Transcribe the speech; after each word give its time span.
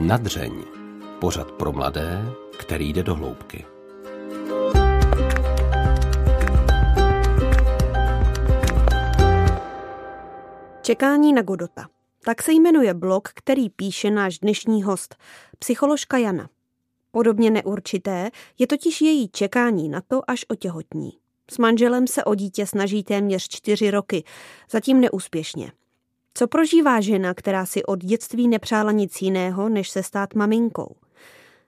Nadřeň. 0.00 0.64
Pořad 1.18 1.52
pro 1.52 1.72
mladé, 1.72 2.32
který 2.58 2.92
jde 2.92 3.02
do 3.02 3.14
hloubky. 3.14 3.64
Čekání 10.82 11.32
na 11.32 11.42
Godota. 11.42 11.88
Tak 12.24 12.42
se 12.42 12.52
jmenuje 12.52 12.94
blog, 12.94 13.28
který 13.34 13.70
píše 13.70 14.10
náš 14.10 14.38
dnešní 14.38 14.82
host, 14.82 15.16
psycholožka 15.58 16.18
Jana. 16.18 16.48
Podobně 17.10 17.50
neurčité 17.50 18.30
je 18.58 18.66
totiž 18.66 19.00
její 19.00 19.28
čekání 19.28 19.88
na 19.88 20.00
to, 20.00 20.30
až 20.30 20.44
otěhotní. 20.48 21.10
S 21.50 21.58
manželem 21.58 22.06
se 22.06 22.24
o 22.24 22.34
dítě 22.34 22.66
snaží 22.66 23.04
téměř 23.04 23.48
čtyři 23.48 23.90
roky, 23.90 24.24
zatím 24.70 25.00
neúspěšně. 25.00 25.72
Co 26.40 26.46
prožívá 26.46 27.00
žena, 27.00 27.34
která 27.34 27.66
si 27.66 27.82
od 27.82 28.04
dětství 28.04 28.48
nepřála 28.48 28.92
nic 28.92 29.22
jiného, 29.22 29.68
než 29.68 29.90
se 29.90 30.02
stát 30.02 30.34
maminkou? 30.34 30.96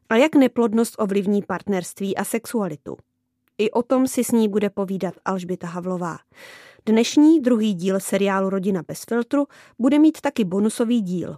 A 0.09 0.17
jak 0.17 0.35
neplodnost 0.35 0.95
ovlivní 0.99 1.43
partnerství 1.43 2.17
a 2.17 2.25
sexualitu? 2.25 2.97
I 3.59 3.71
o 3.71 3.83
tom 3.83 4.09
si 4.09 4.25
s 4.25 4.31
ní 4.31 4.49
bude 4.49 4.71
povídat 4.71 5.15
Alžběta 5.25 5.67
Havlová. 5.67 6.19
Dnešní 6.87 7.41
druhý 7.41 7.75
díl 7.75 8.01
seriálu 8.01 8.51
Rodina 8.51 8.83
bez 8.89 9.05
filtru 9.05 9.47
bude 9.79 9.99
mít 9.99 10.21
taky 10.21 10.45
bonusový 10.45 11.01
díl. 11.01 11.37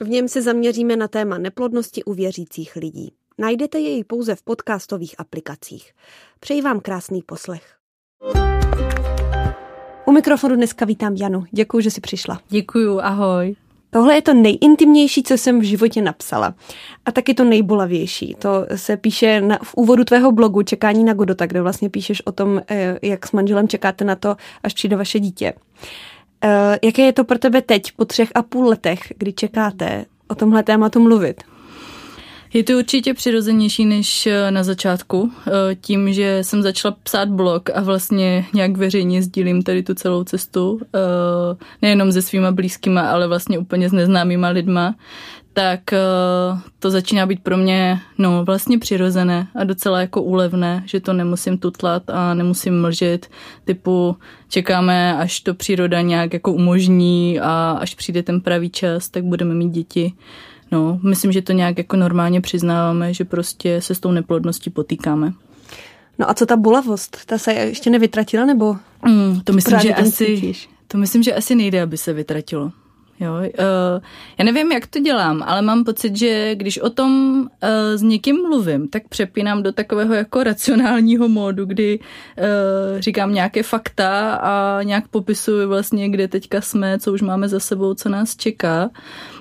V 0.00 0.08
něm 0.08 0.28
se 0.28 0.42
zaměříme 0.42 0.96
na 0.96 1.08
téma 1.08 1.38
neplodnosti 1.38 2.04
u 2.04 2.14
věřících 2.14 2.76
lidí. 2.76 3.12
Najdete 3.38 3.78
jej 3.78 4.04
pouze 4.04 4.34
v 4.34 4.42
podcastových 4.42 5.14
aplikacích. 5.18 5.92
Přeji 6.40 6.62
vám 6.62 6.80
krásný 6.80 7.22
poslech. 7.22 7.76
U 10.06 10.12
mikrofonu 10.12 10.56
dneska 10.56 10.84
vítám 10.84 11.16
Janu. 11.16 11.44
Děkuji, 11.50 11.80
že 11.80 11.90
jsi 11.90 12.00
přišla. 12.00 12.40
Děkuju, 12.48 13.00
ahoj. 13.00 13.56
Tohle 13.90 14.14
je 14.14 14.22
to 14.22 14.34
nejintimnější, 14.34 15.22
co 15.22 15.34
jsem 15.34 15.60
v 15.60 15.62
životě 15.62 16.02
napsala. 16.02 16.54
A 17.04 17.12
taky 17.12 17.34
to 17.34 17.44
nejbolavější. 17.44 18.36
To 18.38 18.66
se 18.74 18.96
píše 18.96 19.40
na, 19.40 19.58
v 19.62 19.74
úvodu 19.74 20.04
tvého 20.04 20.32
blogu 20.32 20.62
Čekání 20.62 21.04
na 21.04 21.14
Godota, 21.14 21.46
kde 21.46 21.62
vlastně 21.62 21.90
píšeš 21.90 22.26
o 22.26 22.32
tom, 22.32 22.62
eh, 22.70 22.98
jak 23.02 23.26
s 23.26 23.32
manželem 23.32 23.68
čekáte 23.68 24.04
na 24.04 24.16
to, 24.16 24.36
až 24.62 24.74
přijde 24.74 24.96
vaše 24.96 25.20
dítě. 25.20 25.52
Eh, 26.44 26.78
jaké 26.84 27.02
je 27.02 27.12
to 27.12 27.24
pro 27.24 27.38
tebe 27.38 27.62
teď, 27.62 27.92
po 27.92 28.04
třech 28.04 28.28
a 28.34 28.42
půl 28.42 28.68
letech, 28.68 29.00
kdy 29.18 29.32
čekáte 29.32 30.04
o 30.28 30.34
tomhle 30.34 30.62
tématu 30.62 31.00
mluvit? 31.00 31.44
Je 32.52 32.64
to 32.64 32.72
určitě 32.72 33.14
přirozenější 33.14 33.84
než 33.84 34.26
eh, 34.26 34.50
na 34.50 34.64
začátku, 34.64 35.32
eh, 35.46 35.74
tím, 35.74 36.12
že 36.12 36.38
jsem 36.42 36.62
začala 36.62 36.96
psát 37.02 37.28
blog 37.28 37.70
a 37.70 37.80
vlastně 37.80 38.46
nějak 38.54 38.76
veřejně 38.76 39.22
sdílím 39.22 39.62
tady 39.62 39.82
tu 39.82 39.94
celou 39.94 40.24
cestu, 40.24 40.80
eh, 40.94 40.98
nejenom 41.82 42.12
se 42.12 42.22
svýma 42.22 42.52
blízkýma, 42.52 43.10
ale 43.10 43.28
vlastně 43.28 43.58
úplně 43.58 43.88
s 43.88 43.92
neznámýma 43.92 44.48
lidma, 44.48 44.94
tak 45.52 45.80
to 46.78 46.90
začíná 46.90 47.26
být 47.26 47.42
pro 47.42 47.56
mě 47.56 48.00
no, 48.18 48.44
vlastně 48.44 48.78
přirozené 48.78 49.48
a 49.54 49.64
docela 49.64 50.00
jako 50.00 50.22
úlevné, 50.22 50.82
že 50.86 51.00
to 51.00 51.12
nemusím 51.12 51.58
tutlat 51.58 52.10
a 52.10 52.34
nemusím 52.34 52.80
mlžit, 52.80 53.26
typu 53.64 54.16
čekáme, 54.48 55.16
až 55.16 55.40
to 55.40 55.54
příroda 55.54 56.00
nějak 56.00 56.32
jako 56.32 56.52
umožní 56.52 57.40
a 57.40 57.78
až 57.80 57.94
přijde 57.94 58.22
ten 58.22 58.40
pravý 58.40 58.70
čas, 58.70 59.08
tak 59.08 59.24
budeme 59.24 59.54
mít 59.54 59.70
děti. 59.70 60.12
No, 60.70 61.00
myslím, 61.02 61.32
že 61.32 61.42
to 61.42 61.52
nějak 61.52 61.78
jako 61.78 61.96
normálně 61.96 62.40
přiznáváme, 62.40 63.14
že 63.14 63.24
prostě 63.24 63.80
se 63.80 63.94
s 63.94 64.00
tou 64.00 64.10
neplodností 64.10 64.70
potýkáme. 64.70 65.32
No 66.18 66.30
a 66.30 66.34
co 66.34 66.46
ta 66.46 66.56
bolavost? 66.56 67.18
Ta 67.26 67.38
se 67.38 67.52
ještě 67.52 67.90
nevytratila, 67.90 68.44
nebo? 68.44 68.76
Mm, 69.06 69.40
to 69.44 69.52
myslím, 69.52 69.78
že 69.80 69.94
asi, 69.94 70.52
to 70.88 70.98
myslím, 70.98 71.22
že 71.22 71.34
asi 71.34 71.54
nejde, 71.54 71.82
aby 71.82 71.96
se 71.96 72.12
vytratilo. 72.12 72.72
Jo, 73.20 73.32
uh, 73.34 74.02
já 74.38 74.44
nevím, 74.44 74.72
jak 74.72 74.86
to 74.86 74.98
dělám, 74.98 75.42
ale 75.46 75.62
mám 75.62 75.84
pocit, 75.84 76.16
že 76.16 76.54
když 76.54 76.78
o 76.78 76.90
tom 76.90 77.40
uh, 77.40 77.68
s 77.94 78.02
někým 78.02 78.42
mluvím, 78.42 78.88
tak 78.88 79.08
přepínám 79.08 79.62
do 79.62 79.72
takového 79.72 80.14
jako 80.14 80.42
racionálního 80.42 81.28
módu, 81.28 81.64
kdy 81.64 81.98
uh, 81.98 83.00
říkám 83.00 83.34
nějaké 83.34 83.62
fakta 83.62 84.34
a 84.34 84.82
nějak 84.82 85.08
popisuju 85.08 85.68
vlastně, 85.68 86.08
kde 86.08 86.28
teďka 86.28 86.60
jsme, 86.60 86.98
co 86.98 87.12
už 87.12 87.22
máme 87.22 87.48
za 87.48 87.60
sebou, 87.60 87.94
co 87.94 88.08
nás 88.08 88.36
čeká. 88.36 88.90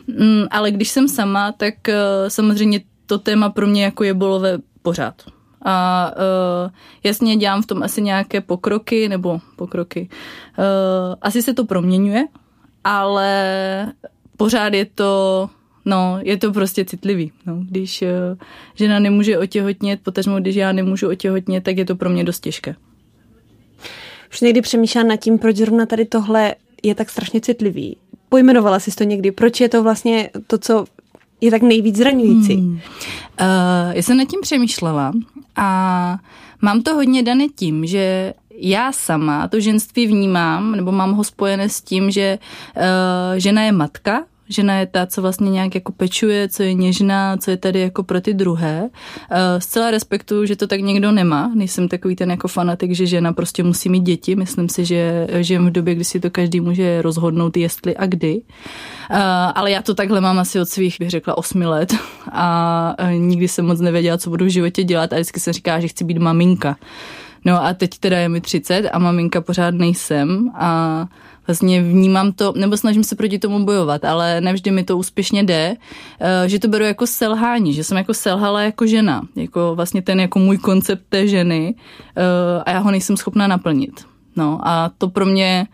Um, 0.08 0.48
ale 0.52 0.72
když 0.72 0.90
jsem 0.90 1.08
sama, 1.08 1.52
tak 1.52 1.74
uh, 1.88 1.94
samozřejmě 2.28 2.82
to 3.06 3.18
téma 3.18 3.50
pro 3.50 3.68
mě 3.68 3.84
jako 3.84 4.04
je 4.04 4.14
bolové 4.14 4.58
pořád. 4.82 5.16
A 5.62 6.12
uh, 6.16 6.72
jasně 7.04 7.36
dělám 7.36 7.62
v 7.62 7.66
tom 7.66 7.84
asi 7.84 8.02
nějaké 8.02 8.42
pokroky, 8.42 9.10
nebo 9.10 9.40
pokroky. 9.56 10.10
Uh, 10.58 11.16
asi 11.22 11.42
se 11.42 11.54
to 11.54 11.66
proměňuje, 11.66 12.24
ale 12.86 13.94
pořád 14.38 14.74
je 14.74 14.86
to 14.86 15.50
No, 15.88 16.20
je 16.22 16.38
to 16.38 16.52
prostě 16.52 16.86
citlivý. 16.86 17.32
No. 17.46 17.60
Když 17.70 18.02
uh, 18.02 18.08
žena 18.76 19.00
nemůže 19.00 19.38
otěhotnět, 19.38 20.00
potažmo 20.04 20.40
když 20.40 20.56
já 20.56 20.72
nemůžu 20.72 21.10
otěhotnět, 21.10 21.64
tak 21.64 21.78
je 21.78 21.86
to 21.86 21.96
pro 21.96 22.10
mě 22.10 22.24
dost 22.24 22.40
těžké. 22.40 22.76
Už 24.32 24.42
někdy 24.42 24.62
přemýšlám 24.62 25.08
nad 25.08 25.16
tím, 25.16 25.40
proč 25.40 25.56
zrovna 25.56 25.86
tady 25.86 26.06
tohle 26.06 26.56
je 26.84 26.96
tak 26.96 27.10
strašně 27.10 27.42
citlivý. 27.42 27.98
Pojmenovala 28.30 28.80
jsi 28.80 28.92
to 28.92 29.04
někdy? 29.04 29.32
Proč 29.32 29.62
je 29.62 29.70
to 29.70 29.84
vlastně 29.84 30.30
to, 30.48 30.58
co 30.58 30.86
je 31.42 31.52
tak 31.52 31.62
nejvíc 31.62 31.96
zraňující? 31.96 32.56
Hmm. 32.56 32.74
Uh, 32.74 32.80
já 33.92 34.02
jsem 34.02 34.18
nad 34.18 34.28
tím 34.28 34.42
přemýšlela 34.42 35.14
a 35.56 36.18
mám 36.62 36.82
to 36.82 36.94
hodně 36.94 37.24
dané 37.24 37.48
tím, 37.56 37.86
že 37.86 38.34
já 38.58 38.92
sama 38.92 39.48
to 39.48 39.60
ženství 39.60 40.08
vnímám, 40.08 40.72
nebo 40.72 40.92
mám 40.92 41.14
ho 41.14 41.24
spojené 41.24 41.70
s 41.70 41.82
tím, 41.82 42.12
že 42.12 42.40
uh, 42.76 42.84
žena 43.38 43.62
je 43.62 43.72
matka, 43.72 44.24
Žena 44.50 44.80
je 44.80 44.86
ta, 44.86 45.06
co 45.06 45.22
vlastně 45.22 45.50
nějak 45.50 45.76
jako 45.76 45.92
pečuje, 45.92 46.50
co 46.50 46.64
je 46.64 46.74
něžná, 46.74 47.38
co 47.38 47.52
je 47.52 47.58
tady 47.58 47.80
jako 47.80 48.04
pro 48.04 48.22
ty 48.22 48.34
druhé. 48.34 48.82
Uh, 48.84 49.38
zcela 49.60 49.92
respektuju, 49.92 50.46
že 50.46 50.56
to 50.56 50.68
tak 50.68 50.82
někdo 50.82 51.12
nemá. 51.12 51.52
Nejsem 51.56 51.88
takový 51.88 52.16
ten 52.16 52.32
jako 52.32 52.48
fanatik, 52.48 52.92
že 52.92 53.06
žena 53.06 53.34
prostě 53.34 53.64
musí 53.64 53.90
mít 53.90 54.04
děti. 54.04 54.36
Myslím 54.36 54.70
si, 54.70 54.86
že 54.86 55.28
žijem 55.40 55.68
v 55.68 55.72
době, 55.72 55.96
kdy 55.96 56.04
si 56.04 56.20
to 56.20 56.30
každý 56.30 56.60
může 56.60 57.02
rozhodnout, 57.02 57.58
jestli 57.58 57.98
a 57.98 58.06
kdy. 58.06 58.36
Uh, 58.36 59.18
ale 59.56 59.72
já 59.72 59.82
to 59.82 59.96
takhle 59.96 60.22
mám 60.22 60.40
asi 60.40 60.60
od 60.60 60.70
svých, 60.70 60.96
bych 61.00 61.10
řekla, 61.10 61.38
osmi 61.38 61.66
let 61.66 61.94
a 62.32 62.96
nikdy 63.18 63.48
jsem 63.48 63.66
moc 63.66 63.80
nevěděla, 63.80 64.18
co 64.18 64.30
budu 64.30 64.46
v 64.46 64.50
životě 64.50 64.84
dělat 64.84 65.14
a 65.14 65.16
vždycky 65.16 65.40
jsem 65.40 65.54
říkala, 65.54 65.80
že 65.80 65.88
chci 65.88 66.04
být 66.04 66.18
maminka. 66.18 66.78
No 67.46 67.66
a 67.66 67.74
teď 67.74 67.98
teda 68.00 68.20
je 68.20 68.30
mi 68.30 68.42
30 68.42 68.90
a 68.94 69.00
maminka 69.00 69.42
pořád 69.42 69.74
nejsem 69.74 70.52
a 70.56 71.06
vlastně 71.48 71.82
vnímám 71.82 72.32
to, 72.32 72.54
nebo 72.56 72.78
snažím 72.78 73.04
se 73.04 73.16
proti 73.16 73.40
tomu 73.40 73.66
bojovat, 73.66 74.06
ale 74.06 74.42
nevždy 74.42 74.72
mi 74.72 74.84
to 74.84 74.98
úspěšně 74.98 75.44
jde, 75.44 75.76
eh, 76.20 76.50
že 76.50 76.60
to 76.60 76.68
beru 76.68 76.84
jako 76.84 77.08
selhání, 77.08 77.74
že 77.74 77.84
jsem 77.84 77.98
jako 77.98 78.14
selhala 78.14 78.62
jako 78.62 78.86
žena, 78.88 79.22
jako 79.36 79.76
vlastně 79.76 80.02
ten 80.02 80.20
jako 80.20 80.40
můj 80.40 80.58
koncept 80.58 81.04
té 81.10 81.28
ženy 81.28 81.76
eh, 82.16 82.64
a 82.66 82.72
já 82.72 82.80
ho 82.80 82.92
nejsem 82.92 83.18
schopná 83.18 83.48
naplnit. 83.48 84.06
No 84.36 84.60
a 84.64 84.92
to 84.98 85.10
pro 85.10 85.26
mě 85.26 85.68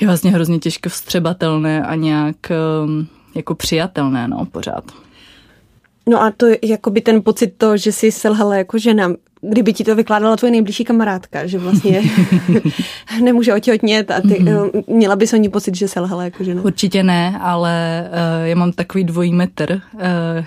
je 0.00 0.06
vlastně 0.06 0.30
hrozně 0.30 0.58
těžko 0.58 0.88
vstřebatelné 0.88 1.82
a 1.82 1.94
nějak 1.94 2.50
ehm, 2.50 3.06
jako 3.34 3.54
přijatelné, 3.54 4.28
no, 4.28 4.44
pořád. 4.44 4.84
No 6.08 6.22
a 6.22 6.32
to 6.36 6.46
je 6.46 6.58
jakoby 6.62 7.00
ten 7.00 7.22
pocit 7.22 7.54
to, 7.58 7.76
že 7.76 7.92
jsi 7.92 8.12
selhala 8.12 8.54
jako 8.54 8.78
žena 8.78 9.12
kdyby 9.40 9.72
ti 9.72 9.84
to 9.84 9.94
vykládala 9.94 10.36
tvoje 10.36 10.50
nejbližší 10.50 10.84
kamarádka, 10.84 11.46
že 11.46 11.58
vlastně 11.58 12.02
nemůže 13.22 13.54
otěhotnět 13.54 14.10
a 14.10 14.20
ty 14.20 14.28
mm-hmm. 14.28 14.84
měla 14.86 15.16
bys 15.16 15.32
o 15.32 15.36
ní 15.36 15.48
pocit, 15.48 15.74
že 15.74 15.88
selhala 15.88 16.24
jako 16.24 16.44
žena? 16.44 16.62
Určitě 16.62 17.02
ne, 17.02 17.38
ale 17.40 18.04
uh, 18.08 18.46
já 18.46 18.54
mám 18.54 18.72
takový 18.72 19.04
dvojí 19.04 19.32
metr. 19.32 19.80
Uh, 19.94 20.00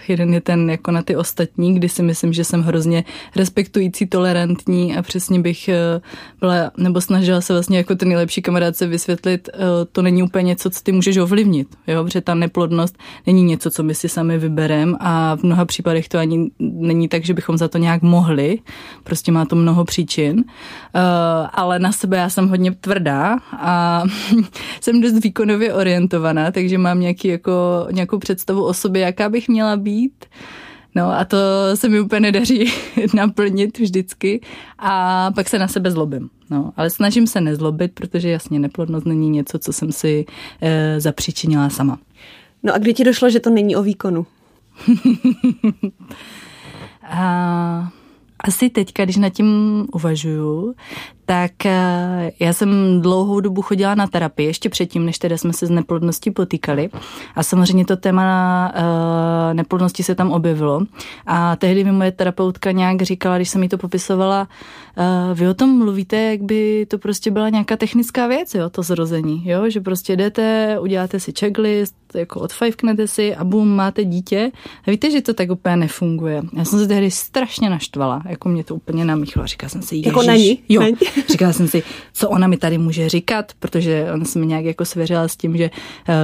jeden 0.07 0.33
je 0.33 0.41
ten 0.41 0.69
jako 0.69 0.91
na 0.91 1.01
ty 1.01 1.15
ostatní, 1.15 1.75
kdy 1.75 1.89
si 1.89 2.03
myslím, 2.03 2.33
že 2.33 2.43
jsem 2.43 2.61
hrozně 2.61 3.03
respektující, 3.35 4.05
tolerantní 4.05 4.97
a 4.97 5.01
přesně 5.01 5.39
bych 5.39 5.69
uh, 5.69 6.01
byla, 6.39 6.71
nebo 6.77 7.01
snažila 7.01 7.41
se 7.41 7.53
vlastně 7.53 7.77
jako 7.77 7.95
ten 7.95 8.07
nejlepší 8.07 8.41
kamarádce 8.41 8.87
vysvětlit, 8.87 9.49
uh, 9.53 9.61
to 9.91 10.01
není 10.01 10.23
úplně 10.23 10.43
něco, 10.43 10.69
co 10.69 10.79
ty 10.83 10.91
můžeš 10.91 11.17
ovlivnit, 11.17 11.67
jo? 11.87 12.03
protože 12.03 12.21
ta 12.21 12.35
neplodnost 12.35 12.97
není 13.27 13.43
něco, 13.43 13.71
co 13.71 13.83
my 13.83 13.95
si 13.95 14.09
sami 14.09 14.37
vybereme 14.37 14.97
a 14.99 15.35
v 15.35 15.43
mnoha 15.43 15.65
případech 15.65 16.09
to 16.09 16.17
ani 16.17 16.51
není 16.59 17.07
tak, 17.07 17.25
že 17.25 17.33
bychom 17.33 17.57
za 17.57 17.67
to 17.67 17.77
nějak 17.77 18.01
mohli, 18.01 18.59
Prostě 19.03 19.31
má 19.31 19.45
to 19.45 19.55
mnoho 19.55 19.85
příčin, 19.85 20.37
uh, 20.37 20.43
ale 21.53 21.79
na 21.79 21.91
sebe 21.91 22.17
já 22.17 22.29
jsem 22.29 22.49
hodně 22.49 22.71
tvrdá 22.71 23.37
a 23.51 24.03
jsem 24.81 25.01
dost 25.01 25.23
výkonově 25.23 25.73
orientovaná, 25.73 26.51
takže 26.51 26.77
mám 26.77 26.99
nějaký 26.99 27.27
jako, 27.27 27.87
nějakou 27.91 28.19
představu 28.19 28.63
o 28.65 28.73
sobě, 28.73 29.01
jaká 29.01 29.29
bych 29.29 29.49
měla 29.49 29.77
být. 29.77 30.25
No 30.95 31.11
a 31.11 31.25
to 31.25 31.37
se 31.75 31.89
mi 31.89 31.99
úplně 31.99 32.19
nedaří 32.19 32.73
naplnit 33.13 33.79
vždycky 33.79 34.41
a 34.79 35.31
pak 35.35 35.49
se 35.49 35.59
na 35.59 35.67
sebe 35.67 35.91
zlobím. 35.91 36.29
No, 36.49 36.73
ale 36.77 36.89
snažím 36.89 37.27
se 37.27 37.41
nezlobit, 37.41 37.91
protože 37.93 38.29
jasně 38.29 38.59
neplodnost 38.59 39.05
není 39.05 39.29
něco, 39.29 39.59
co 39.59 39.73
jsem 39.73 39.91
si 39.91 40.25
e, 40.61 40.99
zapříčinila 41.01 41.69
sama. 41.69 41.99
No 42.63 42.73
a 42.73 42.77
kdy 42.77 42.93
ti 42.93 43.03
došlo, 43.03 43.29
že 43.29 43.39
to 43.39 43.49
není 43.49 43.75
o 43.75 43.83
výkonu? 43.83 44.25
a 47.03 47.91
asi 48.43 48.69
teďka, 48.69 49.03
když 49.03 49.17
nad 49.17 49.29
tím 49.29 49.47
uvažuju, 49.93 50.75
tak 51.25 51.65
eh, 51.65 52.31
já 52.39 52.53
jsem 52.53 53.01
dlouhou 53.01 53.39
dobu 53.39 53.61
chodila 53.61 53.95
na 53.95 54.07
terapii, 54.07 54.47
ještě 54.47 54.69
předtím, 54.69 55.05
než 55.05 55.17
teda 55.17 55.37
jsme 55.37 55.53
se 55.53 55.67
s 55.67 55.69
neplodností 55.69 56.31
potýkali. 56.31 56.89
A 57.35 57.43
samozřejmě 57.43 57.85
to 57.85 57.97
téma 57.97 58.71
uh, 58.75 59.53
neplodnosti 59.53 60.03
se 60.03 60.15
tam 60.15 60.31
objevilo. 60.31 60.81
A 61.25 61.55
tehdy 61.55 61.83
mi 61.83 61.91
moje 61.91 62.11
terapeutka 62.11 62.71
nějak 62.71 63.01
říkala, 63.01 63.35
když 63.35 63.49
jsem 63.49 63.63
jí 63.63 63.69
to 63.69 63.77
popisovala, 63.77 64.47
vy 65.33 65.47
o 65.47 65.53
tom 65.53 65.77
mluvíte, 65.77 66.21
jak 66.21 66.41
by 66.41 66.85
to 66.89 66.97
prostě 66.97 67.31
byla 67.31 67.49
nějaká 67.49 67.77
technická 67.77 68.27
věc, 68.27 68.55
jo, 68.55 68.69
to 68.69 68.83
zrození, 68.83 69.43
jo, 69.45 69.69
že 69.69 69.81
prostě 69.81 70.15
jdete, 70.15 70.77
uděláte 70.79 71.19
si 71.19 71.33
checklist, 71.39 71.95
jako 72.15 72.39
odfajfknete 72.39 73.07
si 73.07 73.35
a 73.35 73.43
bum, 73.43 73.75
máte 73.75 74.05
dítě. 74.05 74.51
A 74.87 74.91
víte, 74.91 75.11
že 75.11 75.21
to 75.21 75.33
tak 75.33 75.51
úplně 75.51 75.75
nefunguje. 75.75 76.41
Já 76.57 76.65
jsem 76.65 76.79
se 76.79 76.87
tehdy 76.87 77.11
strašně 77.11 77.69
naštvala, 77.69 78.23
jako 78.29 78.49
mě 78.49 78.63
to 78.63 78.75
úplně 78.75 79.05
namíchlo. 79.05 79.47
Říkala 79.47 79.69
jsem 79.69 79.81
si, 79.81 79.97
jako 79.97 80.09
jako 80.09 80.21
není, 80.23 80.59
jo, 80.69 80.81
není. 80.81 80.97
Říkala 81.29 81.53
jsem 81.53 81.67
si, 81.67 81.83
co 82.13 82.29
ona 82.29 82.47
mi 82.47 82.57
tady 82.57 82.77
může 82.77 83.09
říkat, 83.09 83.51
protože 83.59 84.07
ona 84.13 84.25
se 84.25 84.39
mi 84.39 84.47
nějak 84.47 84.65
jako 84.65 84.85
svěřila 84.85 85.27
s 85.27 85.35
tím, 85.35 85.57
že 85.57 85.69
uh, 85.69 86.15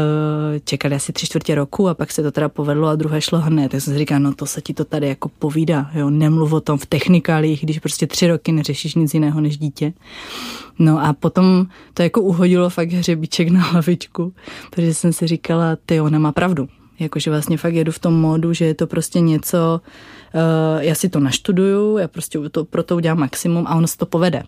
čekali 0.64 0.96
asi 0.96 1.14
tři 1.14 1.26
čtvrtě 1.26 1.56
roku 1.56 1.90
a 1.90 1.94
pak 1.94 2.12
se 2.12 2.24
to 2.24 2.32
teda 2.32 2.50
povedlo 2.50 2.88
a 2.88 2.96
druhé 2.96 3.22
šlo 3.22 3.40
hned. 3.40 3.72
Tak 3.72 3.82
jsem 3.82 3.94
si 3.94 4.00
říkala, 4.00 4.20
no 4.20 4.34
to 4.34 4.46
se 4.46 4.62
ti 4.62 4.74
to 4.74 4.86
tady 4.86 5.08
jako 5.08 5.30
povídá, 5.40 5.92
jo, 5.94 6.10
nemluv 6.10 6.54
o 6.54 6.62
tom 6.62 6.78
v 6.78 6.86
technikálích, 6.86 7.64
když 7.64 7.80
prostě 7.80 8.08
tři 8.08 8.28
roky 8.28 8.52
neřešíš 8.58 8.96
nic 8.96 9.14
jiného 9.14 9.42
než 9.42 9.58
dítě. 9.58 9.94
No 10.80 11.00
a 11.06 11.14
potom 11.14 11.66
to 11.94 12.04
jako 12.04 12.22
uhodilo 12.22 12.70
fakt 12.70 12.92
hřebíček 12.92 13.50
na 13.50 13.60
hlavičku, 13.60 14.34
protože 14.70 14.94
jsem 14.94 15.14
si 15.14 15.28
říkala, 15.28 15.78
ty 15.86 16.02
ona 16.02 16.20
má 16.20 16.32
pravdu. 16.32 16.68
Jakože 17.00 17.30
vlastně 17.32 17.58
fakt 17.58 17.74
jedu 17.74 17.92
v 17.92 18.00
tom 18.00 18.14
módu, 18.14 18.54
že 18.54 18.66
je 18.66 18.74
to 18.74 18.88
prostě 18.88 19.20
něco, 19.20 19.82
uh, 20.36 20.82
já 20.84 20.96
si 20.96 21.10
to 21.10 21.20
naštuduju, 21.20 21.98
já 21.98 22.08
prostě 22.08 22.40
to, 22.50 22.66
pro 22.66 22.84
to 22.84 22.96
udělám 22.96 23.20
maximum 23.20 23.68
a 23.68 23.76
ono 23.76 23.88
se 23.88 23.98
to 23.98 24.06
povede. 24.06 24.44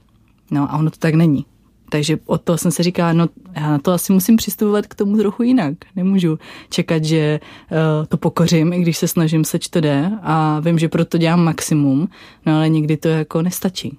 No 0.51 0.71
a 0.71 0.77
ono 0.77 0.89
to 0.89 0.97
tak 0.97 1.13
není. 1.13 1.45
Takže 1.89 2.17
od 2.25 2.41
toho 2.41 2.57
jsem 2.57 2.71
si 2.71 2.83
říkala, 2.83 3.13
no 3.13 3.27
já 3.55 3.69
na 3.69 3.77
to 3.77 3.91
asi 3.91 4.13
musím 4.13 4.35
přistupovat 4.35 4.87
k 4.87 4.95
tomu 4.95 5.17
trochu 5.17 5.43
jinak. 5.43 5.73
Nemůžu 5.95 6.39
čekat, 6.69 7.03
že 7.03 7.39
uh, 7.71 8.05
to 8.05 8.17
pokořím, 8.17 8.73
i 8.73 8.81
když 8.81 8.97
se 8.97 9.07
snažím, 9.07 9.43
seč 9.43 9.67
to 9.67 9.81
jde 9.81 10.11
a 10.21 10.59
vím, 10.59 10.79
že 10.79 10.89
proto 10.89 11.17
dělám 11.17 11.43
maximum, 11.43 12.09
no 12.45 12.55
ale 12.55 12.69
někdy 12.69 12.97
to 12.97 13.07
jako 13.07 13.41
nestačí. 13.41 13.97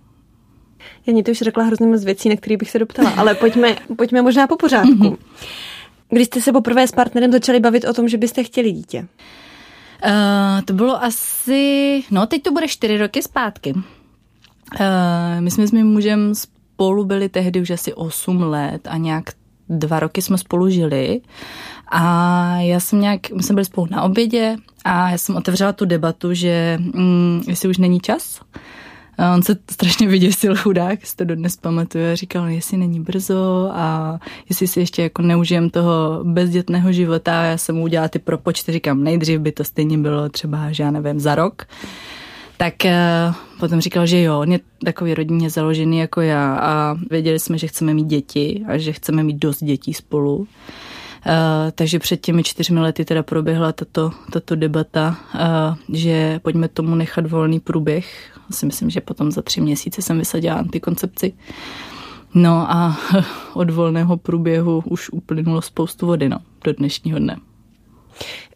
Já 1.06 1.22
to 1.22 1.30
už 1.30 1.38
řekla 1.38 1.64
hrozně 1.64 1.86
moc 1.86 2.04
věcí, 2.04 2.28
na 2.28 2.36
které 2.36 2.56
bych 2.56 2.70
se 2.70 2.78
doptala, 2.78 3.10
ale 3.10 3.34
pojďme, 3.34 3.76
pojďme 3.96 4.22
možná 4.22 4.46
po 4.46 4.56
pořádku. 4.56 4.92
Mm-hmm. 4.92 5.16
Když 6.08 6.26
jste 6.26 6.40
se 6.40 6.52
poprvé 6.52 6.86
s 6.86 6.92
partnerem 6.92 7.32
začali 7.32 7.60
bavit 7.60 7.84
o 7.84 7.92
tom, 7.92 8.08
že 8.08 8.18
byste 8.18 8.44
chtěli 8.44 8.72
dítě? 8.72 9.08
Uh, 10.04 10.62
to 10.64 10.72
bylo 10.72 11.02
asi, 11.04 12.02
no 12.10 12.26
teď 12.26 12.42
to 12.42 12.52
bude 12.52 12.68
čtyři 12.68 12.98
roky 12.98 13.22
zpátky. 13.22 13.74
Uh, 13.74 13.82
my 15.40 15.50
jsme 15.50 15.66
s 15.66 15.72
mým 15.72 15.86
mužem 15.86 16.34
spolu 16.80 17.04
byli 17.04 17.28
tehdy 17.28 17.60
už 17.60 17.70
asi 17.70 17.94
8 17.94 18.42
let 18.42 18.88
a 18.90 18.96
nějak 18.96 19.24
dva 19.68 20.00
roky 20.00 20.22
jsme 20.22 20.38
spolu 20.38 20.70
žili 20.70 21.20
a 21.92 22.56
já 22.56 22.80
jsem 22.80 23.00
nějak, 23.00 23.30
my 23.30 23.42
jsme 23.42 23.54
byli 23.54 23.64
spolu 23.64 23.86
na 23.90 24.02
obědě 24.02 24.56
a 24.84 25.10
já 25.10 25.18
jsem 25.18 25.36
otevřela 25.36 25.72
tu 25.72 25.84
debatu, 25.84 26.34
že 26.34 26.78
mm, 26.80 27.42
jestli 27.48 27.68
už 27.68 27.78
není 27.78 28.00
čas. 28.00 28.40
A 29.18 29.34
on 29.34 29.42
se 29.42 29.56
strašně 29.70 30.08
vyděsil 30.08 30.56
chudák, 30.56 31.06
si 31.06 31.16
to 31.16 31.24
dodnes 31.24 31.56
pamatuje 31.56 32.16
říkal, 32.16 32.48
jestli 32.48 32.76
není 32.76 33.00
brzo 33.00 33.70
a 33.72 34.18
jestli 34.48 34.66
si 34.66 34.80
ještě 34.80 35.02
jako 35.02 35.22
neužijem 35.22 35.70
toho 35.70 36.20
bezdětného 36.22 36.92
života. 36.92 37.42
Já 37.42 37.58
jsem 37.58 37.76
mu 37.76 37.82
udělala 37.82 38.08
ty 38.08 38.18
propočty, 38.18 38.72
říkám, 38.72 39.04
nejdřív 39.04 39.40
by 39.40 39.52
to 39.52 39.64
stejně 39.64 39.98
bylo 39.98 40.28
třeba, 40.28 40.72
že 40.72 40.82
já 40.82 40.90
nevím, 40.90 41.20
za 41.20 41.34
rok 41.34 41.66
tak 42.60 42.74
uh, 42.84 43.34
potom 43.60 43.80
říkal, 43.80 44.06
že 44.06 44.22
jo, 44.22 44.40
on 44.40 44.52
je 44.52 44.60
takový 44.84 45.14
rodině 45.14 45.50
založený 45.50 45.98
jako 45.98 46.20
já 46.20 46.54
a 46.54 46.96
věděli 47.10 47.38
jsme, 47.38 47.58
že 47.58 47.66
chceme 47.66 47.94
mít 47.94 48.06
děti 48.06 48.64
a 48.68 48.78
že 48.78 48.92
chceme 48.92 49.22
mít 49.22 49.36
dost 49.36 49.64
dětí 49.64 49.94
spolu. 49.94 50.36
Uh, 50.36 50.46
takže 51.74 51.98
před 51.98 52.20
těmi 52.20 52.42
čtyřmi 52.42 52.80
lety 52.80 53.04
teda 53.04 53.22
proběhla 53.22 53.72
tato, 53.72 54.10
tato 54.32 54.56
debata, 54.56 55.16
uh, 55.34 55.96
že 55.96 56.40
pojďme 56.42 56.68
tomu 56.68 56.94
nechat 56.94 57.30
volný 57.30 57.60
průběh. 57.60 58.38
Si 58.50 58.66
myslím, 58.66 58.90
že 58.90 59.00
potom 59.00 59.32
za 59.32 59.42
tři 59.42 59.60
měsíce 59.60 60.02
jsem 60.02 60.18
vysadila 60.18 60.54
antikoncepci. 60.54 61.32
No 62.34 62.72
a 62.72 62.96
od 63.54 63.70
volného 63.70 64.16
průběhu 64.16 64.82
už 64.86 65.10
uplynulo 65.10 65.62
spoustu 65.62 66.06
vody 66.06 66.28
no, 66.28 66.38
do 66.64 66.72
dnešního 66.72 67.18
dne. 67.18 67.36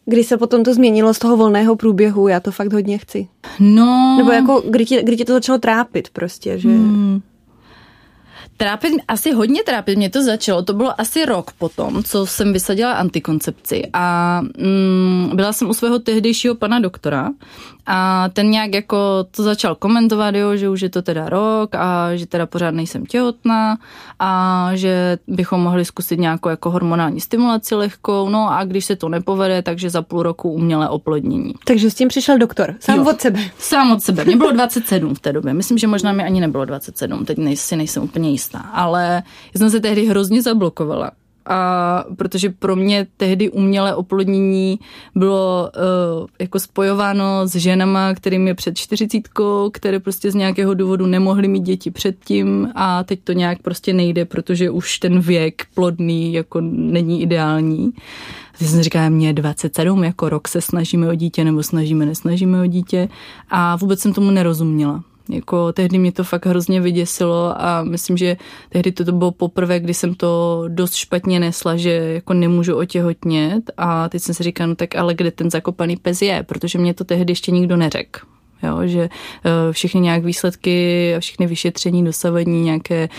Kdy 0.05 0.23
se 0.23 0.37
potom 0.37 0.63
to 0.63 0.73
změnilo 0.73 1.13
z 1.13 1.19
toho 1.19 1.37
volného 1.37 1.75
průběhu, 1.75 2.27
já 2.27 2.39
to 2.39 2.51
fakt 2.51 2.73
hodně 2.73 2.97
chci. 2.97 3.27
No. 3.59 4.15
Nebo 4.17 4.31
jako, 4.31 4.63
kdy 4.69 4.85
tě, 4.85 5.03
kdy 5.03 5.25
to 5.25 5.33
začalo 5.33 5.57
trápit 5.57 6.09
prostě, 6.09 6.59
že... 6.59 6.69
Hmm. 6.69 7.21
Trápit, 8.57 8.93
asi 9.07 9.31
hodně 9.31 9.63
trápit 9.63 9.97
mě 9.97 10.09
to 10.09 10.23
začalo. 10.23 10.61
To 10.61 10.73
bylo 10.73 11.01
asi 11.01 11.25
rok 11.25 11.51
potom, 11.51 12.03
co 12.03 12.25
jsem 12.25 12.53
vysadila 12.53 12.93
antikoncepci 12.93 13.89
a 13.93 14.41
mm, 14.57 15.31
byla 15.33 15.53
jsem 15.53 15.69
u 15.69 15.73
svého 15.73 15.99
tehdejšího 15.99 16.55
pana 16.55 16.79
doktora 16.79 17.29
a 17.85 18.29
ten 18.33 18.51
nějak 18.51 18.73
jako 18.73 18.97
to 19.31 19.43
začal 19.43 19.75
komentovat, 19.75 20.35
jo, 20.35 20.55
že 20.55 20.69
už 20.69 20.81
je 20.81 20.89
to 20.89 21.01
teda 21.01 21.29
rok 21.29 21.75
a 21.75 22.15
že 22.15 22.25
teda 22.25 22.45
pořád 22.45 22.71
nejsem 22.71 23.05
těhotná 23.05 23.77
a 24.19 24.69
že 24.73 25.17
bychom 25.27 25.61
mohli 25.61 25.85
zkusit 25.85 26.19
nějakou 26.19 26.49
jako 26.49 26.71
hormonální 26.71 27.21
stimulaci 27.21 27.75
lehkou, 27.75 28.29
no 28.29 28.51
a 28.51 28.63
když 28.63 28.85
se 28.85 28.95
to 28.95 29.09
nepovede, 29.09 29.61
takže 29.61 29.89
za 29.89 30.01
půl 30.01 30.23
roku 30.23 30.51
umělé 30.51 30.89
oplodnění. 30.89 31.53
Takže 31.65 31.91
s 31.91 31.95
tím 31.95 32.07
přišel 32.07 32.37
doktor, 32.37 32.75
sám 32.79 32.97
jo, 32.97 33.05
od 33.09 33.21
sebe. 33.21 33.39
Sám 33.57 33.91
od 33.91 34.01
sebe. 34.01 34.25
Mě 34.25 34.35
bylo 34.35 34.51
27 34.51 35.15
v 35.15 35.19
té 35.19 35.33
době. 35.33 35.53
Myslím, 35.53 35.77
že 35.77 35.87
možná 35.87 36.11
mi 36.11 36.23
ani 36.23 36.41
nebylo 36.41 36.65
27, 36.65 37.25
teď 37.25 37.37
si 37.53 37.75
nejsem 37.75 38.03
úplně 38.03 38.29
jistá, 38.31 38.44
ale 38.53 39.23
já 39.53 39.57
jsem 39.57 39.69
se 39.69 39.79
tehdy 39.79 40.05
hrozně 40.05 40.41
zablokovala 40.41 41.11
a 41.45 42.03
protože 42.15 42.49
pro 42.49 42.75
mě 42.75 43.07
tehdy 43.17 43.49
umělé 43.49 43.95
oplodnění 43.95 44.79
bylo 45.15 45.71
uh, 46.21 46.27
jako 46.39 46.59
spojováno 46.59 47.47
s 47.47 47.55
ženama, 47.55 48.13
kterým 48.13 48.47
je 48.47 48.53
před 48.53 48.77
čtyřicítkou, 48.77 49.69
které 49.73 49.99
prostě 49.99 50.31
z 50.31 50.35
nějakého 50.35 50.73
důvodu 50.73 51.05
nemohly 51.05 51.47
mít 51.47 51.63
děti 51.63 51.91
předtím 51.91 52.71
a 52.75 53.03
teď 53.03 53.19
to 53.23 53.33
nějak 53.33 53.61
prostě 53.61 53.93
nejde, 53.93 54.25
protože 54.25 54.69
už 54.69 54.99
ten 54.99 55.19
věk 55.19 55.65
plodný 55.73 56.33
jako 56.33 56.61
není 56.61 57.21
ideální. 57.21 57.93
A 58.53 58.57
teď 58.57 58.67
jsem 58.67 58.83
říkala, 58.83 59.09
mě 59.09 59.33
27, 59.33 60.03
jako 60.03 60.29
rok 60.29 60.47
se 60.47 60.61
snažíme 60.61 61.09
o 61.09 61.15
dítě 61.15 61.43
nebo 61.43 61.63
snažíme, 61.63 62.05
nesnažíme 62.05 62.61
o 62.61 62.65
dítě 62.65 63.09
a 63.49 63.75
vůbec 63.75 63.99
jsem 63.99 64.13
tomu 64.13 64.31
nerozuměla. 64.31 65.03
Jako 65.29 65.73
tehdy 65.73 65.97
mě 65.97 66.11
to 66.11 66.23
fakt 66.23 66.45
hrozně 66.45 66.81
vyděsilo 66.81 67.61
a 67.61 67.83
myslím, 67.83 68.17
že 68.17 68.37
tehdy 68.69 68.91
to, 68.91 69.05
to 69.05 69.11
bylo 69.11 69.31
poprvé, 69.31 69.79
kdy 69.79 69.93
jsem 69.93 70.15
to 70.15 70.63
dost 70.67 70.95
špatně 70.95 71.39
nesla, 71.39 71.77
že 71.77 71.91
jako 71.91 72.33
nemůžu 72.33 72.75
otěhotnět 72.75 73.71
a 73.77 74.09
teď 74.09 74.21
jsem 74.21 74.35
si 74.35 74.43
říkala, 74.43 74.67
no 74.67 74.75
tak 74.75 74.95
ale 74.95 75.13
kde 75.13 75.31
ten 75.31 75.51
zakopaný 75.51 75.97
pes 75.97 76.21
je, 76.21 76.43
protože 76.43 76.77
mě 76.77 76.93
to 76.93 77.03
tehdy 77.03 77.31
ještě 77.31 77.51
nikdo 77.51 77.77
neřekl. 77.77 78.19
Jo, 78.63 78.79
že 78.83 79.01
uh, 79.03 79.71
všechny 79.71 80.01
nějak 80.01 80.23
výsledky 80.23 81.15
všechny 81.19 81.47
vyšetření, 81.47 82.05
dosavadní 82.05 82.61
nějaké 82.61 83.09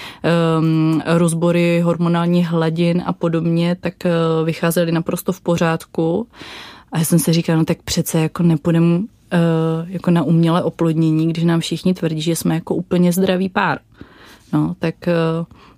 um, 0.59 1.03
rozbory 1.07 1.81
hormonálních 1.81 2.47
hladin 2.47 3.03
a 3.07 3.13
podobně, 3.13 3.77
tak 3.81 3.95
uh, 4.05 4.47
vycházely 4.47 4.93
naprosto 4.93 5.33
v 5.33 5.41
pořádku. 5.41 6.29
A 6.93 6.99
já 6.99 7.05
jsem 7.05 7.19
si 7.19 7.33
říkala, 7.33 7.59
no 7.59 7.65
tak 7.65 7.83
přece 7.83 8.21
jako 8.21 8.43
nepůjdem 8.43 9.07
Eh, 9.07 9.16
jako 9.87 10.11
na 10.11 10.23
umělé 10.23 10.63
oplodnění, 10.63 11.29
když 11.29 11.45
nám 11.45 11.61
všichni 11.61 11.95
tvrdí, 11.95 12.21
že 12.21 12.37
jsme 12.37 12.55
jako 12.55 12.75
úplně 12.75 13.13
zdravý 13.13 13.49
pár. 13.49 13.79
No, 14.53 14.77
tak, 14.79 15.09
eh, 15.09 15.15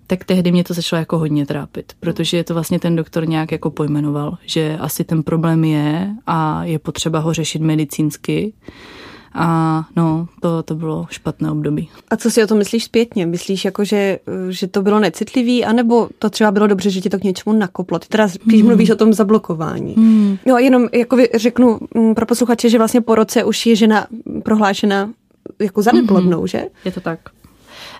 tak 0.06 0.24
tehdy 0.24 0.52
mě 0.52 0.64
to 0.64 0.74
začalo 0.74 0.98
jako 0.98 1.18
hodně 1.18 1.46
trápit, 1.46 1.92
protože 2.00 2.44
to 2.44 2.54
vlastně 2.54 2.78
ten 2.78 2.96
doktor 2.96 3.28
nějak 3.28 3.52
jako 3.52 3.70
pojmenoval, 3.70 4.38
že 4.46 4.78
asi 4.80 5.04
ten 5.04 5.22
problém 5.22 5.64
je 5.64 6.14
a 6.26 6.64
je 6.64 6.78
potřeba 6.78 7.18
ho 7.18 7.32
řešit 7.32 7.62
medicínsky 7.62 8.52
a 9.34 9.84
no, 9.96 10.28
to, 10.40 10.62
to 10.62 10.74
bylo 10.74 11.06
špatné 11.10 11.50
období. 11.50 11.88
A 12.10 12.16
co 12.16 12.30
si 12.30 12.44
o 12.44 12.46
tom 12.46 12.58
myslíš 12.58 12.84
zpětně? 12.84 13.26
Myslíš 13.26 13.64
jako, 13.64 13.84
že, 13.84 14.18
že 14.48 14.66
to 14.66 14.82
bylo 14.82 15.00
necitlivý, 15.00 15.64
anebo 15.64 16.08
to 16.18 16.30
třeba 16.30 16.50
bylo 16.50 16.66
dobře, 16.66 16.90
že 16.90 17.00
ti 17.00 17.10
to 17.10 17.18
k 17.18 17.24
něčemu 17.24 17.56
nakoplo? 17.56 17.98
Ty 17.98 18.08
teda, 18.08 18.28
když 18.44 18.60
hmm. 18.60 18.68
mluvíš 18.68 18.90
o 18.90 18.96
tom 18.96 19.12
zablokování. 19.12 19.94
Hmm. 19.94 20.38
No 20.46 20.58
jenom 20.58 20.88
jako 20.92 21.16
řeknu 21.34 21.78
mm, 21.94 22.14
pro 22.14 22.26
posluchače, 22.26 22.68
že 22.68 22.78
vlastně 22.78 23.00
po 23.00 23.14
roce 23.14 23.44
už 23.44 23.66
je 23.66 23.76
žena 23.76 24.06
prohlášena 24.44 25.10
jako 25.58 25.82
zaneplovnou, 25.82 26.38
hmm. 26.38 26.46
že? 26.46 26.64
Je 26.84 26.92
to 26.92 27.00
tak. 27.00 27.20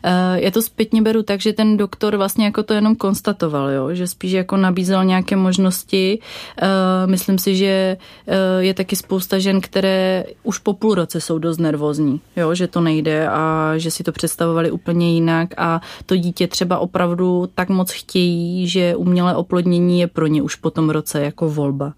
Eh, 0.05 0.40
já 0.40 0.50
to 0.50 0.62
zpětně 0.62 1.02
beru 1.02 1.23
tak, 1.23 1.40
že 1.40 1.52
ten 1.52 1.76
doktor 1.76 2.17
vlastně 2.17 2.45
jako 2.45 2.62
to 2.62 2.75
jenom 2.75 2.97
konstatoval, 2.97 3.71
jo? 3.71 3.95
že 3.95 4.07
spíš 4.07 4.33
jako 4.33 4.57
nabízel 4.57 5.05
nějaké 5.05 5.37
možnosti. 5.37 6.19
Eh, 6.62 6.67
myslím 7.07 7.38
si, 7.38 7.57
že 7.57 7.97
eh, 8.26 8.37
je 8.59 8.75
taky 8.75 8.97
spousta 8.97 9.38
žen, 9.38 9.61
které 9.61 10.25
už 10.43 10.59
po 10.59 10.73
půl 10.73 10.95
roce 10.95 11.21
jsou 11.21 11.38
dost 11.38 11.59
nervózní, 11.59 12.21
jo? 12.37 12.55
že 12.55 12.67
to 12.67 12.81
nejde 12.81 13.28
a 13.28 13.73
že 13.76 13.90
si 13.90 14.05
to 14.05 14.12
představovali 14.12 14.71
úplně 14.71 15.14
jinak 15.14 15.49
a 15.57 15.81
to 16.07 16.17
dítě 16.17 16.47
třeba 16.47 16.78
opravdu 16.78 17.49
tak 17.55 17.69
moc 17.69 17.93
chtějí, 17.93 18.69
že 18.69 18.97
umělé 18.97 19.37
oplodnění 19.37 20.00
je 20.00 20.07
pro 20.07 20.26
ně 20.26 20.43
už 20.43 20.55
po 20.55 20.71
tom 20.71 20.90
roce 20.90 21.21
jako 21.21 21.49
volba. 21.49 21.93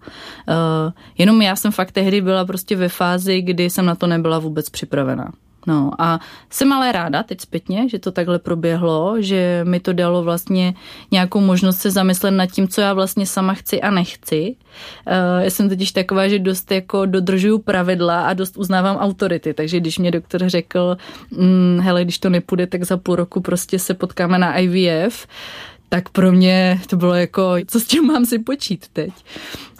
Jenom 1.17 1.41
já 1.41 1.55
jsem 1.55 1.71
fakt 1.71 1.91
tehdy 1.91 2.21
byla 2.21 2.45
prostě 2.45 2.75
ve 2.75 2.89
fázi, 2.89 3.41
kdy 3.41 3.69
jsem 3.69 3.85
na 3.85 3.95
to 3.95 4.07
nebyla 4.07 4.39
vůbec 4.39 4.69
připravená. 4.69 5.31
No 5.67 5.91
a 5.99 6.19
jsem 6.49 6.73
ale 6.73 6.91
ráda 6.91 7.23
teď 7.23 7.41
zpětně, 7.41 7.89
že 7.89 7.99
to 7.99 8.11
takhle 8.11 8.39
proběhlo, 8.39 9.15
že 9.19 9.61
mi 9.63 9.79
to 9.79 9.93
dalo 9.93 10.23
vlastně 10.23 10.73
nějakou 11.11 11.39
možnost 11.39 11.77
se 11.77 11.91
zamyslet 11.91 12.31
nad 12.31 12.45
tím, 12.45 12.67
co 12.67 12.81
já 12.81 12.93
vlastně 12.93 13.25
sama 13.25 13.53
chci 13.53 13.81
a 13.81 13.91
nechci. 13.91 14.55
Eh, 15.05 15.43
já 15.43 15.49
jsem 15.49 15.69
totiž 15.69 15.91
taková, 15.91 16.27
že 16.27 16.39
dost 16.39 16.71
jako 16.71 17.05
dodržuju 17.05 17.59
pravidla 17.59 18.21
a 18.21 18.33
dost 18.33 18.57
uznávám 18.57 18.97
autority, 18.97 19.53
takže 19.53 19.79
když 19.79 19.97
mě 19.97 20.11
doktor 20.11 20.49
řekl, 20.49 20.97
hm, 21.31 21.79
hele, 21.81 22.03
když 22.03 22.19
to 22.19 22.29
nepůjde, 22.29 22.67
tak 22.67 22.83
za 22.83 22.97
půl 22.97 23.15
roku 23.15 23.41
prostě 23.41 23.79
se 23.79 23.93
potkáme 23.93 24.37
na 24.37 24.57
IVF, 24.57 25.27
tak 25.89 26.09
pro 26.09 26.31
mě 26.31 26.79
to 26.89 26.95
bylo 26.95 27.13
jako, 27.13 27.53
co 27.67 27.79
s 27.79 27.85
tím 27.85 28.05
mám 28.05 28.25
si 28.25 28.39
počít 28.39 28.85
teď. 28.93 29.11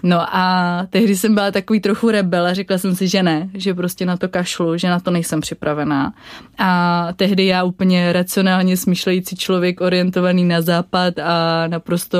No 0.03 0.36
a 0.36 0.88
tehdy 0.89 1.15
jsem 1.15 1.34
byla 1.34 1.51
takový 1.51 1.79
trochu 1.79 2.10
rebel 2.10 2.46
a 2.46 2.53
řekla 2.53 2.77
jsem 2.77 2.96
si, 2.96 3.08
že 3.08 3.24
ne, 3.24 3.50
že 3.53 3.74
prostě 3.74 4.05
na 4.05 4.17
to 4.17 4.29
kašlu, 4.29 4.77
že 4.77 4.89
na 4.89 5.00
to 5.00 5.12
nejsem 5.12 5.41
připravená. 5.41 6.13
A 6.58 7.08
tehdy 7.15 7.46
já 7.46 7.63
úplně 7.63 8.13
racionálně 8.13 8.77
smýšlející 8.77 9.36
člověk 9.36 9.81
orientovaný 9.81 10.46
na 10.46 10.62
západ 10.62 11.20
a 11.20 11.67
naprosto 11.67 12.20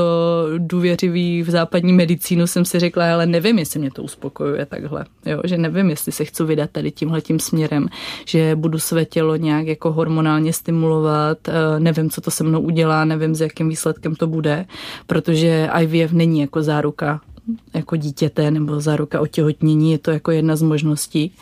důvěřivý 0.58 1.42
v 1.42 1.50
západní 1.50 1.94
medicínu 1.94 2.48
jsem 2.48 2.66
si 2.66 2.80
řekla, 2.80 3.14
ale 3.14 3.26
nevím, 3.26 3.60
jestli 3.60 3.80
mě 3.80 3.92
to 3.92 4.04
uspokojuje 4.04 4.66
takhle. 4.66 5.06
Jo, 5.26 5.42
že 5.46 5.58
nevím, 5.58 5.90
jestli 5.90 6.12
se 6.12 6.26
chci 6.26 6.44
vydat 6.44 6.70
tady 6.72 6.92
tímhletím 6.92 7.40
směrem, 7.40 7.88
že 8.26 8.56
budu 8.56 8.80
své 8.80 9.06
tělo 9.06 9.36
nějak 9.36 9.68
jako 9.68 9.92
hormonálně 9.92 10.54
stimulovat, 10.54 11.38
eh, 11.48 11.80
nevím, 11.80 12.10
co 12.10 12.22
to 12.22 12.32
se 12.32 12.44
mnou 12.44 12.60
udělá, 12.60 13.06
nevím, 13.06 13.36
s 13.36 13.42
jakým 13.42 13.70
výsledkem 13.70 14.16
to 14.16 14.28
bude, 14.28 14.66
protože 15.08 15.70
IVF 15.82 16.12
není 16.12 16.40
jako 16.42 16.64
záruka 16.64 17.22
jako 17.74 17.96
dítěte 17.96 18.52
nebo 18.52 18.82
záruka 18.82 19.22
otěhotnění, 19.22 19.92
je 19.92 19.98
to 19.98 20.12
jako 20.12 20.32
jedna 20.32 20.56
z 20.56 20.62
možností. 20.62 21.34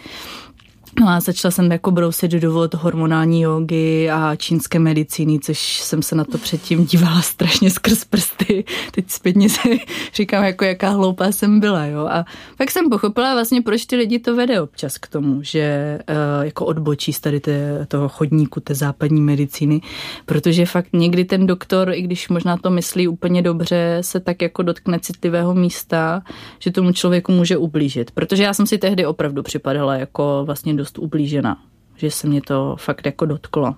No 1.00 1.10
a 1.10 1.20
začala 1.20 1.52
jsem 1.52 1.72
jako 1.72 1.92
brousit 1.92 2.32
do 2.32 2.40
důvod 2.40 2.74
hormonální 2.74 3.42
jogy 3.42 4.10
a 4.10 4.36
čínské 4.36 4.80
medicíny, 4.80 5.40
což 5.40 5.82
jsem 5.82 6.02
se 6.02 6.16
na 6.16 6.24
to 6.24 6.38
předtím 6.38 6.86
dívala 6.86 7.22
strašně 7.22 7.70
skrz 7.70 8.06
prsty. 8.06 8.64
Teď 8.92 9.10
zpětně 9.10 9.50
si 9.50 9.80
říkám, 10.14 10.44
jako 10.44 10.66
jaká 10.66 10.90
hloupá 10.90 11.32
jsem 11.32 11.60
byla, 11.60 11.86
jo. 11.86 12.08
A 12.12 12.26
pak 12.58 12.72
jsem 12.72 12.90
pochopila 12.90 13.34
vlastně, 13.34 13.62
proč 13.62 13.86
ty 13.86 13.96
lidi 13.96 14.20
to 14.20 14.36
vede 14.36 14.62
občas 14.62 14.98
k 14.98 15.08
tomu, 15.08 15.44
že 15.44 15.98
uh, 16.10 16.46
jako 16.46 16.66
odbočí 16.66 17.14
z 17.14 17.20
tady 17.20 17.40
té, 17.40 17.86
toho 17.86 18.10
chodníku 18.10 18.60
té 18.60 18.76
západní 18.76 19.22
medicíny, 19.22 19.82
protože 20.26 20.66
fakt 20.66 20.90
někdy 20.94 21.26
ten 21.26 21.48
doktor, 21.48 21.92
i 21.94 22.02
když 22.02 22.30
možná 22.30 22.58
to 22.58 22.70
myslí 22.70 23.08
úplně 23.08 23.42
dobře, 23.42 23.98
se 24.02 24.20
tak 24.20 24.42
jako 24.42 24.64
dotkne 24.64 25.00
citlivého 25.00 25.56
místa, 25.56 26.22
že 26.60 26.72
tomu 26.72 26.92
člověku 26.92 27.32
může 27.32 27.58
ublížit. 27.58 28.12
Protože 28.12 28.44
já 28.44 28.54
jsem 28.54 28.68
si 28.68 28.78
tehdy 28.78 29.06
opravdu 29.06 29.44
připadala 29.44 29.96
jako 29.96 30.42
vlastně 30.46 30.74
dost 30.80 30.98
ublížena, 30.98 31.58
že 31.96 32.12
se 32.12 32.28
mě 32.28 32.42
to 32.42 32.76
fakt 32.80 33.06
jako 33.06 33.26
dotklo. 33.26 33.76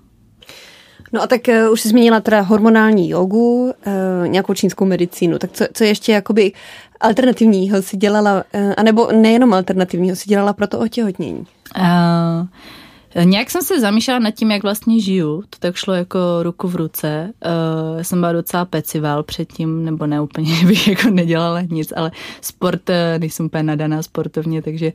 No 1.13 1.21
a 1.21 1.27
tak 1.27 1.41
uh, 1.47 1.71
už 1.71 1.81
jsi 1.81 1.89
zmínila 1.89 2.19
teda 2.19 2.41
hormonální 2.41 3.09
jogu, 3.09 3.63
uh, 3.63 4.27
nějakou 4.27 4.53
čínskou 4.53 4.85
medicínu, 4.85 5.39
tak 5.39 5.51
co, 5.51 5.65
co 5.73 5.83
ještě 5.83 6.11
jakoby 6.11 6.51
alternativního 6.99 7.81
si 7.81 7.97
dělala, 7.97 8.43
uh, 8.53 8.73
anebo 8.77 9.11
nejenom 9.11 9.53
alternativního 9.53 10.15
si 10.15 10.29
dělala 10.29 10.53
pro 10.53 10.67
to 10.67 10.79
otěhotnění? 10.79 11.45
Uh, 11.77 12.47
Nějak 13.23 13.51
jsem 13.51 13.61
se 13.61 13.79
zamýšlela 13.79 14.19
nad 14.19 14.31
tím, 14.31 14.51
jak 14.51 14.63
vlastně 14.63 14.99
žiju. 14.99 15.41
To 15.41 15.57
tak 15.59 15.75
šlo 15.75 15.93
jako 15.93 16.19
ruku 16.41 16.67
v 16.67 16.75
ruce. 16.75 17.31
Uh, 17.45 18.01
jsem 18.01 18.19
byla 18.19 18.31
docela 18.31 18.65
pecival 18.65 19.23
předtím, 19.23 19.85
nebo 19.85 20.07
ne 20.07 20.21
úplně, 20.21 20.51
bych 20.67 20.87
jako 20.87 21.09
nedělala 21.09 21.61
nic, 21.61 21.93
ale 21.95 22.11
sport, 22.41 22.89
eh, 22.89 23.19
nejsem 23.19 23.45
úplně 23.45 23.63
nadaná 23.63 24.03
sportovně, 24.03 24.61
takže 24.61 24.93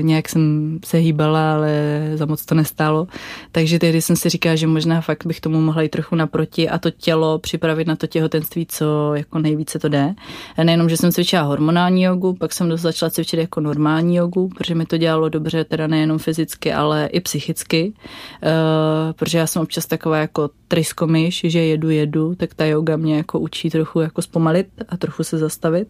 nějak 0.00 0.28
jsem 0.28 0.78
se 0.84 0.96
hýbala, 0.96 1.54
ale 1.54 2.02
za 2.14 2.26
moc 2.26 2.44
to 2.44 2.54
nestálo. 2.54 3.06
Takže 3.52 3.78
tehdy 3.78 4.02
jsem 4.02 4.16
si 4.16 4.28
říkala, 4.28 4.56
že 4.56 4.66
možná 4.66 5.00
fakt 5.00 5.26
bych 5.26 5.40
tomu 5.40 5.60
mohla 5.60 5.82
jít 5.82 5.88
trochu 5.88 6.16
naproti 6.16 6.68
a 6.68 6.78
to 6.78 6.90
tělo 6.90 7.38
připravit 7.38 7.86
na 7.86 7.96
to 7.96 8.06
těhotenství, 8.06 8.66
co 8.66 9.14
jako 9.14 9.38
nejvíce 9.38 9.78
to 9.78 9.88
jde. 9.88 10.14
Nejenom, 10.62 10.88
že 10.88 10.96
jsem 10.96 11.12
cvičila 11.12 11.42
hormonální 11.42 12.02
jogu, 12.02 12.34
pak 12.34 12.52
jsem 12.52 12.76
začala 12.76 13.10
cvičit 13.10 13.40
jako 13.40 13.60
normální 13.60 14.16
jogu, 14.16 14.48
protože 14.48 14.74
mi 14.74 14.86
to 14.86 14.96
dělalo 14.96 15.28
dobře, 15.28 15.64
teda 15.64 15.86
nejenom 15.86 16.18
fyzicky, 16.18 16.72
ale 16.72 17.06
i 17.06 17.20
psychicky 17.20 17.35
psychicky, 17.36 17.92
uh, 17.92 19.12
protože 19.12 19.38
já 19.38 19.46
jsem 19.46 19.62
občas 19.62 19.86
taková 19.86 20.18
jako 20.18 20.50
tryskomiš, 20.68 21.40
že 21.44 21.64
jedu, 21.64 21.90
jedu, 21.90 22.34
tak 22.34 22.54
ta 22.54 22.64
yoga 22.64 22.96
mě 22.96 23.16
jako 23.16 23.38
učí 23.38 23.70
trochu 23.70 24.00
jako 24.00 24.22
zpomalit 24.22 24.66
a 24.88 24.96
trochu 24.96 25.24
se 25.24 25.38
zastavit. 25.38 25.88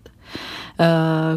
Uh, 0.80 0.86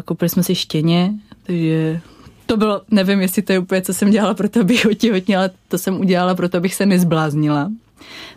koupili 0.04 0.28
jsme 0.28 0.42
si 0.42 0.54
štěně, 0.54 1.14
takže 1.42 2.00
to 2.46 2.56
bylo, 2.56 2.82
nevím, 2.90 3.20
jestli 3.20 3.42
to 3.42 3.52
je 3.52 3.58
úplně, 3.58 3.82
co 3.82 3.94
jsem 3.94 4.10
dělala 4.10 4.34
pro 4.34 4.48
to, 4.48 4.60
abych 4.60 4.86
otěhotněla, 4.90 5.50
to 5.68 5.78
jsem 5.78 6.00
udělala 6.00 6.34
pro 6.34 6.48
to, 6.48 6.56
abych 6.56 6.74
se 6.74 6.86
nezbláznila. 6.86 7.70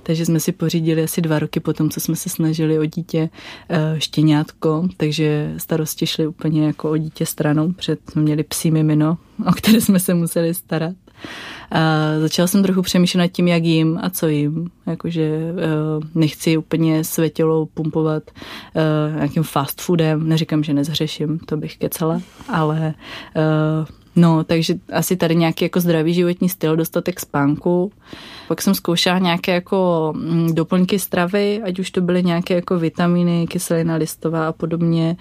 Takže 0.04 0.26
jsme 0.26 0.40
si 0.40 0.52
pořídili 0.52 1.04
asi 1.04 1.22
dva 1.22 1.40
roky 1.40 1.60
potom, 1.60 1.90
co 1.90 2.00
jsme 2.00 2.16
se 2.16 2.30
snažili 2.30 2.80
o 2.80 2.86
dítě 2.86 3.30
eh, 3.70 3.96
štěňátko, 3.98 4.88
takže 4.98 5.54
starosti 5.58 6.08
šly 6.08 6.28
úplně 6.28 6.66
jako 6.66 6.92
o 6.92 6.98
dítě 6.98 7.26
stranou, 7.26 7.74
protože 7.74 7.98
jsme 8.10 8.22
měli 8.22 8.44
psí 8.44 8.72
mimino, 8.72 9.18
o 9.48 9.52
které 9.52 9.82
jsme 9.82 10.00
se 10.00 10.14
museli 10.14 10.54
starat. 10.54 10.96
A 11.72 11.80
začala 12.20 12.48
jsem 12.48 12.64
trochu 12.64 12.82
přemýšlet 12.82 13.20
nad 13.20 13.28
tím, 13.28 13.48
jak 13.48 13.64
jim 13.64 14.00
a 14.04 14.10
co 14.10 14.28
jim. 14.28 14.70
Jakože 14.88 15.40
uh, 15.52 16.04
nechci 16.16 16.58
úplně 16.58 17.04
své 17.04 17.30
tělo 17.30 17.66
pumpovat 17.66 18.24
uh, 18.32 19.16
nějakým 19.16 19.44
fast 19.44 19.82
foodem. 19.82 20.30
Neříkám, 20.30 20.64
že 20.64 20.74
nezhřeším, 20.74 21.40
to 21.40 21.58
bych 21.58 21.78
kecala, 21.78 22.22
ale 22.50 22.94
uh, 23.36 23.86
No, 24.16 24.44
takže 24.44 24.76
asi 24.94 25.16
tady 25.18 25.36
nějaký 25.36 25.66
jako 25.66 25.80
zdravý 25.80 26.14
životní 26.14 26.50
styl, 26.50 26.76
dostatek 26.76 27.20
spánku. 27.20 27.92
Pak 28.48 28.62
jsem 28.62 28.76
zkoušela 28.76 29.20
nějaké 29.20 29.54
jako 29.54 30.14
mm, 30.16 30.56
doplňky 30.56 31.00
stravy, 31.00 31.62
ať 31.64 31.80
už 31.80 31.92
to 31.92 32.02
byly 32.02 32.24
nějaké 32.24 32.54
jako 32.54 32.80
vitamíny, 32.80 33.48
kyselina 33.48 33.96
listová 33.96 34.48
a 34.48 34.52
podobně, 34.52 35.18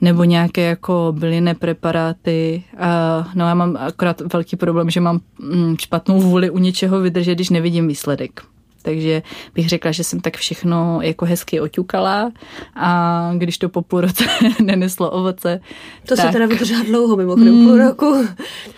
nebo 0.00 0.24
nějaké 0.24 0.62
jako 0.62 1.14
bylinné 1.18 1.54
preparáty. 1.54 2.62
A, 2.78 3.28
no 3.34 3.48
já 3.48 3.54
mám 3.54 3.76
akorát 3.76 4.22
velký 4.32 4.56
problém, 4.56 4.90
že 4.90 5.00
mám 5.00 5.20
mm, 5.38 5.76
špatnou 5.80 6.20
vůli 6.20 6.50
u 6.50 6.58
něčeho 6.58 7.00
vydržet, 7.00 7.34
když 7.34 7.50
nevidím 7.50 7.88
výsledek. 7.88 8.53
Takže 8.84 9.22
bych 9.54 9.68
řekla, 9.68 9.92
že 9.92 10.04
jsem 10.04 10.20
tak 10.20 10.36
všechno 10.36 10.98
jako 11.02 11.24
hezky 11.24 11.60
oťukala 11.60 12.32
a 12.74 13.30
když 13.36 13.58
to 13.58 13.68
po 13.68 13.82
půl 13.82 14.00
roce 14.00 14.24
neneslo 14.62 15.10
ovoce. 15.10 15.60
To 16.08 16.16
tak... 16.16 16.26
se 16.26 16.32
teda 16.32 16.46
vydržela 16.46 16.82
dlouho, 16.82 17.16
mimochodem 17.16 17.54
mm. 17.54 17.66
půl 17.66 17.78
roku. 17.78 18.26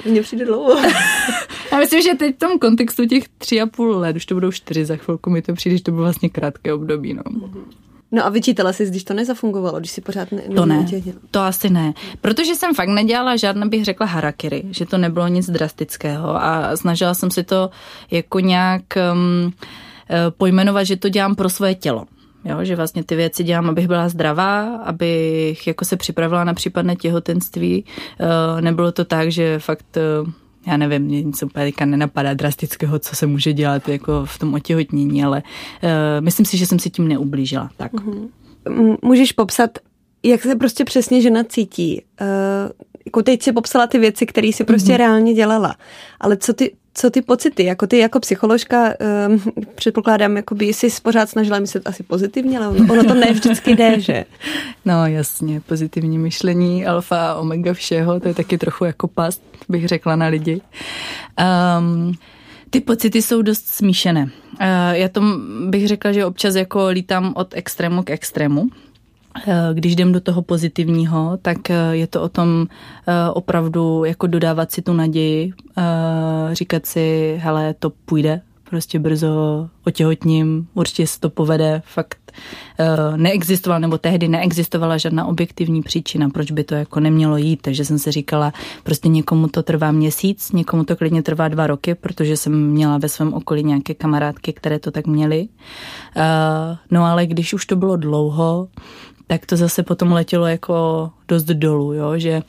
Mně 0.05 0.23
přijde 0.23 0.45
dlouho. 0.45 0.81
Já 1.73 1.79
myslím, 1.79 2.03
že 2.03 2.15
teď 2.15 2.37
v 2.37 2.39
tom 2.39 2.59
kontextu 2.59 3.07
těch 3.07 3.29
tři 3.39 3.61
a 3.61 3.67
půl 3.67 3.91
let, 3.91 4.17
už 4.17 4.27
to 4.27 4.35
budou 4.35 4.53
čtyři 4.53 4.85
za 4.85 4.97
chvilku, 4.97 5.31
mi 5.31 5.43
to 5.43 5.55
přijde, 5.55 5.77
že 5.77 5.83
to 5.83 5.91
bylo 5.91 6.03
vlastně 6.03 6.29
krátké 6.29 6.75
období. 6.75 7.15
No. 7.15 7.23
No 8.13 8.27
a 8.27 8.29
vyčítala 8.29 8.73
jsi, 8.73 8.87
když 8.87 9.05
to 9.05 9.15
nezafungovalo, 9.15 9.79
když 9.79 9.91
si 9.91 10.01
pořád 10.01 10.33
ne, 10.33 10.43
To 10.43 10.67
ne, 10.67 10.87
to 11.31 11.41
asi 11.41 11.71
ne. 11.71 11.95
Protože 12.21 12.55
jsem 12.55 12.75
fakt 12.75 12.89
nedělala 12.89 13.37
žádné, 13.37 13.67
bych 13.67 13.85
řekla, 13.85 14.07
harakiri, 14.07 14.63
že 14.71 14.87
to 14.87 14.99
nebylo 14.99 15.29
nic 15.29 15.51
drastického 15.51 16.43
a 16.43 16.77
snažila 16.77 17.15
jsem 17.15 17.31
si 17.31 17.45
to 17.45 17.71
jako 18.11 18.41
nějak... 18.41 18.83
Um, 19.13 19.53
pojmenovat, 20.31 20.85
že 20.85 20.97
to 20.97 21.09
dělám 21.09 21.35
pro 21.35 21.49
svoje 21.49 21.75
tělo. 21.75 22.07
Jo, 22.45 22.65
že 22.65 22.77
vlastně 22.77 23.05
ty 23.05 23.17
věci 23.17 23.45
dělám, 23.45 23.71
abych 23.71 23.89
byla 23.89 24.09
zdravá, 24.09 24.77
abych 24.77 25.67
jako 25.67 25.85
se 25.85 25.97
připravila 25.97 26.45
na 26.45 26.55
případné 26.55 26.97
těhotenství. 26.97 27.85
Eh, 28.21 28.61
nebylo 28.61 28.93
to 28.93 29.05
tak, 29.05 29.31
že 29.31 29.59
fakt 29.59 29.97
eh, 29.97 30.31
já 30.67 30.77
nevím, 30.77 31.03
mě 31.03 31.23
nic 31.23 31.43
úplně 31.43 31.73
nenapadá 31.85 32.35
drastického, 32.35 32.99
co 32.99 33.17
se 33.17 33.27
může 33.27 33.53
dělat 33.53 33.89
jako 33.89 34.25
v 34.25 34.39
tom 34.39 34.55
otěhotnění, 34.55 35.25
ale 35.25 35.43
uh, 35.83 35.91
myslím 36.21 36.47
si, 36.47 36.57
že 36.57 36.67
jsem 36.67 36.79
si 36.79 36.91
tím 36.91 37.09
neublížila. 37.09 37.71
Tak. 37.77 37.93
Mm-hmm. 37.93 38.97
Můžeš 39.03 39.33
popsat, 39.33 39.71
jak 40.23 40.43
se 40.43 40.55
prostě 40.57 40.85
přesně 40.85 41.21
žena 41.21 41.45
cítí? 41.45 42.03
Jako 43.07 43.23
teď 43.23 43.43
si 43.43 43.53
popsala 43.53 43.87
ty 43.87 43.99
věci, 43.99 44.27
které 44.27 44.53
si 44.53 44.65
prostě 44.65 44.93
mm-hmm. 44.93 44.97
reálně 44.97 45.35
dělala, 45.35 45.77
ale 46.21 46.37
co 46.37 46.53
ty, 46.53 46.73
co 46.95 47.11
ty 47.11 47.23
pocity, 47.23 47.65
jako 47.65 47.87
ty 47.87 47.99
jako 47.99 48.21
psycholožka, 48.21 48.95
um, 49.29 49.43
předpokládám, 49.75 50.37
jako 50.37 50.55
by 50.55 50.65
jsi 50.67 50.89
pořád 51.03 51.31
snažila 51.31 51.59
myslet 51.59 51.87
asi 51.87 52.03
pozitivně, 52.03 52.59
ale 52.59 52.69
ono, 52.69 52.93
ono 52.93 53.05
to 53.05 53.15
ne 53.15 53.33
vždycky 53.33 53.77
jde, 53.77 54.01
že? 54.01 54.25
No 54.85 55.07
jasně, 55.07 55.61
pozitivní 55.61 56.19
myšlení, 56.19 56.87
alfa 56.87 57.31
a 57.31 57.35
omega 57.35 57.75
všeho, 57.75 58.21
to 58.21 58.29
je 58.29 58.35
taky 58.35 58.59
trochu 58.59 58.85
jako 58.85 59.09
past, 59.09 59.43
bych 59.69 59.89
řekla 59.89 60.17
na 60.17 60.27
lidi. 60.27 60.61
Um, 61.79 62.13
ty 62.71 62.81
pocity 62.81 63.23
jsou 63.23 63.43
dost 63.43 63.67
smíšené. 63.67 64.23
Uh, 64.23 64.29
já 64.93 65.09
tom 65.09 65.41
bych 65.71 65.89
řekla, 65.89 66.13
že 66.13 66.25
občas 66.25 66.55
jako 66.55 66.87
lítám 66.89 67.33
od 67.37 67.55
extrému 67.55 68.03
k 68.03 68.11
extrému. 68.11 68.69
Eh, 69.47 69.75
když 69.75 69.93
jdem 69.93 70.13
do 70.13 70.21
toho 70.21 70.43
pozitivního, 70.43 71.39
tak 71.43 71.71
eh, 71.71 71.75
je 71.91 72.07
to 72.07 72.23
o 72.23 72.29
tom 72.29 72.67
eh, 73.07 73.31
opravdu 73.31 74.05
jako 74.05 74.27
dodávat 74.27 74.73
si 74.73 74.83
tu 74.83 74.93
naději, 74.93 75.53
říkat 76.53 76.87
si, 76.87 77.37
hele, 77.43 77.75
to 77.75 77.91
půjde, 77.91 78.41
prostě 78.71 78.99
brzo 78.99 79.69
otěhotním, 79.87 80.69
určitě 80.75 81.07
se 81.07 81.21
to 81.21 81.31
povede, 81.31 81.83
fakt 81.85 82.19
neexistovala, 83.17 83.79
nebo 83.79 83.99
tehdy 83.99 84.29
neexistovala 84.29 84.99
žádná 84.99 85.27
objektivní 85.27 85.83
příčina, 85.83 86.29
proč 86.29 86.51
by 86.51 86.65
to 86.65 86.75
jako 86.75 87.01
nemělo 87.01 87.37
jít, 87.37 87.63
takže 87.63 87.85
jsem 87.85 87.99
si 87.99 88.11
říkala, 88.11 88.53
prostě 88.83 89.09
někomu 89.09 89.49
to 89.49 89.63
trvá 89.63 89.93
měsíc, 89.93 90.53
někomu 90.53 90.85
to 90.85 90.97
klidně 90.97 91.23
trvá 91.23 91.49
dva 91.49 91.67
roky, 91.67 91.95
protože 91.95 92.37
jsem 92.37 92.71
měla 92.71 92.99
ve 92.99 93.09
svém 93.09 93.35
okolí 93.35 93.65
nějaké 93.65 93.95
kamarádky, 93.95 94.53
které 94.53 94.79
to 94.79 94.91
tak 94.91 95.07
měly. 95.07 95.49
No 96.91 97.05
ale 97.05 97.27
když 97.27 97.55
už 97.55 97.67
to 97.67 97.77
bylo 97.77 97.97
dlouho, 97.97 98.69
tak 99.27 99.47
to 99.47 99.57
zase 99.57 99.83
potom 99.83 100.13
letělo 100.13 100.47
jako 100.47 101.11
dost 101.29 101.45
dolů, 101.45 101.93
jo? 101.93 102.19
že 102.19 102.43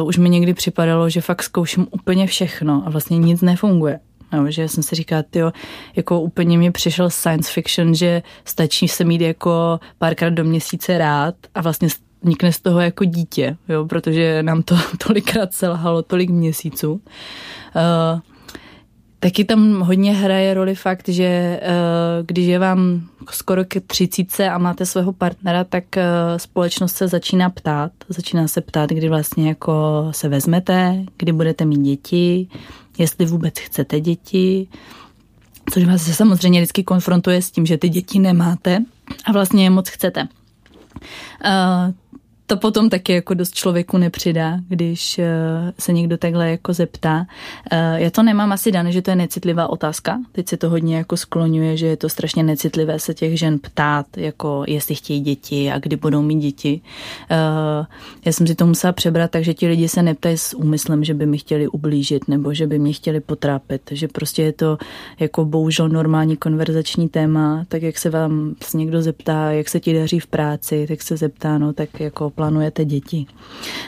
uh, 0.00 0.08
už 0.08 0.18
mi 0.18 0.30
někdy 0.30 0.54
připadalo, 0.54 1.10
že 1.10 1.20
fakt 1.20 1.42
zkouším 1.42 1.86
úplně 1.90 2.26
všechno 2.26 2.82
a 2.86 2.90
vlastně 2.90 3.18
nic 3.18 3.42
nefunguje. 3.42 4.00
No, 4.32 4.50
že 4.50 4.68
jsem 4.68 4.82
si 4.82 4.94
říkala, 4.94 5.22
tyjo, 5.30 5.52
jako 5.96 6.20
úplně 6.20 6.58
mi 6.58 6.70
přišel 6.70 7.10
science 7.10 7.52
fiction, 7.52 7.94
že 7.94 8.22
stačí 8.44 8.88
se 8.88 9.04
mít 9.04 9.20
jako 9.20 9.80
párkrát 9.98 10.30
do 10.30 10.44
měsíce 10.44 10.98
rád 10.98 11.34
a 11.54 11.60
vlastně 11.60 11.88
vznikne 12.22 12.52
z 12.52 12.60
toho 12.60 12.80
jako 12.80 13.04
dítě, 13.04 13.56
jo, 13.68 13.84
protože 13.86 14.42
nám 14.42 14.62
to 14.62 14.76
tolikrát 15.06 15.54
selhalo, 15.54 16.02
tolik 16.02 16.30
měsíců. 16.30 16.92
Uh, 16.92 18.20
Taky 19.20 19.44
tam 19.44 19.80
hodně 19.80 20.12
hraje 20.12 20.54
roli 20.54 20.74
fakt, 20.74 21.08
že 21.08 21.60
uh, 21.62 22.26
když 22.26 22.46
je 22.46 22.58
vám 22.58 23.08
skoro 23.30 23.64
ke 23.64 23.80
třicíce 23.80 24.50
a 24.50 24.58
máte 24.58 24.86
svého 24.86 25.12
partnera, 25.12 25.64
tak 25.64 25.84
uh, 25.96 26.02
společnost 26.36 26.96
se 26.96 27.08
začíná 27.08 27.50
ptát. 27.50 27.92
Začíná 28.08 28.48
se 28.48 28.60
ptát, 28.60 28.90
kdy 28.90 29.08
vlastně 29.08 29.48
jako 29.48 30.08
se 30.10 30.28
vezmete, 30.28 31.04
kdy 31.16 31.32
budete 31.32 31.64
mít 31.64 31.80
děti, 31.80 32.48
jestli 32.98 33.26
vůbec 33.26 33.58
chcete 33.58 34.00
děti, 34.00 34.68
což 35.72 35.84
vás 35.84 36.02
se 36.02 36.14
samozřejmě 36.14 36.60
vždycky 36.60 36.84
konfrontuje 36.84 37.42
s 37.42 37.50
tím, 37.50 37.66
že 37.66 37.78
ty 37.78 37.88
děti 37.88 38.18
nemáte 38.18 38.78
a 39.24 39.32
vlastně 39.32 39.64
je 39.64 39.70
moc 39.70 39.88
chcete. 39.88 40.28
To 42.48 42.56
potom 42.56 42.90
taky 42.90 43.12
jako 43.12 43.34
dost 43.34 43.54
člověku 43.54 43.98
nepřidá, 43.98 44.58
když 44.68 45.18
eh, 45.18 45.26
se 45.78 45.92
někdo 45.92 46.16
takhle 46.16 46.50
jako 46.50 46.72
zeptá. 46.72 47.26
Eh, 47.70 48.02
já 48.02 48.10
to 48.10 48.22
nemám 48.22 48.52
asi 48.52 48.72
dané, 48.72 48.92
že 48.92 49.02
to 49.02 49.10
je 49.10 49.16
necitlivá 49.16 49.70
otázka. 49.70 50.20
Teď 50.32 50.48
se 50.48 50.56
to 50.56 50.70
hodně 50.70 50.96
jako 50.96 51.16
skloňuje, 51.16 51.76
že 51.76 51.86
je 51.86 51.96
to 51.96 52.08
strašně 52.08 52.42
necitlivé 52.42 52.98
se 52.98 53.14
těch 53.14 53.38
žen 53.38 53.58
ptát, 53.58 54.06
jako 54.16 54.64
jestli 54.66 54.94
chtějí 54.94 55.20
děti 55.20 55.70
a 55.70 55.78
kdy 55.78 55.96
budou 55.96 56.22
mít 56.22 56.38
děti. 56.38 56.80
Eh, 57.30 57.86
já 58.24 58.32
jsem 58.32 58.46
si 58.46 58.54
to 58.54 58.66
musela 58.66 58.92
přebrat, 58.92 59.30
takže 59.30 59.54
ti 59.54 59.68
lidi 59.68 59.88
se 59.88 60.02
neptají 60.02 60.38
s 60.38 60.56
úmyslem, 60.56 61.04
že 61.04 61.14
by 61.14 61.26
mi 61.26 61.38
chtěli 61.38 61.68
ublížit 61.68 62.28
nebo 62.28 62.54
že 62.54 62.66
by 62.66 62.78
mě 62.78 62.92
chtěli 62.92 63.20
potrápit. 63.20 63.82
Že 63.90 64.08
prostě 64.08 64.42
je 64.42 64.52
to 64.52 64.78
jako 65.20 65.44
bohužel 65.44 65.88
normální 65.88 66.36
konverzační 66.36 67.08
téma, 67.08 67.64
tak 67.68 67.82
jak 67.82 67.98
se 67.98 68.10
vám 68.10 68.54
někdo 68.74 69.02
zeptá, 69.02 69.52
jak 69.52 69.68
se 69.68 69.80
ti 69.80 69.94
daří 69.94 70.20
v 70.20 70.26
práci, 70.26 70.86
tak 70.88 71.02
se 71.02 71.16
zeptá, 71.16 71.58
no 71.58 71.72
tak 71.72 72.00
jako 72.00 72.32
plánujete 72.38 72.84
děti. 72.84 73.26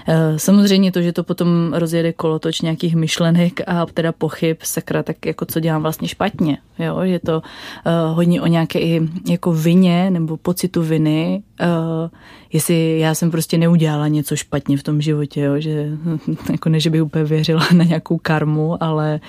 Eh, 0.08 0.38
samozřejmě 0.38 0.92
to, 0.92 1.02
že 1.02 1.12
to 1.12 1.22
potom 1.22 1.72
rozjede 1.72 2.12
kolotoč 2.12 2.60
nějakých 2.60 2.96
myšlenek 2.96 3.60
a 3.66 3.86
teda 3.86 4.12
pochyb, 4.12 4.56
sakra, 4.62 5.02
tak 5.02 5.26
jako 5.26 5.46
co 5.46 5.60
dělám 5.60 5.82
vlastně 5.82 6.08
špatně. 6.08 6.58
Jo? 6.78 7.00
Je 7.00 7.18
to 7.18 7.42
uh, 7.42 8.16
hodně 8.16 8.42
o 8.42 8.46
nějaké 8.46 8.78
i 8.78 9.00
jako 9.30 9.52
vině 9.52 10.10
nebo 10.10 10.36
pocitu 10.36 10.82
viny, 10.82 11.42
uh, 11.60 12.10
jestli 12.52 12.98
já 12.98 13.14
jsem 13.14 13.30
prostě 13.30 13.58
neudělala 13.58 14.08
něco 14.08 14.36
špatně 14.36 14.76
v 14.76 14.82
tom 14.82 15.00
životě, 15.00 15.40
jo? 15.40 15.54
že 15.60 15.88
jako 16.50 16.68
ne, 16.68 16.80
že 16.80 16.90
bych 16.90 17.02
úplně 17.02 17.24
věřila 17.24 17.66
na 17.74 17.84
nějakou 17.84 18.18
karmu, 18.18 18.82
ale 18.82 19.20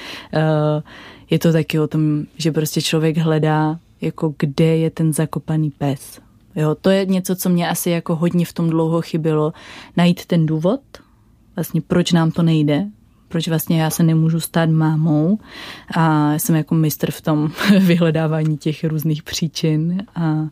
je 1.29 1.39
to 1.39 1.53
taky 1.53 1.79
o 1.79 1.87
tom, 1.87 2.23
že 2.37 2.51
prostě 2.51 2.81
člověk 2.81 3.17
hledá 3.17 3.77
jako 4.01 4.33
kde 4.37 4.77
je 4.77 4.89
ten 4.89 5.13
zakopaný 5.13 5.71
pes. 5.77 6.19
Jo, 6.55 6.75
to 6.75 6.89
je 6.89 7.05
něco, 7.05 7.35
co 7.35 7.49
mě 7.49 7.69
asi 7.69 7.89
jako 7.89 8.15
hodně 8.15 8.45
v 8.45 8.53
tom 8.53 8.69
dlouho 8.69 9.01
chybilo. 9.01 9.53
Najít 9.97 10.25
ten 10.25 10.45
důvod, 10.45 10.81
vlastně 11.55 11.81
proč 11.81 12.11
nám 12.11 12.31
to 12.31 12.43
nejde, 12.43 12.87
proč 13.31 13.47
vlastně 13.47 13.81
já 13.81 13.89
se 13.89 14.03
nemůžu 14.03 14.39
stát 14.39 14.69
mámou 14.69 15.39
a 15.95 16.33
jsem 16.33 16.55
jako 16.55 16.75
mistr 16.75 17.11
v 17.11 17.21
tom 17.21 17.51
vyhledávání 17.79 18.57
těch 18.57 18.83
různých 18.83 19.23
příčin. 19.23 20.03
A 20.15 20.47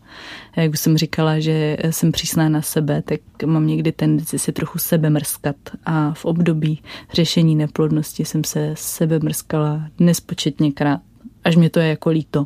jak 0.56 0.72
už 0.72 0.80
jsem 0.80 0.98
říkala, 0.98 1.40
že 1.40 1.78
jsem 1.90 2.12
přísná 2.12 2.50
na 2.50 2.62
sebe, 2.62 3.02
tak 3.02 3.20
mám 3.46 3.68
někdy 3.68 3.92
tendenci 3.92 4.40
si 4.40 4.52
trochu 4.52 4.80
sebe 4.80 5.10
mrskat 5.10 5.56
a 5.86 6.14
v 6.14 6.26
období 6.26 6.82
řešení 7.14 7.56
neplodnosti 7.56 8.26
jsem 8.26 8.44
se 8.44 8.74
sebe 8.78 9.20
mrskala 9.20 9.82
nespočetněkrát, 10.00 11.02
až 11.44 11.56
mě 11.56 11.70
to 11.70 11.80
je 11.80 11.88
jako 11.88 12.10
líto 12.10 12.46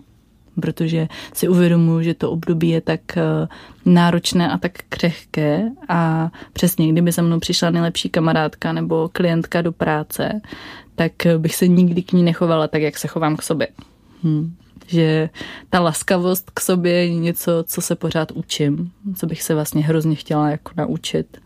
protože 0.61 1.07
si 1.33 1.47
uvědomuji, 1.47 2.03
že 2.03 2.13
to 2.13 2.31
období 2.31 2.69
je 2.69 2.81
tak 2.81 3.17
eh, 3.17 3.47
náročné 3.85 4.51
a 4.51 4.57
tak 4.57 4.71
křehké 4.89 5.69
a 5.89 6.31
přesně, 6.53 6.91
kdyby 6.91 7.11
se 7.11 7.21
mnou 7.21 7.39
přišla 7.39 7.69
nejlepší 7.69 8.09
kamarádka 8.09 8.73
nebo 8.73 9.09
klientka 9.13 9.61
do 9.61 9.71
práce, 9.71 10.41
tak 10.95 11.11
bych 11.37 11.55
se 11.55 11.67
nikdy 11.67 12.03
k 12.03 12.13
ní 12.13 12.23
nechovala 12.23 12.67
tak, 12.67 12.81
jak 12.81 12.97
se 12.97 13.07
chovám 13.07 13.35
k 13.35 13.41
sobě. 13.41 13.67
Hmm. 14.23 14.55
Že 14.87 15.29
ta 15.69 15.79
laskavost 15.79 16.51
k 16.53 16.59
sobě 16.59 16.93
je 16.93 17.13
něco, 17.13 17.63
co 17.67 17.81
se 17.81 17.95
pořád 17.95 18.31
učím, 18.31 18.91
co 19.15 19.25
bych 19.27 19.43
se 19.43 19.53
vlastně 19.53 19.83
hrozně 19.83 20.15
chtěla 20.15 20.49
jako 20.49 20.71
naučit. 20.77 21.37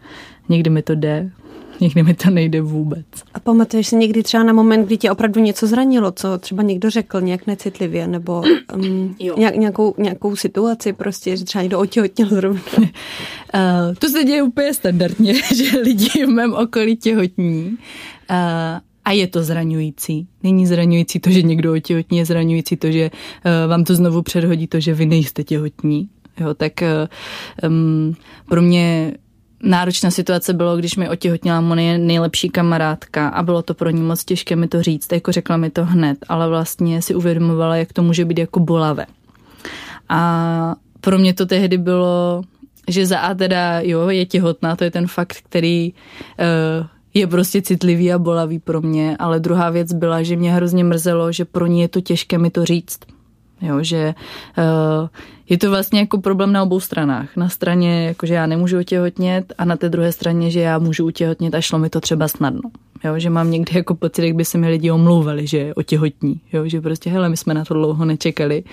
Někdy 0.50 0.70
mi 0.70 0.82
to 0.82 0.96
jde, 0.96 1.32
někdy 1.80 2.04
mi 2.04 2.14
to 2.14 2.30
nejde 2.30 2.62
vůbec. 2.62 3.06
A 3.34 3.40
pamatuješ 3.40 3.88
si 3.88 3.96
někdy 3.96 4.24
třeba 4.24 4.44
na 4.44 4.54
moment, 4.54 4.86
kdy 4.86 4.98
tě 4.98 5.12
opravdu 5.12 5.42
něco 5.42 5.68
zranilo, 5.68 6.12
co 6.12 6.38
třeba 6.38 6.64
někdo 6.64 6.90
řekl 6.90 7.22
nějak 7.22 7.48
necitlivě, 7.48 8.08
nebo 8.08 8.44
um, 8.76 9.16
nějak, 9.38 9.56
nějakou, 9.56 9.96
nějakou 9.98 10.36
situaci 10.36 10.94
prostě, 10.94 11.38
že 11.38 11.46
třeba 11.46 11.62
někdo 11.62 11.80
otěhotněl 11.80 12.30
zrovna? 12.30 12.62
uh, 12.78 12.86
to 14.00 14.10
se 14.10 14.24
děje 14.24 14.44
úplně 14.44 14.74
standardně, 14.74 15.34
že 15.56 15.80
lidi 15.80 16.26
v 16.26 16.30
mém 16.30 16.54
okolí 16.54 16.98
těhotní. 16.98 17.78
Uh, 18.30 18.38
a 19.06 19.12
je 19.12 19.28
to 19.28 19.44
zraňující. 19.44 20.28
Není 20.44 20.68
zraňující 20.68 21.20
to, 21.20 21.30
že 21.30 21.42
někdo 21.42 21.74
otěhotní, 21.74 22.18
je 22.18 22.26
zraňující 22.26 22.78
to, 22.78 22.92
že 22.92 23.12
uh, 23.12 23.70
vám 23.70 23.84
to 23.84 23.96
znovu 23.96 24.22
předhodí 24.22 24.68
to, 24.68 24.80
že 24.80 24.94
vy 24.94 25.06
nejste 25.06 25.44
těhotní. 25.44 26.10
Jo, 26.40 26.54
tak 26.54 26.74
um, 27.64 28.16
pro 28.50 28.62
mě 28.62 29.14
náročná 29.64 30.12
situace 30.12 30.54
bylo, 30.54 30.78
když 30.78 30.96
mi 30.96 31.10
otěhotněla 31.10 31.62
moje 31.62 31.98
nejlepší 31.98 32.50
kamarádka 32.50 33.28
a 33.28 33.44
bylo 33.44 33.62
to 33.62 33.74
pro 33.74 33.90
ní 33.90 34.02
moc 34.02 34.26
těžké 34.26 34.56
mi 34.56 34.68
to 34.68 34.82
říct, 34.82 35.12
jako 35.12 35.32
řekla 35.32 35.58
mi 35.58 35.70
to 35.70 35.86
hned, 35.86 36.18
ale 36.30 36.50
vlastně 36.50 37.02
si 37.02 37.16
uvědomovala, 37.16 37.76
jak 37.76 37.94
to 37.94 38.04
může 38.04 38.26
být 38.26 38.38
jako 38.38 38.60
bolavé. 38.60 39.06
A 40.10 40.76
pro 41.02 41.18
mě 41.18 41.34
to 41.34 41.46
tehdy 41.46 41.78
bylo, 41.78 42.44
že 42.88 43.06
za 43.06 43.20
A 43.20 43.34
teda, 43.34 43.80
jo, 43.80 44.10
je 44.10 44.26
těhotná, 44.26 44.76
to 44.76 44.84
je 44.84 44.92
ten 44.92 45.08
fakt, 45.08 45.38
který 45.44 45.94
uh, 45.94 46.88
je 47.14 47.28
prostě 47.28 47.62
citlivý 47.62 48.14
a 48.14 48.20
bolavý 48.20 48.60
pro 48.60 48.82
mě, 48.82 49.16
ale 49.20 49.40
druhá 49.40 49.70
věc 49.70 49.94
byla, 49.94 50.24
že 50.24 50.36
mě 50.36 50.54
hrozně 50.54 50.84
mrzelo, 50.84 51.32
že 51.32 51.46
pro 51.46 51.66
ní 51.66 51.82
je 51.82 51.88
to 51.88 52.02
těžké 52.02 52.38
mi 52.38 52.50
to 52.50 52.66
říct. 52.66 53.00
Jo, 53.62 53.84
že 53.84 54.16
uh, 54.58 55.08
je 55.50 55.58
to 55.58 55.70
vlastně 55.70 56.00
jako 56.00 56.22
problém 56.22 56.52
na 56.52 56.64
obou 56.64 56.80
stranách. 56.80 57.36
Na 57.36 57.50
straně, 57.50 58.06
jako 58.06 58.26
že 58.26 58.34
já 58.34 58.46
nemůžu 58.46 58.80
otěhotnět 58.80 59.54
a 59.58 59.66
na 59.66 59.78
té 59.78 59.90
druhé 59.90 60.12
straně, 60.12 60.52
že 60.52 60.60
já 60.60 60.80
můžu 60.80 61.08
otěhotnět 61.08 61.56
a 61.56 61.62
šlo 61.62 61.80
mi 61.80 61.90
to 61.90 62.02
třeba 62.02 62.28
snadno. 62.28 62.62
Jo, 63.04 63.20
že 63.20 63.30
mám 63.30 63.52
někdy 63.52 63.72
jako 63.76 63.96
pocit, 63.96 64.26
jak 64.26 64.36
by 64.36 64.46
se 64.46 64.58
mi 64.58 64.70
lidi 64.70 64.92
omlouvali, 64.92 65.48
že 65.48 65.74
otěhotní. 65.74 66.42
Jo, 66.54 66.68
že 66.68 66.82
prostě, 66.82 67.10
hele, 67.10 67.30
my 67.30 67.38
jsme 67.38 67.54
na 67.54 67.66
to 67.66 67.74
dlouho 67.74 68.06
nečekali. 68.06 68.64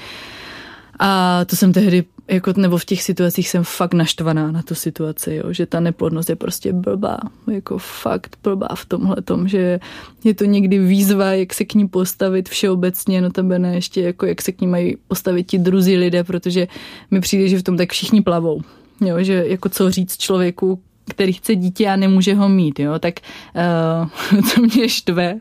A 0.98 1.40
to 1.44 1.56
jsem 1.56 1.72
tehdy, 1.72 2.04
jako, 2.28 2.52
nebo 2.56 2.78
v 2.78 2.84
těch 2.84 3.02
situacích 3.02 3.48
jsem 3.48 3.64
fakt 3.64 3.94
naštvaná 3.94 4.52
na 4.52 4.62
tu 4.62 4.74
situaci, 4.74 5.34
jo, 5.34 5.52
že 5.52 5.66
ta 5.66 5.80
neplodnost 5.80 6.30
je 6.30 6.36
prostě 6.36 6.72
blbá, 6.72 7.18
jako 7.52 7.78
fakt 7.78 8.36
blbá 8.42 8.68
v 8.74 8.86
tomhle 8.86 9.16
tom, 9.22 9.48
že 9.48 9.80
je 10.24 10.34
to 10.34 10.44
někdy 10.44 10.78
výzva, 10.78 11.32
jak 11.32 11.54
se 11.54 11.64
k 11.64 11.74
ní 11.74 11.88
postavit 11.88 12.48
všeobecně, 12.48 13.20
no 13.20 13.30
tebe 13.30 13.58
ne 13.58 13.74
ještě 13.74 14.00
jako 14.00 14.26
jak 14.26 14.42
se 14.42 14.52
k 14.52 14.60
ní 14.60 14.66
mají 14.66 14.96
postavit 15.08 15.44
ti 15.44 15.58
druzí 15.58 15.96
lidé, 15.96 16.24
protože 16.24 16.68
mi 17.10 17.20
přijde, 17.20 17.48
že 17.48 17.58
v 17.58 17.62
tom 17.62 17.76
tak 17.76 17.92
všichni 17.92 18.22
plavou, 18.22 18.60
jo, 19.00 19.16
že 19.22 19.44
jako 19.46 19.68
co 19.68 19.90
říct 19.90 20.16
člověku, 20.16 20.80
který 21.10 21.32
chce 21.32 21.54
dítě 21.54 21.88
a 21.88 21.96
nemůže 21.96 22.34
ho 22.34 22.48
mít, 22.48 22.80
jo, 22.80 22.98
tak 22.98 23.14
uh, 24.32 24.40
co 24.48 24.60
mě 24.60 24.88
štve, 24.88 25.40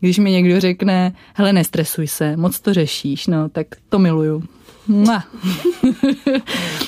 když 0.00 0.18
mi 0.18 0.30
někdo 0.30 0.60
řekne, 0.60 1.12
hele, 1.34 1.52
nestresuj 1.52 2.06
se, 2.06 2.36
moc 2.36 2.60
to 2.60 2.74
řešíš, 2.74 3.26
no, 3.26 3.48
tak 3.48 3.66
to 3.88 3.98
miluju. 3.98 4.44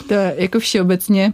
To 0.08 0.14
jako 0.14 0.58
všeobecně 0.58 1.32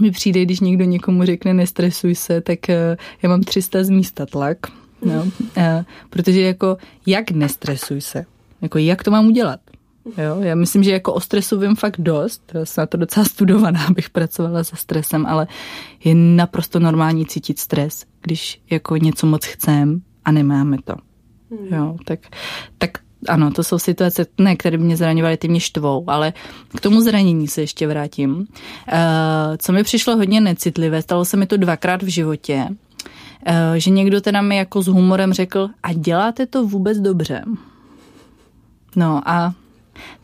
mi 0.00 0.10
přijde, 0.10 0.42
když 0.42 0.60
někdo 0.60 0.84
někomu 0.84 1.24
řekne 1.24 1.54
nestresuj 1.54 2.14
se, 2.14 2.40
tak 2.40 2.58
uh, 2.68 2.74
já 3.22 3.28
mám 3.28 3.40
300 3.40 3.84
z 3.84 3.90
místa 3.90 4.26
tlak, 4.26 4.58
no, 5.04 5.22
uh, 5.22 5.62
protože 6.10 6.40
jako 6.40 6.76
jak 7.06 7.30
nestresuj 7.30 8.00
se, 8.00 8.24
jako 8.62 8.78
jak 8.78 9.02
to 9.02 9.10
mám 9.10 9.26
udělat? 9.26 9.60
Jo, 10.18 10.40
já 10.40 10.54
myslím, 10.54 10.82
že 10.82 10.92
jako 10.92 11.14
o 11.14 11.20
stresu 11.20 11.58
vím 11.58 11.76
fakt 11.76 12.00
dost. 12.00 12.52
Já 12.54 12.64
jsem 12.64 12.82
na 12.82 12.86
to 12.86 12.96
docela 12.96 13.24
studovaná, 13.24 13.86
abych 13.88 14.10
pracovala 14.10 14.64
se 14.64 14.76
stresem, 14.76 15.26
ale 15.26 15.46
je 16.04 16.14
naprosto 16.14 16.80
normální 16.80 17.26
cítit 17.26 17.58
stres, 17.58 18.04
když 18.20 18.62
jako 18.70 18.96
něco 18.96 19.26
moc 19.26 19.46
chcem 19.46 20.02
a 20.24 20.32
nemáme 20.32 20.76
to. 20.84 20.94
Hmm. 21.50 21.74
Jo, 21.74 21.96
tak, 22.04 22.20
tak 22.78 22.98
ano, 23.28 23.50
to 23.50 23.64
jsou 23.64 23.78
situace, 23.78 24.26
ne, 24.38 24.56
které 24.56 24.78
by 24.78 24.84
mě 24.84 24.96
zraňovaly, 24.96 25.36
ty 25.36 25.48
mě 25.48 25.60
štvou, 25.60 26.04
ale 26.06 26.32
k 26.76 26.80
tomu 26.80 27.00
zranění 27.00 27.48
se 27.48 27.60
ještě 27.60 27.86
vrátím. 27.86 28.36
Uh, 28.38 28.46
co 29.58 29.72
mi 29.72 29.82
přišlo 29.82 30.16
hodně 30.16 30.40
necitlivé, 30.40 31.02
stalo 31.02 31.24
se 31.24 31.36
mi 31.36 31.46
to 31.46 31.56
dvakrát 31.56 32.02
v 32.02 32.06
životě, 32.06 32.66
uh, 32.68 32.74
že 33.76 33.90
někdo 33.90 34.20
teda 34.20 34.42
mi 34.42 34.56
jako 34.56 34.82
s 34.82 34.86
humorem 34.86 35.32
řekl, 35.32 35.68
a 35.82 35.92
děláte 35.92 36.46
to 36.46 36.66
vůbec 36.66 36.98
dobře. 36.98 37.44
No 38.96 39.22
a 39.26 39.54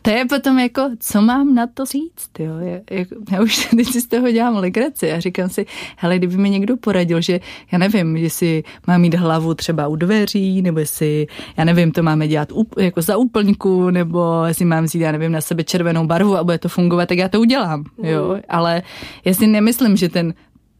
to 0.01 0.09
je 0.11 0.25
potom 0.25 0.59
jako, 0.59 0.89
co 0.99 1.21
mám 1.21 1.55
na 1.55 1.67
to 1.67 1.85
říct, 1.85 2.29
jo? 2.39 2.51
Já, 2.59 2.79
jako, 2.91 3.15
já 3.31 3.41
už 3.41 3.67
teď 3.75 3.87
si 3.87 4.01
z 4.01 4.07
toho 4.07 4.31
dělám 4.31 4.55
legraci 4.55 5.11
a 5.11 5.19
říkám 5.19 5.49
si, 5.49 5.65
hele, 5.97 6.17
kdyby 6.17 6.37
mi 6.37 6.49
někdo 6.49 6.77
poradil, 6.77 7.21
že 7.21 7.39
já 7.71 7.77
nevím, 7.77 8.15
jestli 8.15 8.63
mám 8.87 9.01
mít 9.01 9.13
hlavu 9.13 9.53
třeba 9.53 9.87
u 9.87 9.95
dveří, 9.95 10.61
nebo 10.61 10.79
jestli, 10.79 11.27
já 11.57 11.63
nevím, 11.63 11.91
to 11.91 12.03
máme 12.03 12.27
dělat 12.27 12.51
up, 12.51 12.79
jako 12.79 13.01
za 13.01 13.17
úplňku, 13.17 13.89
nebo 13.89 14.43
jestli 14.45 14.65
mám 14.65 14.83
vzít, 14.83 14.99
já 14.99 15.11
nevím, 15.11 15.31
na 15.31 15.41
sebe 15.41 15.63
červenou 15.63 16.07
barvu 16.07 16.37
a 16.37 16.43
bude 16.43 16.57
to 16.57 16.69
fungovat, 16.69 17.09
tak 17.09 17.17
já 17.17 17.29
to 17.29 17.39
udělám, 17.39 17.83
jo? 18.03 18.33
Mm. 18.33 18.41
Ale 18.49 18.81
já 19.25 19.33
si 19.33 19.47
nemyslím, 19.47 19.97
že 19.97 20.09
ten 20.09 20.33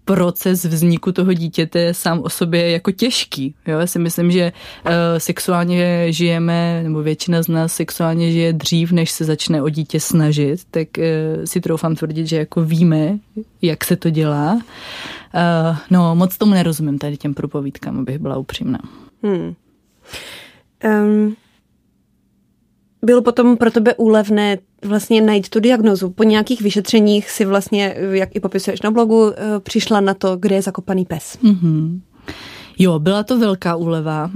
proces 0.06 0.66
vzniku 0.66 1.12
toho 1.12 1.34
dítěte 1.34 1.80
je 1.80 1.94
sám 1.94 2.22
o 2.24 2.30
sobě 2.30 2.72
jako 2.72 2.92
těžký. 2.92 3.56
Jo? 3.68 3.80
Já 3.80 3.88
si 3.88 4.00
myslím, 4.00 4.32
že 4.32 4.52
uh, 4.86 4.92
sexuálně 5.18 6.14
žijeme, 6.14 6.84
nebo 6.84 7.04
většina 7.04 7.44
z 7.44 7.48
nás 7.48 7.74
sexuálně 7.74 8.32
žije 8.32 8.54
dřív, 8.54 8.92
než 8.92 9.12
se 9.12 9.26
začne 9.26 9.62
o 9.62 9.70
dítě 9.70 10.00
snažit, 10.00 10.60
tak 10.72 10.88
uh, 10.98 11.04
si 11.46 11.62
troufám 11.62 11.96
tvrdit, 11.96 12.28
že 12.28 12.38
jako 12.38 12.64
víme, 12.64 13.18
jak 13.62 13.86
se 13.86 13.96
to 13.96 14.10
dělá. 14.10 14.54
Uh, 14.54 15.78
no, 15.90 16.16
moc 16.16 16.38
tomu 16.38 16.54
nerozumím 16.54 17.00
tady 17.00 17.18
těm 17.18 17.34
propovídkám, 17.34 18.00
abych 18.00 18.20
byla 18.20 18.38
upřímná. 18.38 18.80
Hmm. 19.24 19.54
Um, 20.84 21.36
bylo 23.06 23.22
potom 23.22 23.58
pro 23.58 23.72
tebe 23.72 23.96
úlevné 23.96 24.58
vlastně 24.86 25.22
najít 25.22 25.50
tu 25.50 25.60
diagnozu. 25.60 26.10
Po 26.10 26.24
nějakých 26.24 26.62
vyšetřeních 26.62 27.30
si 27.30 27.46
vlastně, 27.46 27.96
jak 28.12 28.36
i 28.36 28.40
popisuješ 28.40 28.82
na 28.82 28.92
blogu, 28.92 29.32
eh, 29.32 29.60
přišla 29.60 30.00
na 30.02 30.14
to, 30.14 30.38
kde 30.38 30.56
je 30.56 30.62
zakopaný 30.62 31.06
pes. 31.06 31.38
Mm-hmm. 31.44 32.00
Jo, 32.80 33.00
byla 33.00 33.24
to 33.24 33.40
velká 33.40 33.76
úleva. 33.76 34.32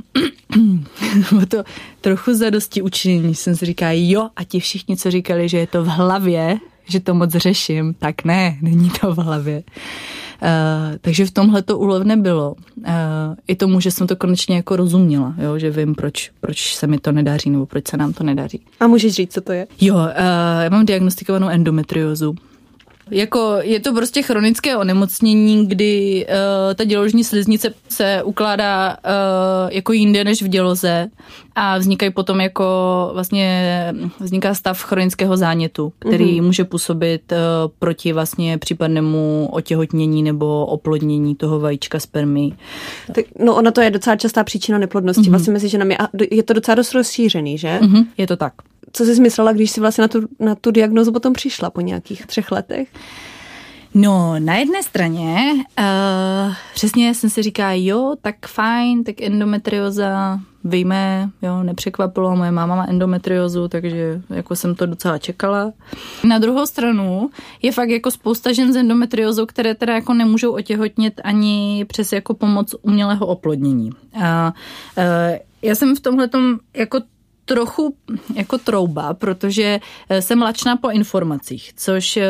Bylo 1.29 1.45
to 1.45 1.63
trochu 2.01 2.33
zadosti 2.33 2.81
učinění. 2.81 3.35
Jsem 3.35 3.55
si 3.55 3.65
říkala, 3.65 3.91
jo, 3.95 4.29
a 4.35 4.43
ti 4.43 4.59
všichni, 4.59 4.97
co 4.97 5.11
říkali, 5.11 5.49
že 5.49 5.57
je 5.57 5.67
to 5.67 5.83
v 5.83 5.87
hlavě, 5.87 6.57
že 6.87 6.99
to 6.99 7.13
moc 7.13 7.31
řeším, 7.31 7.93
tak 7.93 8.23
ne, 8.23 8.57
není 8.61 8.91
to 9.01 9.13
v 9.13 9.17
hlavě. 9.17 9.63
Uh, 10.41 10.97
takže 11.01 11.25
v 11.25 11.31
tomhle 11.31 11.61
to 11.61 11.77
úlovné 11.77 12.17
bylo. 12.17 12.55
Uh, 12.77 12.85
I 13.47 13.55
tomu, 13.55 13.79
že 13.79 13.91
jsem 13.91 14.07
to 14.07 14.15
konečně 14.15 14.55
jako 14.55 14.75
rozuměla, 14.75 15.35
jo, 15.37 15.57
že 15.59 15.71
vím, 15.71 15.95
proč, 15.95 16.31
proč 16.41 16.75
se 16.75 16.87
mi 16.87 16.97
to 16.97 17.11
nedaří 17.11 17.49
nebo 17.49 17.65
proč 17.65 17.87
se 17.87 17.97
nám 17.97 18.13
to 18.13 18.23
nedaří. 18.23 18.61
A 18.79 18.87
můžeš 18.87 19.13
říct, 19.13 19.33
co 19.33 19.41
to 19.41 19.51
je? 19.51 19.67
Jo, 19.81 19.95
uh, 19.95 20.01
já 20.61 20.69
mám 20.69 20.85
diagnostikovanou 20.85 21.47
endometriózu. 21.49 22.35
Jako 23.11 23.57
je 23.61 23.79
to 23.79 23.93
prostě 23.93 24.21
chronické 24.21 24.77
onemocnění, 24.77 25.67
kdy 25.67 26.25
uh, 26.29 26.73
ta 26.73 26.83
děložní 26.83 27.23
sliznice 27.23 27.73
se 27.89 28.23
ukládá 28.23 28.89
uh, 28.89 29.71
jako 29.71 29.93
jinde 29.93 30.23
než 30.23 30.43
v 30.43 30.47
děloze 30.47 31.07
a 31.55 31.77
vznikají 31.77 32.11
potom 32.11 32.41
jako 32.41 32.65
vlastně 33.13 33.93
vzniká 34.19 34.53
stav 34.53 34.83
chronického 34.83 35.37
zánětu, 35.37 35.93
který 35.99 36.25
mm-hmm. 36.25 36.45
může 36.45 36.63
působit 36.63 37.31
uh, 37.31 37.37
proti 37.79 38.13
vlastně 38.13 38.57
případnému 38.57 39.49
otěhotnění 39.51 40.23
nebo 40.23 40.65
oplodnění 40.65 41.35
toho 41.35 41.59
vajíčka 41.59 41.99
spermí. 41.99 42.55
Tak, 43.15 43.25
no 43.39 43.55
ona 43.55 43.71
to 43.71 43.81
je 43.81 43.91
docela 43.91 44.15
častá 44.15 44.43
příčina 44.43 44.77
neplodnosti 44.77 45.21
mm-hmm. 45.21 45.29
vlastně 45.29 45.53
mezi 45.53 45.69
ženami 45.69 45.97
a 45.97 46.07
je 46.31 46.43
to 46.43 46.53
docela 46.53 46.75
dost 46.75 46.93
rozšířený, 46.93 47.57
že? 47.57 47.79
Mm-hmm, 47.81 48.05
je 48.17 48.27
to 48.27 48.37
tak 48.37 48.53
co 48.93 49.05
jsi 49.05 49.21
myslela, 49.21 49.53
když 49.53 49.71
jsi 49.71 49.81
vlastně 49.81 50.01
na 50.01 50.07
tu, 50.07 50.19
na 50.39 50.55
tu 50.55 50.71
diagnozu 50.71 51.11
potom 51.11 51.33
přišla 51.33 51.69
po 51.69 51.81
nějakých 51.81 52.25
třech 52.25 52.51
letech? 52.51 52.87
No, 53.93 54.35
na 54.39 54.55
jedné 54.55 54.83
straně 54.83 55.37
uh, 55.79 56.53
přesně 56.73 57.13
jsem 57.13 57.29
si 57.29 57.41
říká, 57.41 57.71
jo, 57.71 58.15
tak 58.21 58.47
fajn, 58.47 59.03
tak 59.03 59.21
endometrioza, 59.21 60.39
víme, 60.63 61.29
jo, 61.41 61.63
nepřekvapilo, 61.63 62.35
moje 62.35 62.51
máma 62.51 62.75
má 62.75 62.85
endometriozu, 62.89 63.67
takže 63.67 64.21
jako 64.29 64.55
jsem 64.55 64.75
to 64.75 64.85
docela 64.85 65.17
čekala. 65.17 65.71
Na 66.23 66.39
druhou 66.39 66.65
stranu 66.65 67.29
je 67.61 67.71
fakt 67.71 67.89
jako 67.89 68.11
spousta 68.11 68.53
žen 68.53 68.73
s 68.73 68.75
endometriozou, 68.75 69.45
které 69.45 69.75
teda 69.75 69.93
jako 69.93 70.13
nemůžou 70.13 70.51
otěhotnit 70.51 71.21
ani 71.23 71.85
přes 71.87 72.13
jako 72.13 72.33
pomoc 72.33 72.75
umělého 72.81 73.27
oplodnění. 73.27 73.91
A 74.23 74.53
uh, 74.97 75.03
já 75.61 75.75
jsem 75.75 75.95
v 75.95 75.99
tomhle 75.99 76.29
jako 76.73 76.99
trochu 77.49 77.95
jako 78.35 78.57
trouba, 78.57 79.13
protože 79.13 79.79
eh, 80.09 80.21
jsem 80.21 80.41
lačná 80.41 80.77
po 80.77 80.89
informacích, 80.89 81.71
což 81.75 82.17
eh, 82.17 82.27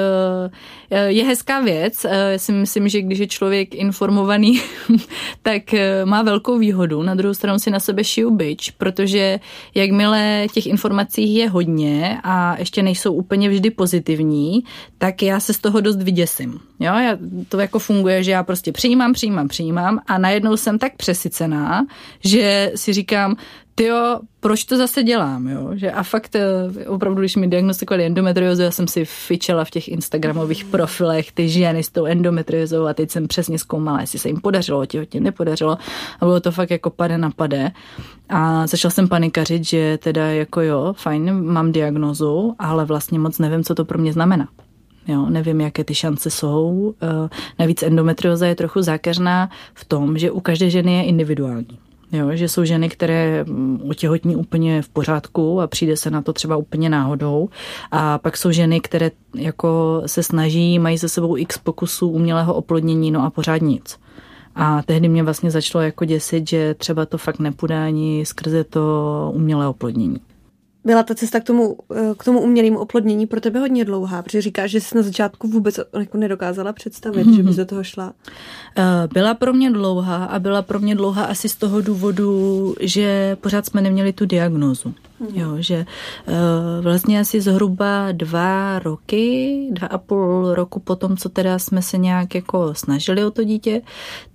eh, 0.92 1.12
je 1.12 1.24
hezká 1.24 1.60
věc. 1.60 2.04
Já 2.04 2.38
si 2.38 2.52
myslím, 2.52 2.90
že 2.90 3.02
když 3.02 3.20
je 3.20 3.28
člověk 3.28 3.76
informovaný, 3.76 4.62
tak 5.42 5.64
má 6.06 6.22
velkou 6.22 6.58
výhodu. 6.58 7.04
Na 7.04 7.16
druhou 7.16 7.34
stranu 7.34 7.60
si 7.60 7.72
na 7.72 7.80
sebe 7.80 8.04
šiju 8.04 8.32
byč, 8.32 8.72
protože 8.72 9.40
jakmile 9.76 10.48
těch 10.54 10.68
informací 10.68 11.36
je 11.36 11.50
hodně 11.50 12.20
a 12.24 12.56
ještě 12.60 12.84
nejsou 12.84 13.14
úplně 13.14 13.50
vždy 13.50 13.72
pozitivní, 13.72 14.64
tak 14.98 15.22
já 15.22 15.40
se 15.40 15.54
z 15.54 15.58
toho 15.58 15.82
dost 15.82 16.02
vyděsím. 16.02 16.60
Jo, 16.80 16.94
já, 16.94 17.18
to 17.50 17.60
jako 17.60 17.80
funguje, 17.80 18.24
že 18.24 18.32
já 18.32 18.44
prostě 18.44 18.72
přijímám, 18.72 19.14
přijímám, 19.14 19.48
přijímám 19.48 20.00
a 20.08 20.18
najednou 20.18 20.58
jsem 20.58 20.80
tak 20.80 20.96
přesycená, 20.96 21.86
že 22.24 22.72
si 22.76 22.94
říkám, 22.94 23.36
jo, 23.80 24.20
proč 24.40 24.64
to 24.64 24.78
zase 24.78 25.04
dělám, 25.04 25.48
jo? 25.48 25.70
Že 25.74 25.92
a 25.92 26.04
fakt 26.04 26.36
eh, 26.36 26.86
opravdu, 26.88 27.20
když 27.20 27.36
mi 27.36 27.48
diagnostikovali 27.48 28.06
endometriózu, 28.06 28.62
já 28.62 28.72
jsem 28.72 28.88
si 28.88 29.06
fičela 29.06 29.66
v 29.66 29.70
těch 29.70 29.88
instagramových 29.88 30.66
profilech 30.66 31.32
ty 31.32 31.50
ženy 31.50 31.84
s 31.84 31.90
tou 31.90 32.06
endometriózou 32.06 32.86
a 32.86 32.94
teď 32.94 33.12
jsem 33.12 33.28
přesně 33.28 33.60
zkoumala, 33.60 34.02
jestli 34.02 34.20
se 34.20 34.28
jim 34.28 34.42
podařilo, 34.42 34.86
těhotně 34.86 35.20
nepodařilo 35.20 35.78
a 36.20 36.26
bylo 36.26 36.40
to 36.40 36.52
fakt 36.52 36.72
jako 36.72 36.90
pade 36.90 37.18
na 37.18 37.32
pade 37.32 37.72
a 38.30 38.68
začala 38.68 38.92
jsem 38.92 39.08
panikařit, 39.08 39.66
že 39.66 39.98
teda 39.98 40.26
jako 40.26 40.62
jo, 40.62 40.94
fajn, 40.98 41.44
mám 41.44 41.72
diagnozu, 41.72 42.56
ale 42.60 42.86
vlastně 42.86 43.20
moc 43.20 43.40
nevím, 43.40 43.64
co 43.64 43.76
to 43.76 43.86
pro 43.86 43.98
mě 43.98 44.14
znamená. 44.14 44.48
Jo, 45.08 45.26
nevím, 45.30 45.62
jaké 45.62 45.84
ty 45.84 45.96
šance 45.96 46.30
jsou. 46.30 46.94
Eh, 47.02 47.30
navíc 47.60 47.84
endometrioza 47.84 48.48
je 48.48 48.56
trochu 48.56 48.82
zákeřná 48.82 49.50
v 49.74 49.86
tom, 49.86 50.18
že 50.18 50.32
u 50.32 50.40
každé 50.40 50.70
ženy 50.70 50.94
je 50.94 51.04
individuální. 51.04 51.89
Jo, 52.12 52.30
že 52.34 52.50
jsou 52.50 52.64
ženy, 52.64 52.90
které 52.90 53.44
mm, 53.44 53.82
otěhotní 53.90 54.36
úplně 54.36 54.82
v 54.82 54.90
pořádku 54.90 55.62
a 55.62 55.68
přijde 55.68 55.98
se 55.98 56.12
na 56.12 56.22
to 56.22 56.34
třeba 56.34 56.58
úplně 56.58 56.90
náhodou. 56.90 57.50
A 57.92 58.18
pak 58.18 58.38
jsou 58.38 58.52
ženy, 58.52 58.80
které 58.80 59.12
jako 59.36 60.02
se 60.06 60.24
snaží, 60.24 60.80
mají 60.80 60.98
ze 60.98 61.10
sebou 61.10 61.38
x 61.38 61.58
pokusů 61.58 62.10
umělého 62.10 62.54
oplodnění, 62.54 63.12
no 63.12 63.24
a 63.26 63.30
pořád 63.30 63.62
nic. 63.62 64.00
A 64.56 64.82
tehdy 64.82 65.10
mě 65.10 65.24
vlastně 65.24 65.52
začalo 65.52 65.82
jako 65.82 66.06
děsit, 66.06 66.50
že 66.50 66.74
třeba 66.74 67.06
to 67.06 67.18
fakt 67.18 67.40
nepůjde 67.40 67.84
ani 67.84 68.26
skrze 68.26 68.64
to 68.64 69.32
umělé 69.34 69.68
oplodnění. 69.68 70.20
Byla 70.86 71.04
ta 71.04 71.16
cesta 71.16 71.40
k 71.40 71.44
tomu, 71.44 71.78
eh, 71.96 72.16
k 72.18 72.24
tomu 72.24 72.42
umělému 72.42 72.80
oplodnění 72.80 73.28
pro 73.28 73.42
tebe 73.42 73.60
hodně 73.60 73.86
dlouhá, 73.86 74.22
protože 74.22 74.42
říkáš, 74.42 74.72
že 74.72 74.82
jsi 74.82 74.96
na 74.96 75.02
začátku 75.02 75.48
vůbec 75.48 75.80
jako 76.00 76.18
nedokázala 76.18 76.74
představit, 76.74 77.28
mm-hmm. 77.28 77.36
že 77.36 77.44
bys 77.44 77.56
do 77.56 77.66
toho 77.66 77.84
šla. 77.84 78.14
Eh, 78.78 78.84
byla 79.14 79.34
pro 79.34 79.54
mě 79.54 79.72
dlouhá 79.72 80.26
a 80.26 80.40
byla 80.40 80.62
pro 80.62 80.80
mě 80.80 80.96
dlouhá 80.96 81.26
asi 81.26 81.50
z 81.50 81.56
toho 81.56 81.82
důvodu, 81.82 82.76
že 82.80 83.38
pořád 83.42 83.66
jsme 83.66 83.82
neměli 83.82 84.14
tu 84.14 84.26
diagnózu. 84.26 84.94
Jo, 85.34 85.56
že 85.60 85.86
uh, 86.28 86.34
vlastně 86.84 87.20
asi 87.20 87.42
zhruba 87.42 88.12
dva 88.12 88.80
roky, 88.80 89.68
dva 89.72 89.88
a 89.88 89.98
půl 89.98 90.54
roku 90.54 90.80
potom, 90.80 91.18
co 91.18 91.30
teda 91.30 91.60
jsme 91.60 91.82
se 91.82 91.98
nějak 91.98 92.36
jako 92.36 92.74
snažili 92.74 93.26
o 93.26 93.32
to 93.32 93.44
dítě, 93.44 93.82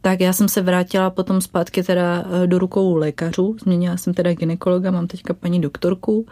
tak 0.04 0.20
já 0.20 0.32
jsem 0.32 0.48
se 0.48 0.62
vrátila 0.62 1.10
potom 1.10 1.40
zpátky 1.40 1.82
teda 1.82 2.24
eh, 2.42 2.46
do 2.46 2.58
rukou 2.58 2.96
lékařů. 2.96 3.56
Změnila 3.62 3.96
jsem 3.96 4.14
teda 4.14 4.32
ginekologa, 4.32 4.90
mám 4.90 5.06
teďka 5.06 5.34
paní 5.34 5.60
doktorku. 5.60 6.26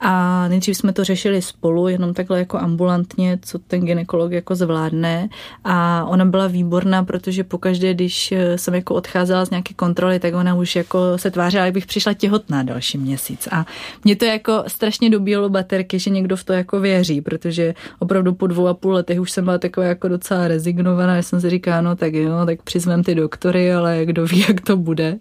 A 0.00 0.48
nejdřív 0.48 0.76
jsme 0.76 0.92
to 0.92 1.04
řešili 1.04 1.42
spolu, 1.42 1.88
jenom 1.88 2.14
takhle 2.14 2.38
jako 2.38 2.58
ambulantně, 2.58 3.38
co 3.42 3.58
ten 3.58 3.80
ginekolog 3.80 4.32
jako 4.32 4.54
zvládne. 4.54 5.28
A 5.64 6.04
ona 6.04 6.24
byla 6.24 6.46
výborná, 6.46 7.04
protože 7.04 7.44
pokaždé, 7.44 7.94
když 7.94 8.32
eh, 8.32 8.58
jsem 8.58 8.74
jako 8.74 8.94
odcházela 8.94 9.44
z 9.44 9.50
nějaké 9.50 9.74
kontroly, 9.74 10.20
tak 10.20 10.34
ona 10.34 10.54
už 10.54 10.76
jako 10.76 10.98
se 11.16 11.30
tvářila, 11.30 11.64
jak 11.64 11.74
bych 11.74 11.86
přišla 11.86 12.14
těhotná 12.14 12.62
další 12.62 12.98
měsíc. 12.98 13.48
A 13.52 13.66
mě 14.04 14.16
to 14.16 14.24
jako 14.24 14.64
strašně 14.66 15.10
dobíjelo 15.10 15.48
baterky, 15.48 15.98
že 15.98 16.10
někdo 16.10 16.36
v 16.36 16.44
to 16.44 16.52
jako 16.52 16.80
věří, 16.80 17.20
protože 17.20 17.74
opravdu 17.98 18.34
po 18.34 18.46
dvou 18.46 18.66
a 18.66 18.74
půl 18.74 18.92
letech 18.92 19.20
už 19.20 19.30
jsem 19.30 19.44
byla 19.44 19.58
taková 19.58 19.86
jako 19.86 20.08
docela 20.08 20.48
rezignovaná, 20.48 21.16
já 21.16 21.22
jsem 21.22 21.40
si 21.40 21.50
říkala, 21.50 21.80
no 21.80 21.96
tak 21.96 22.14
jo, 22.14 22.32
tak 22.46 22.62
přizvem 22.62 23.02
ty 23.02 23.14
doktory, 23.14 23.72
ale 23.72 24.00
kdo 24.04 24.26
ví, 24.26 24.40
jak 24.48 24.60
to 24.60 24.76
bude. 24.76 25.18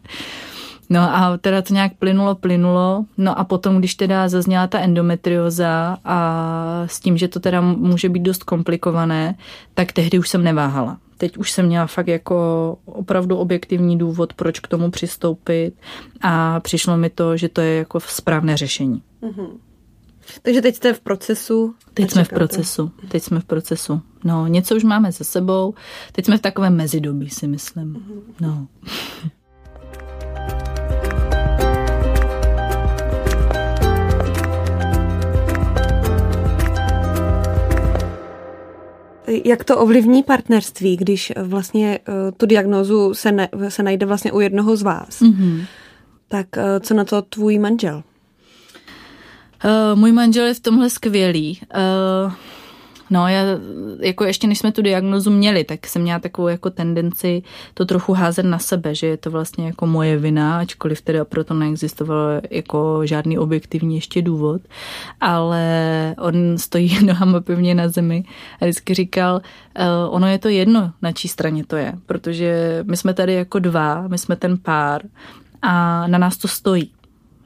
No 0.89 1.01
a 1.01 1.37
teda 1.37 1.61
to 1.61 1.73
nějak 1.73 1.93
plynulo, 1.99 2.35
plynulo. 2.35 3.05
No 3.17 3.39
a 3.39 3.43
potom, 3.43 3.79
když 3.79 3.95
teda 3.95 4.29
zazněla 4.29 4.67
ta 4.67 4.79
endometrioza 4.79 5.97
a 6.05 6.83
s 6.85 6.99
tím, 6.99 7.17
že 7.17 7.27
to 7.27 7.39
teda 7.39 7.61
může 7.61 8.09
být 8.09 8.23
dost 8.23 8.43
komplikované, 8.43 9.35
tak 9.73 9.91
tehdy 9.91 10.19
už 10.19 10.29
jsem 10.29 10.43
neváhala. 10.43 10.97
Teď 11.17 11.37
už 11.37 11.51
jsem 11.51 11.65
měla 11.65 11.87
fakt 11.87 12.07
jako 12.07 12.77
opravdu 12.85 13.37
objektivní 13.37 13.97
důvod, 13.97 14.33
proč 14.33 14.59
k 14.59 14.67
tomu 14.67 14.91
přistoupit 14.91 15.73
a 16.21 16.59
přišlo 16.59 16.97
mi 16.97 17.09
to, 17.09 17.37
že 17.37 17.49
to 17.49 17.61
je 17.61 17.77
jako 17.77 17.99
správné 17.99 18.57
řešení. 18.57 19.03
Mm-hmm. 19.21 19.49
Takže 20.41 20.61
teď 20.61 20.75
jste 20.75 20.93
v 20.93 20.99
procesu? 20.99 21.75
Teď 21.93 22.11
jsme 22.11 22.23
v 22.23 22.29
procesu. 22.29 22.91
Teď 23.07 23.23
jsme 23.23 23.39
v 23.39 23.45
procesu. 23.45 24.01
No, 24.23 24.47
něco 24.47 24.75
už 24.75 24.83
máme 24.83 25.11
za 25.11 25.23
sebou. 25.23 25.73
Teď 26.11 26.25
jsme 26.25 26.37
v 26.37 26.41
takovém 26.41 26.75
mezidobí, 26.75 27.29
si 27.29 27.47
myslím. 27.47 27.93
Mm-hmm. 27.93 28.21
No. 28.41 28.67
Jak 39.27 39.63
to 39.63 39.77
ovlivní 39.77 40.23
partnerství, 40.23 40.97
když 40.97 41.33
vlastně 41.41 41.99
uh, 42.07 42.13
tu 42.37 42.45
diagnózu 42.45 43.13
se, 43.13 43.31
ne, 43.31 43.49
se 43.69 43.83
najde 43.83 44.05
vlastně 44.05 44.31
u 44.31 44.39
jednoho 44.39 44.75
z 44.75 44.81
vás? 44.81 45.21
Mm-hmm. 45.21 45.65
Tak 46.27 46.47
uh, 46.57 46.63
co 46.79 46.93
na 46.93 47.05
to 47.05 47.21
tvůj 47.21 47.59
manžel? 47.59 48.03
Uh, 49.65 49.99
můj 49.99 50.11
manžel 50.11 50.45
je 50.45 50.53
v 50.53 50.59
tomhle 50.59 50.89
skvělý. 50.89 51.59
Uh, 52.25 52.33
No, 53.09 53.27
já 53.27 53.41
jako 53.99 54.23
ještě 54.23 54.47
než 54.47 54.59
jsme 54.59 54.71
tu 54.71 54.81
diagnozu 54.81 55.31
měli, 55.31 55.63
tak 55.63 55.87
jsem 55.87 56.01
měla 56.01 56.19
takovou 56.19 56.47
jako 56.47 56.69
tendenci 56.69 57.43
to 57.73 57.85
trochu 57.85 58.13
házet 58.13 58.43
na 58.43 58.59
sebe, 58.59 58.95
že 58.95 59.07
je 59.07 59.17
to 59.17 59.31
vlastně 59.31 59.65
jako 59.65 59.87
moje 59.87 60.17
vina, 60.17 60.59
ačkoliv 60.59 61.01
teda 61.01 61.25
proto 61.25 61.53
neexistoval 61.53 62.41
jako 62.49 63.01
žádný 63.05 63.37
objektivní 63.37 63.95
ještě 63.95 64.21
důvod, 64.21 64.61
ale 65.21 66.15
on 66.17 66.57
stojí 66.57 66.97
nohama 67.05 67.41
pevně 67.41 67.75
na 67.75 67.87
zemi 67.89 68.23
a 68.61 68.65
vždycky 68.65 68.93
říkal, 68.93 69.35
uh, 69.35 70.15
ono 70.15 70.27
je 70.27 70.39
to 70.39 70.49
jedno, 70.49 70.91
na 71.01 71.11
čí 71.11 71.27
straně 71.27 71.65
to 71.65 71.75
je, 71.75 71.93
protože 72.05 72.83
my 72.87 72.97
jsme 72.97 73.13
tady 73.13 73.33
jako 73.33 73.59
dva, 73.59 74.07
my 74.07 74.17
jsme 74.17 74.35
ten 74.35 74.57
pár 74.57 75.01
a 75.61 76.07
na 76.07 76.17
nás 76.17 76.37
to 76.37 76.47
stojí. 76.47 76.91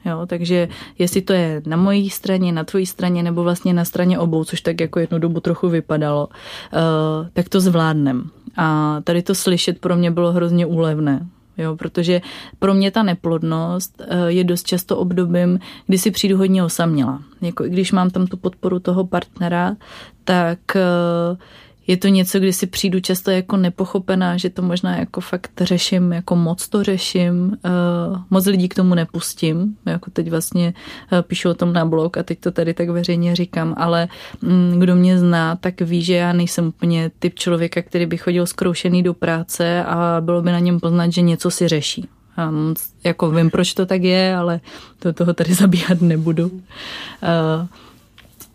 Jo, 0.04 0.26
takže 0.26 0.68
jestli 0.98 1.22
to 1.22 1.32
je 1.32 1.62
na 1.66 1.76
mojí 1.76 2.10
straně, 2.10 2.52
na 2.52 2.64
tvojí 2.64 2.86
straně 2.86 3.22
nebo 3.22 3.42
vlastně 3.42 3.74
na 3.74 3.84
straně 3.84 4.18
obou, 4.18 4.44
což 4.44 4.60
tak 4.60 4.80
jako 4.80 4.98
jednu 4.98 5.18
dobu 5.18 5.40
trochu 5.40 5.68
vypadalo, 5.68 6.28
uh, 6.28 7.28
tak 7.32 7.48
to 7.48 7.60
zvládnem. 7.60 8.30
A 8.56 8.96
tady 9.04 9.22
to 9.22 9.34
slyšet 9.34 9.78
pro 9.78 9.96
mě 9.96 10.10
bylo 10.10 10.32
hrozně 10.32 10.66
úlevné. 10.66 11.26
Jo, 11.58 11.76
protože 11.76 12.20
pro 12.58 12.74
mě 12.74 12.90
ta 12.90 13.02
neplodnost 13.02 14.00
uh, 14.00 14.26
je 14.26 14.44
dost 14.44 14.66
často 14.66 14.96
obdobím, 14.96 15.58
kdy 15.86 15.98
si 15.98 16.10
přijdu 16.10 16.36
hodně 16.36 16.64
osaměla. 16.64 17.22
Jako 17.40 17.64
i 17.64 17.70
když 17.70 17.92
mám 17.92 18.10
tam 18.10 18.26
tu 18.26 18.36
podporu 18.36 18.78
toho 18.78 19.06
partnera, 19.06 19.76
tak 20.24 20.58
uh, 20.74 21.38
je 21.86 21.96
to 21.96 22.08
něco, 22.08 22.38
kdy 22.38 22.52
si 22.52 22.66
přijdu 22.66 23.00
často 23.00 23.30
jako 23.30 23.56
nepochopená, 23.56 24.36
že 24.36 24.50
to 24.50 24.62
možná 24.62 24.98
jako 24.98 25.20
fakt 25.20 25.50
řeším, 25.60 26.12
jako 26.12 26.36
moc 26.36 26.68
to 26.68 26.82
řeším, 26.82 27.58
uh, 27.64 28.18
moc 28.30 28.46
lidí 28.46 28.68
k 28.68 28.74
tomu 28.74 28.94
nepustím, 28.94 29.76
jako 29.86 30.10
teď 30.10 30.30
vlastně 30.30 30.74
uh, 31.12 31.22
píšu 31.22 31.50
o 31.50 31.54
tom 31.54 31.72
na 31.72 31.84
blog 31.84 32.16
a 32.16 32.22
teď 32.22 32.40
to 32.40 32.50
tady 32.50 32.74
tak 32.74 32.88
veřejně 32.88 33.36
říkám, 33.36 33.74
ale 33.76 34.08
um, 34.42 34.80
kdo 34.80 34.96
mě 34.96 35.18
zná, 35.18 35.56
tak 35.56 35.80
ví, 35.80 36.02
že 36.02 36.14
já 36.14 36.32
nejsem 36.32 36.66
úplně 36.66 37.10
typ 37.18 37.34
člověka, 37.34 37.82
který 37.82 38.06
by 38.06 38.16
chodil 38.16 38.46
zkroušený 38.46 39.02
do 39.02 39.14
práce 39.14 39.84
a 39.84 40.16
bylo 40.20 40.42
by 40.42 40.52
na 40.52 40.58
něm 40.58 40.80
poznat, 40.80 41.12
že 41.12 41.20
něco 41.20 41.50
si 41.50 41.68
řeší. 41.68 42.08
A 42.36 42.50
moc, 42.50 42.78
jako 43.04 43.30
vím, 43.30 43.50
proč 43.50 43.74
to 43.74 43.86
tak 43.86 44.02
je, 44.02 44.36
ale 44.36 44.60
do 45.04 45.12
toho 45.12 45.32
tady 45.32 45.54
zabíhat 45.62 46.00
nebudu. 46.00 46.46
Uh, 46.46 46.60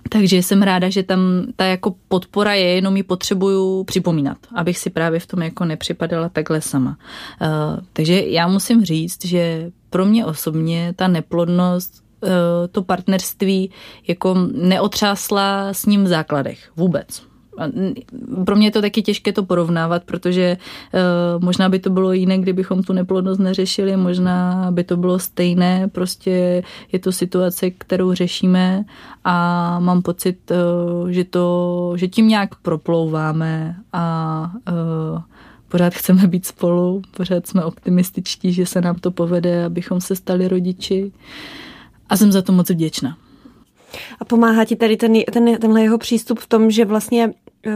takže 0.10 0.38
jsem 0.38 0.62
ráda, 0.62 0.90
že 0.90 1.04
tam 1.04 1.20
ta 1.56 1.66
jako 1.66 1.96
podpora 2.08 2.54
je, 2.54 2.66
jenom 2.66 2.98
ji 2.98 3.04
potřebuju 3.04 3.84
připomínat, 3.84 4.38
abych 4.56 4.78
si 4.78 4.90
právě 4.90 5.20
v 5.20 5.28
tom 5.28 5.42
jako 5.42 5.66
nepřipadala 5.66 6.30
takhle 6.30 6.62
sama. 6.62 6.98
Uh, 7.42 7.48
takže 7.94 8.22
já 8.22 8.48
musím 8.48 8.86
říct, 8.86 9.26
že 9.26 9.72
pro 9.90 10.06
mě 10.06 10.26
osobně 10.26 10.94
ta 10.96 11.08
neplodnost 11.08 12.04
uh, 12.22 12.30
to 12.72 12.82
partnerství 12.84 13.72
jako 14.08 14.36
neotřásla 14.54 15.74
s 15.74 15.86
ním 15.86 16.04
v 16.04 16.08
základech 16.08 16.72
vůbec 16.76 17.27
pro 18.46 18.56
mě 18.56 18.68
je 18.68 18.72
to 18.72 18.82
taky 18.82 19.02
těžké 19.02 19.34
to 19.34 19.44
porovnávat, 19.44 20.04
protože 20.04 20.58
uh, 20.58 21.44
možná 21.44 21.70
by 21.70 21.80
to 21.80 21.90
bylo 21.90 22.14
jiné, 22.14 22.38
kdybychom 22.38 22.84
tu 22.84 22.94
neplodnost 22.94 23.40
neřešili, 23.40 23.98
možná 23.98 24.68
by 24.72 24.84
to 24.84 24.98
bylo 24.98 25.20
stejné, 25.20 25.88
prostě 25.88 26.64
je 26.92 27.00
to 27.00 27.12
situace, 27.12 27.72
kterou 27.72 28.14
řešíme 28.14 28.86
a 29.24 29.80
mám 29.80 30.02
pocit, 30.02 30.52
uh, 30.52 31.10
že, 31.10 31.24
to, 31.24 31.94
že 31.96 32.08
tím 32.08 32.28
nějak 32.28 32.56
proplouváme 32.56 33.76
a 33.94 34.52
uh, 34.72 35.22
pořád 35.68 35.94
chceme 35.94 36.28
být 36.28 36.46
spolu, 36.46 37.02
pořád 37.18 37.48
jsme 37.48 37.64
optimističtí, 37.64 38.54
že 38.54 38.66
se 38.66 38.82
nám 38.82 38.96
to 38.96 39.12
povede, 39.12 39.66
abychom 39.66 40.02
se 40.02 40.16
stali 40.16 40.48
rodiči 40.48 41.12
a 42.10 42.18
jsem 42.18 42.32
za 42.32 42.42
to 42.42 42.52
moc 42.52 42.70
vděčná. 42.70 43.18
A 44.20 44.26
pomáhá 44.26 44.66
ti 44.66 44.76
tady 44.76 44.98
ten, 44.98 45.14
ten, 45.34 45.58
tenhle 45.58 45.82
jeho 45.82 45.98
přístup 45.98 46.40
v 46.40 46.48
tom, 46.48 46.72
že 46.72 46.86
vlastně 46.86 47.28
uh, 47.28 47.74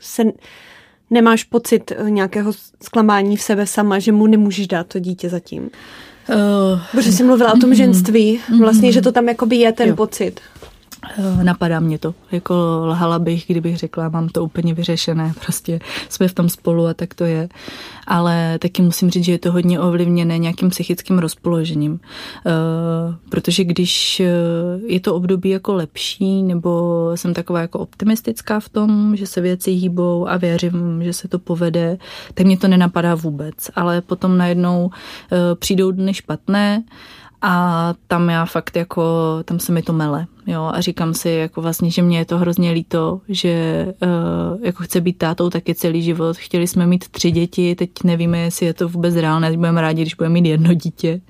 se 0.00 0.22
nemáš 1.10 1.44
pocit 1.44 1.92
eh, 1.96 2.10
nějakého 2.10 2.52
zklamání 2.82 3.36
v 3.36 3.42
sebe 3.42 3.66
sama, 3.66 3.98
že 3.98 4.12
mu 4.12 4.26
nemůžeš 4.26 4.66
dát 4.66 4.86
to 4.86 4.98
dítě 4.98 5.28
zatím? 5.28 5.62
Uh, 5.62 6.80
Protože 6.90 7.12
jsi 7.12 7.24
mluvila 7.24 7.52
o 7.52 7.58
tom 7.58 7.70
mm, 7.70 7.74
ženství, 7.74 8.40
vlastně, 8.60 8.92
že 8.92 9.02
to 9.02 9.12
tam 9.12 9.28
jakoby 9.28 9.56
je 9.56 9.72
ten 9.72 9.88
jo. 9.88 9.96
pocit. 9.96 10.40
Eh, 11.18 11.44
napadá 11.44 11.80
mě 11.80 11.98
to. 11.98 12.14
Jako 12.32 12.54
lhala 12.84 13.18
bych, 13.18 13.44
kdybych 13.46 13.76
řekla, 13.76 14.08
mám 14.08 14.28
to 14.28 14.44
úplně 14.44 14.74
vyřešené, 14.74 15.32
prostě 15.40 15.80
jsme 16.08 16.28
v 16.28 16.34
tom 16.34 16.48
spolu 16.48 16.86
a 16.86 16.94
tak 16.94 17.14
to 17.14 17.24
je. 17.24 17.48
Ale 18.06 18.58
taky 18.58 18.82
musím 18.82 19.10
říct, 19.10 19.24
že 19.24 19.32
je 19.32 19.38
to 19.38 19.52
hodně 19.52 19.80
ovlivněné 19.80 20.38
nějakým 20.38 20.70
psychickým 20.70 21.18
rozpoložením. 21.18 21.92
Uh, 21.92 23.14
protože 23.28 23.64
když 23.64 24.20
eh, 24.20 24.30
je 24.86 25.00
to 25.00 25.14
období 25.14 25.48
jako 25.48 25.74
lepší, 25.74 26.42
nebo 26.42 27.10
jsem 27.14 27.34
taková 27.34 27.60
jako 27.60 27.78
optimistická 27.78 28.60
v 28.60 28.68
tom, 28.68 29.16
že 29.16 29.26
se 29.26 29.40
věci 29.40 29.70
hýbou 29.70 30.28
a 30.28 30.36
věřím, 30.36 31.02
že 31.02 31.12
se 31.12 31.28
to 31.28 31.38
povede, 31.38 31.98
tak 32.34 32.46
mě 32.46 32.58
to 32.58 32.68
nenapadá 32.68 33.14
vůbec. 33.14 33.54
Ale 33.74 34.00
potom 34.00 34.38
najednou 34.38 34.90
přijdou 35.58 35.90
dny 35.90 36.14
špatné, 36.14 36.82
a 37.46 37.94
tam 38.06 38.30
já 38.30 38.44
fakt 38.44 38.76
jako, 38.76 39.04
tam 39.44 39.58
se 39.58 39.72
mi 39.72 39.82
to 39.82 39.92
mele, 39.92 40.26
jo, 40.46 40.70
a 40.74 40.80
říkám 40.80 41.14
si 41.14 41.30
jako 41.30 41.62
vlastně, 41.62 41.90
že 41.90 42.02
mě 42.02 42.18
je 42.18 42.24
to 42.24 42.38
hrozně 42.38 42.70
líto, 42.70 43.20
že 43.28 43.86
uh, 44.02 44.64
jako 44.64 44.82
chce 44.82 45.00
být 45.00 45.18
tátou 45.18 45.50
taky 45.50 45.74
celý 45.74 46.02
život, 46.02 46.36
chtěli 46.36 46.66
jsme 46.66 46.86
mít 46.86 47.08
tři 47.08 47.30
děti, 47.30 47.74
teď 47.74 47.90
nevíme, 48.04 48.38
jestli 48.38 48.66
je 48.66 48.74
to 48.74 48.88
vůbec 48.88 49.16
reálné, 49.16 49.48
teď 49.48 49.58
budeme 49.58 49.80
rádi, 49.80 50.02
když 50.02 50.14
budeme 50.14 50.32
mít 50.32 50.48
jedno 50.48 50.74
dítě, 50.74 51.20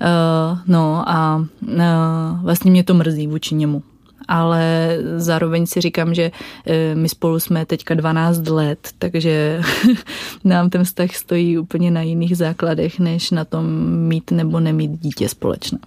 uh, 0.00 0.58
no 0.66 1.08
a 1.08 1.44
uh, 1.62 2.42
vlastně 2.42 2.70
mě 2.70 2.84
to 2.84 2.94
mrzí 2.94 3.26
vůči 3.26 3.54
němu, 3.54 3.82
ale 4.28 4.96
zároveň 5.16 5.66
si 5.66 5.80
říkám, 5.80 6.14
že 6.14 6.30
eh, 6.66 6.94
my 6.94 7.08
spolu 7.08 7.40
jsme 7.40 7.66
teďka 7.66 7.94
12 7.94 8.48
let, 8.48 8.88
takže 8.98 9.60
nám 10.44 10.70
ten 10.70 10.84
vztah 10.84 11.14
stojí 11.14 11.58
úplně 11.58 11.90
na 11.90 12.02
jiných 12.02 12.36
základech, 12.36 12.98
než 13.00 13.30
na 13.30 13.44
tom 13.44 13.66
mít 13.88 14.30
nebo 14.30 14.60
nemít 14.60 14.90
dítě 15.00 15.28
společné. 15.28 15.78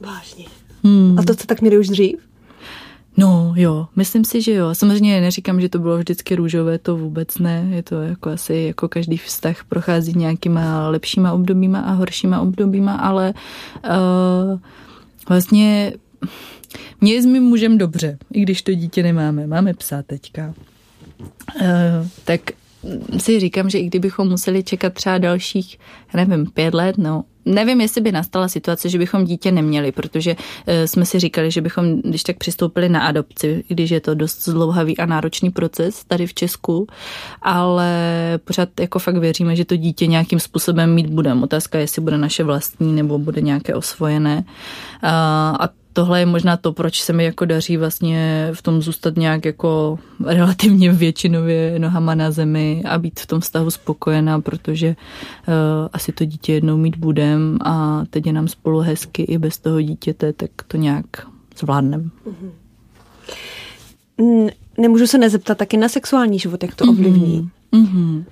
Vážně. 0.00 0.44
Hmm. 0.84 1.18
A 1.18 1.22
to, 1.22 1.34
co 1.34 1.46
tak 1.46 1.60
měli 1.60 1.78
už 1.78 1.88
dřív? 1.88 2.28
No 3.16 3.52
jo, 3.56 3.86
myslím 3.96 4.24
si, 4.24 4.42
že 4.42 4.52
jo. 4.52 4.74
Samozřejmě 4.74 5.20
neříkám, 5.20 5.60
že 5.60 5.68
to 5.68 5.78
bylo 5.78 5.98
vždycky 5.98 6.34
růžové, 6.34 6.78
to 6.78 6.96
vůbec 6.96 7.38
ne. 7.38 7.68
Je 7.70 7.82
to 7.82 8.02
jako 8.02 8.30
asi, 8.30 8.54
jako 8.54 8.88
každý 8.88 9.16
vztah 9.16 9.64
prochází 9.64 10.12
nějakýma 10.16 10.88
lepšíma 10.88 11.32
obdobíma 11.32 11.80
a 11.80 11.92
horšíma 11.92 12.40
obdobíma, 12.40 12.92
ale 12.94 13.34
uh, 13.84 14.60
vlastně 15.28 15.92
mě 17.00 17.14
je 17.14 17.22
s 17.22 17.26
mým 17.26 17.42
mužem 17.42 17.78
dobře, 17.78 18.18
i 18.32 18.40
když 18.40 18.62
to 18.62 18.74
dítě 18.74 19.02
nemáme. 19.02 19.46
Máme 19.46 19.74
psa 19.74 20.02
teďka. 20.02 20.54
Uh, 21.60 22.06
tak 22.24 22.40
si 23.18 23.40
říkám, 23.40 23.70
že 23.70 23.78
i 23.78 23.86
kdybychom 23.86 24.28
museli 24.28 24.62
čekat 24.62 24.92
třeba 24.92 25.18
dalších, 25.18 25.78
já 26.14 26.24
nevím, 26.24 26.46
pět 26.46 26.74
let, 26.74 26.98
no, 26.98 27.24
nevím, 27.44 27.80
jestli 27.80 28.00
by 28.00 28.12
nastala 28.12 28.48
situace, 28.48 28.88
že 28.88 28.98
bychom 28.98 29.24
dítě 29.24 29.52
neměli, 29.52 29.92
protože 29.92 30.36
uh, 30.36 30.74
jsme 30.86 31.04
si 31.04 31.18
říkali, 31.18 31.50
že 31.50 31.60
bychom, 31.60 32.00
když 32.02 32.22
tak 32.22 32.36
přistoupili 32.36 32.88
na 32.88 33.00
adopci, 33.00 33.64
když 33.68 33.90
je 33.90 34.00
to 34.00 34.14
dost 34.14 34.44
zdlouhavý 34.48 34.98
a 34.98 35.06
náročný 35.06 35.50
proces 35.50 36.04
tady 36.04 36.26
v 36.26 36.34
Česku, 36.34 36.86
ale 37.42 37.92
pořád 38.44 38.68
jako 38.80 38.98
fakt 38.98 39.16
věříme, 39.16 39.56
že 39.56 39.64
to 39.64 39.76
dítě 39.76 40.06
nějakým 40.06 40.40
způsobem 40.40 40.94
mít 40.94 41.06
budeme. 41.06 41.42
Otázka 41.42 41.78
je, 41.78 41.82
jestli 41.82 42.02
bude 42.02 42.18
naše 42.18 42.44
vlastní 42.44 42.92
nebo 42.92 43.18
bude 43.18 43.40
nějaké 43.40 43.74
osvojené. 43.74 44.36
Uh, 44.36 45.08
a 45.60 45.68
tohle 45.98 46.20
je 46.20 46.26
možná 46.26 46.56
to, 46.56 46.72
proč 46.72 47.02
se 47.02 47.12
mi 47.12 47.24
jako 47.24 47.44
daří 47.44 47.76
vlastně 47.76 48.48
v 48.52 48.62
tom 48.62 48.82
zůstat 48.82 49.16
nějak 49.16 49.44
jako 49.44 49.98
relativně 50.24 50.92
většinově 50.92 51.78
nohama 51.78 52.14
na 52.14 52.30
zemi 52.30 52.82
a 52.88 52.98
být 52.98 53.20
v 53.20 53.26
tom 53.26 53.40
vztahu 53.40 53.70
spokojená, 53.70 54.40
protože 54.40 54.88
uh, 54.88 54.94
asi 55.92 56.12
to 56.12 56.24
dítě 56.24 56.52
jednou 56.52 56.76
mít 56.76 56.96
budem 56.96 57.58
a 57.64 58.04
teď 58.10 58.26
je 58.26 58.32
nám 58.32 58.48
spolu 58.48 58.78
hezky 58.78 59.22
i 59.22 59.38
bez 59.38 59.58
toho 59.58 59.82
dítěte, 59.82 60.32
tak 60.32 60.50
to 60.68 60.76
nějak 60.76 61.06
zvládnem. 61.58 62.10
Mm-hmm. 62.26 62.50
Nemůžu 64.78 65.06
se 65.06 65.18
nezeptat 65.18 65.58
taky 65.58 65.76
na 65.76 65.88
sexuální 65.88 66.38
život, 66.38 66.62
jak 66.62 66.74
to 66.74 66.84
ovlivní? 66.84 67.50
Mm-hmm. 67.72 68.24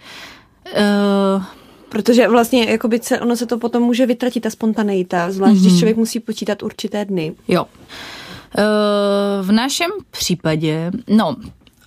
Uh, 1.37 1.43
Protože 1.89 2.29
vlastně 2.29 2.65
jakoby 2.71 3.01
se, 3.03 3.21
ono 3.21 3.37
se 3.37 3.47
to 3.47 3.59
potom 3.59 3.83
může 3.83 4.07
vytratit, 4.07 4.43
ta 4.43 4.51
spontaneita, 4.51 5.31
zvlášť 5.31 5.55
mm-hmm. 5.55 5.61
když 5.61 5.73
Mhm. 5.73 5.79
člověk 5.79 5.97
musí 5.97 6.21
počítat 6.21 6.63
určité 6.63 7.05
dny. 7.05 7.35
Jo. 7.49 7.67
V 9.43 9.53
našem 9.53 9.91
případě, 10.11 10.91
no, 11.09 11.37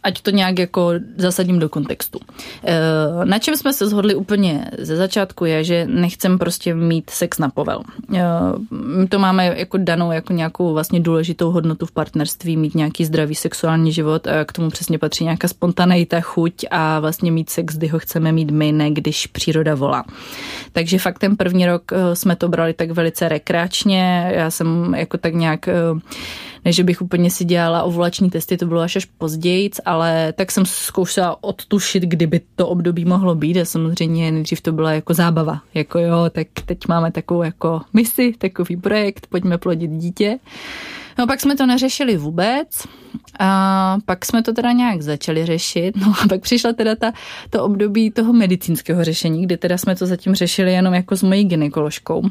ať 0.04 0.22
to 0.22 0.32
nějak 0.32 0.60
jako 0.60 0.92
zasadím 1.18 1.60
do 1.60 1.70
kontextu. 1.70 2.20
Eh, 2.64 2.76
Na 3.26 3.40
čem 3.40 3.58
jsme 3.58 3.74
se 3.74 3.88
shodli 3.88 4.16
úplně 4.16 4.72
ze 4.78 4.96
začátku 4.96 5.46
je, 5.46 5.64
že 5.64 5.86
nechcem 5.90 6.38
prostě 6.38 6.76
mít 6.76 7.10
sex 7.10 7.38
na 7.40 7.50
povel. 7.50 7.82
Eh, 8.16 8.22
My 8.72 9.08
to 9.08 9.20
máme 9.20 9.46
jako 9.46 9.78
danou 9.78 10.12
jako 10.12 10.34
nějakou 10.34 10.74
vlastně 10.74 11.00
důležitou 11.00 11.52
hodnotu 11.52 11.86
v 11.86 11.92
partnerství, 11.92 12.58
mít 12.58 12.76
nějaký 12.76 13.06
zdravý 13.06 13.36
sexuální 13.36 13.92
život 13.92 14.28
a 14.28 14.46
k 14.46 14.52
tomu 14.52 14.70
přesně 14.70 15.00
patří 15.00 15.24
nějaká 15.24 15.48
spontaneita, 15.48 16.22
chuť 16.22 16.66
a 16.72 17.00
vlastně 17.00 17.32
mít 17.32 17.50
sex, 17.50 17.78
kdy 17.78 17.88
ho 17.88 18.00
chceme 18.00 18.32
mít 18.32 18.52
my, 18.52 18.72
ne 18.72 18.92
když 18.92 19.28
příroda 19.28 19.76
volá. 19.76 20.04
Takže 20.72 21.00
fakt 21.00 21.20
ten 21.20 21.36
první 21.38 21.66
rok 21.66 21.84
eh, 21.94 22.16
jsme 22.16 22.36
to 22.36 22.50
brali 22.50 22.74
tak 22.74 22.92
velice 22.92 23.30
rekreačně, 23.30 24.32
já 24.36 24.52
jsem 24.52 24.96
jako 24.98 25.18
tak 25.18 25.34
nějak 25.34 25.70
ne, 26.66 26.72
že 26.72 26.84
bych 26.84 27.02
úplně 27.02 27.32
si 27.32 27.46
dělala 27.46 27.84
ovulační 27.84 28.30
testy, 28.30 28.58
to 28.58 28.66
bylo 28.66 28.82
až 28.82 28.96
až 28.96 29.06
později, 29.06 29.70
ale 29.86 30.34
tak 30.34 30.52
jsem 30.52 30.66
zkoušela 30.66 31.44
odtušit, 31.44 32.04
kdyby 32.04 32.42
to 32.56 32.68
období 32.68 33.06
mohlo 33.06 33.36
být 33.36 33.58
a 33.60 33.66
samozřejmě 33.66 34.32
nejdřív 34.32 34.62
to 34.62 34.72
byla 34.72 34.94
jako 34.94 35.14
zábava, 35.14 35.62
jako 35.74 36.00
jo, 36.00 36.30
tak 36.32 36.48
teď 36.66 36.78
máme 36.88 37.12
takovou 37.12 37.44
jako 37.44 37.82
misi, 37.94 38.34
takový 38.38 38.78
projekt, 38.78 39.28
pojďme 39.28 39.58
plodit 39.58 39.92
dítě. 39.92 40.40
No 41.18 41.28
pak 41.28 41.42
jsme 41.42 41.56
to 41.56 41.66
neřešili 41.66 42.18
vůbec 42.18 42.88
a 43.40 43.98
pak 44.06 44.26
jsme 44.26 44.44
to 44.44 44.54
teda 44.54 44.72
nějak 44.72 45.02
začali 45.02 45.46
řešit, 45.46 45.98
no 45.98 46.14
a 46.24 46.28
pak 46.28 46.42
přišla 46.42 46.74
teda 46.74 46.96
ta, 46.96 47.12
to 47.50 47.64
období 47.64 48.12
toho 48.12 48.34
medicínského 48.34 49.04
řešení, 49.04 49.44
kdy 49.44 49.58
teda 49.58 49.78
jsme 49.78 49.96
to 49.96 50.06
zatím 50.06 50.36
řešili 50.36 50.74
jenom 50.74 50.94
jako 50.94 51.16
s 51.16 51.24
mojí 51.24 51.44
gynekoložkou. 51.44 52.22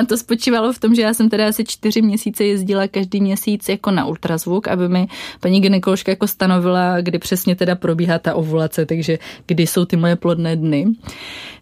A 0.00 0.04
to 0.08 0.16
spočívalo 0.16 0.72
v 0.72 0.78
tom, 0.78 0.94
že 0.94 1.02
já 1.02 1.14
jsem 1.14 1.30
teda 1.30 1.48
asi 1.48 1.64
čtyři 1.64 2.02
měsíce 2.02 2.44
jezdila 2.44 2.88
každý 2.88 3.20
měsíc 3.20 3.68
jako 3.68 3.90
na 3.90 4.06
ultrazvuk, 4.06 4.68
aby 4.68 4.88
mi 4.88 5.06
paní 5.40 5.60
gynekoložka 5.60 6.12
jako 6.12 6.26
stanovila, 6.26 7.00
kdy 7.00 7.18
přesně 7.18 7.56
teda 7.56 7.74
probíhá 7.74 8.18
ta 8.18 8.34
ovulace, 8.34 8.86
takže 8.86 9.18
kdy 9.46 9.66
jsou 9.66 9.84
ty 9.84 9.96
moje 9.96 10.16
plodné 10.16 10.56
dny. 10.56 10.86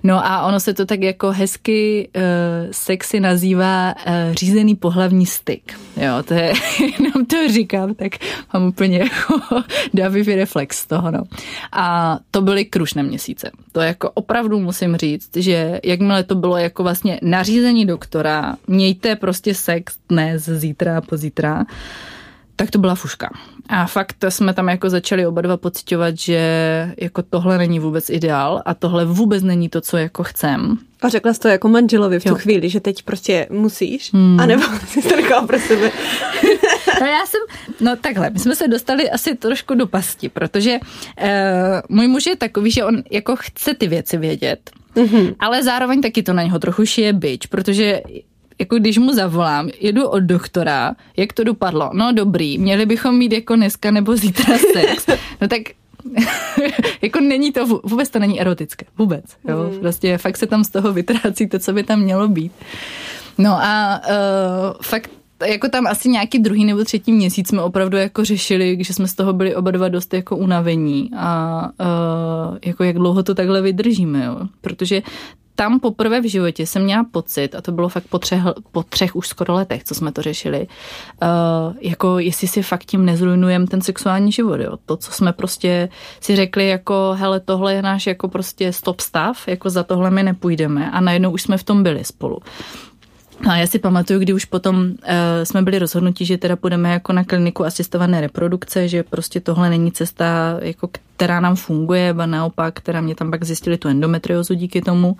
No 0.02 0.26
a 0.26 0.46
ono 0.46 0.60
se 0.60 0.74
to 0.74 0.86
tak 0.86 1.00
jako 1.02 1.32
hezky 1.32 2.08
uh, 2.16 2.22
sexy 2.70 3.20
nazývá 3.20 3.94
uh, 3.94 4.34
řízený 4.34 4.74
pohlavní 4.74 5.26
styk. 5.26 5.78
Jo, 5.96 6.22
to 6.24 6.34
je, 6.34 6.52
jenom 6.98 7.26
to 7.26 7.36
říkám, 7.52 7.94
tak 7.94 8.12
mám 8.54 8.64
úplně 8.64 8.98
jako 8.98 9.40
davivý 9.94 10.34
reflex 10.34 10.78
z 10.78 10.86
toho, 10.86 11.10
no. 11.10 11.22
A 11.72 12.18
to 12.30 12.42
byly 12.42 12.64
krušné 12.64 13.02
měsíce. 13.02 13.50
To 13.72 13.80
jako 13.80 14.10
opravdu 14.10 14.60
musím 14.60 14.96
říct, 14.96 15.36
že 15.36 15.80
jakmile 15.84 16.24
to 16.24 16.34
bylo 16.34 16.56
jako 16.56 16.82
vlastně 16.82 17.18
nařízení 17.22 17.86
doktora, 17.86 18.19
mějte 18.66 19.16
prostě 19.16 19.54
sex 19.54 19.96
dnes, 20.08 20.44
zítra 20.44 21.00
pozítra, 21.00 21.64
tak 22.56 22.70
to 22.70 22.78
byla 22.78 22.94
fuška. 22.94 23.30
A 23.68 23.86
fakt 23.86 24.16
jsme 24.28 24.54
tam 24.54 24.68
jako 24.68 24.90
začali 24.90 25.26
oba 25.26 25.40
dva 25.40 25.56
pocitovat, 25.56 26.18
že 26.18 26.40
jako 26.96 27.22
tohle 27.22 27.58
není 27.58 27.78
vůbec 27.78 28.10
ideál 28.10 28.62
a 28.64 28.74
tohle 28.74 29.04
vůbec 29.04 29.42
není 29.42 29.68
to, 29.68 29.80
co 29.80 29.96
jako 29.96 30.22
chcem. 30.22 30.78
A 31.02 31.08
řekla 31.08 31.34
jsi 31.34 31.40
to 31.40 31.48
jako 31.48 31.68
manželovi 31.68 32.20
v 32.20 32.22
tu 32.22 32.28
Jo. 32.28 32.34
chvíli, 32.34 32.70
že 32.70 32.80
teď 32.80 33.02
prostě 33.02 33.46
musíš, 33.50 34.12
hmm. 34.12 34.40
anebo 34.40 34.62
jsi 34.86 35.02
to 35.02 35.16
nechala 35.16 35.46
pro 35.46 35.58
sebe. 35.58 35.90
No 37.00 37.06
já 37.06 37.26
jsem, 37.26 37.40
no 37.80 37.96
takhle, 37.96 38.30
my 38.30 38.38
jsme 38.38 38.56
se 38.56 38.68
dostali 38.68 39.10
asi 39.10 39.36
trošku 39.36 39.74
do 39.74 39.86
pasti, 39.86 40.28
protože 40.28 40.78
uh, 40.78 41.26
můj 41.88 42.08
muž 42.08 42.26
je 42.26 42.36
takový, 42.36 42.70
že 42.70 42.84
on 42.84 43.02
jako 43.10 43.36
chce 43.36 43.74
ty 43.74 43.86
věci 43.86 44.16
vědět, 44.16 44.70
mm-hmm. 44.96 45.34
ale 45.38 45.62
zároveň 45.62 46.00
taky 46.00 46.22
to 46.22 46.32
na 46.32 46.42
něho 46.42 46.58
trochu 46.58 46.86
šije 46.86 47.12
bič, 47.12 47.46
protože 47.46 48.02
jako 48.60 48.76
když 48.76 48.98
mu 48.98 49.12
zavolám, 49.12 49.68
jedu 49.80 50.08
od 50.08 50.20
doktora, 50.20 50.94
jak 51.16 51.32
to 51.32 51.44
dopadlo? 51.44 51.90
No 51.92 52.12
dobrý, 52.12 52.58
měli 52.58 52.86
bychom 52.86 53.18
mít 53.18 53.32
jako 53.32 53.56
dneska 53.56 53.90
nebo 53.90 54.16
zítra 54.16 54.58
sex. 54.72 55.06
No 55.40 55.48
tak 55.48 55.60
jako 57.02 57.20
není 57.20 57.52
to, 57.52 57.66
vů- 57.66 57.80
vůbec 57.84 58.10
to 58.10 58.18
není 58.18 58.40
erotické, 58.40 58.86
vůbec. 58.98 59.24
Jo? 59.48 59.70
Prostě 59.80 60.18
fakt 60.18 60.36
se 60.36 60.46
tam 60.46 60.64
z 60.64 60.70
toho 60.70 60.92
vytrácí 60.92 61.48
to, 61.48 61.58
co 61.58 61.72
by 61.72 61.82
tam 61.82 62.00
mělo 62.00 62.28
být. 62.28 62.52
No 63.38 63.50
a 63.62 64.00
uh, 64.08 64.14
fakt 64.82 65.10
jako 65.46 65.68
tam 65.68 65.86
asi 65.86 66.08
nějaký 66.08 66.38
druhý 66.38 66.64
nebo 66.64 66.84
třetí 66.84 67.12
měsíc 67.12 67.48
jsme 67.48 67.62
opravdu 67.62 67.96
jako 67.96 68.24
řešili, 68.24 68.78
že 68.80 68.94
jsme 68.94 69.08
z 69.08 69.14
toho 69.14 69.32
byli 69.32 69.54
oba 69.56 69.70
dva 69.70 69.88
dost 69.88 70.14
jako 70.14 70.36
unavení 70.36 71.10
a 71.16 71.62
uh, 71.80 72.58
jako 72.64 72.84
jak 72.84 72.96
dlouho 72.96 73.22
to 73.22 73.34
takhle 73.34 73.62
vydržíme, 73.62 74.24
jo? 74.24 74.36
protože 74.60 75.02
tam 75.54 75.80
poprvé 75.80 76.20
v 76.20 76.28
životě 76.28 76.66
jsem 76.66 76.84
měla 76.84 77.04
pocit, 77.10 77.54
a 77.54 77.60
to 77.60 77.72
bylo 77.72 77.88
fakt 77.88 78.04
po 78.08 78.18
třech, 78.18 78.40
po 78.72 78.82
třech 78.82 79.16
už 79.16 79.28
skoro 79.28 79.54
letech, 79.54 79.84
co 79.84 79.94
jsme 79.94 80.12
to 80.12 80.22
řešili, 80.22 80.66
uh, 81.22 81.74
jako 81.80 82.18
jestli 82.18 82.48
si 82.48 82.62
fakt 82.62 82.84
tím 82.84 83.04
nezrujnujeme 83.04 83.66
ten 83.66 83.80
sexuální 83.80 84.32
život, 84.32 84.60
jo. 84.60 84.76
To, 84.86 84.96
co 84.96 85.12
jsme 85.12 85.32
prostě 85.32 85.88
si 86.20 86.36
řekli, 86.36 86.68
jako 86.68 87.12
hele, 87.18 87.40
tohle 87.40 87.74
je 87.74 87.82
náš 87.82 88.06
jako 88.06 88.28
prostě 88.28 88.72
stop 88.72 89.00
stav, 89.00 89.48
jako 89.48 89.70
za 89.70 89.82
tohle 89.82 90.10
my 90.10 90.22
nepůjdeme 90.22 90.90
a 90.90 91.00
najednou 91.00 91.30
už 91.30 91.42
jsme 91.42 91.58
v 91.58 91.64
tom 91.64 91.82
byli 91.82 92.04
spolu. 92.04 92.38
A 93.48 93.56
já 93.56 93.66
si 93.66 93.78
pamatuju, 93.78 94.20
kdy 94.20 94.32
už 94.32 94.44
potom 94.44 94.76
uh, 94.76 94.92
jsme 95.44 95.62
byli 95.62 95.78
rozhodnutí, 95.78 96.24
že 96.24 96.38
teda 96.38 96.56
půjdeme 96.56 96.92
jako 96.92 97.12
na 97.12 97.24
kliniku 97.24 97.64
asistované 97.64 98.20
reprodukce, 98.20 98.88
že 98.88 99.02
prostě 99.02 99.40
tohle 99.40 99.70
není 99.70 99.92
cesta, 99.92 100.58
jako 100.62 100.88
která 101.16 101.40
nám 101.40 101.56
funguje, 101.56 102.14
a 102.18 102.26
naopak, 102.26 102.74
která 102.74 103.00
mě 103.00 103.14
tam 103.14 103.30
pak 103.30 103.44
zjistili 103.44 103.78
tu 103.78 103.88
endometriozu 103.88 104.54
díky 104.54 104.82
tomu, 104.82 105.16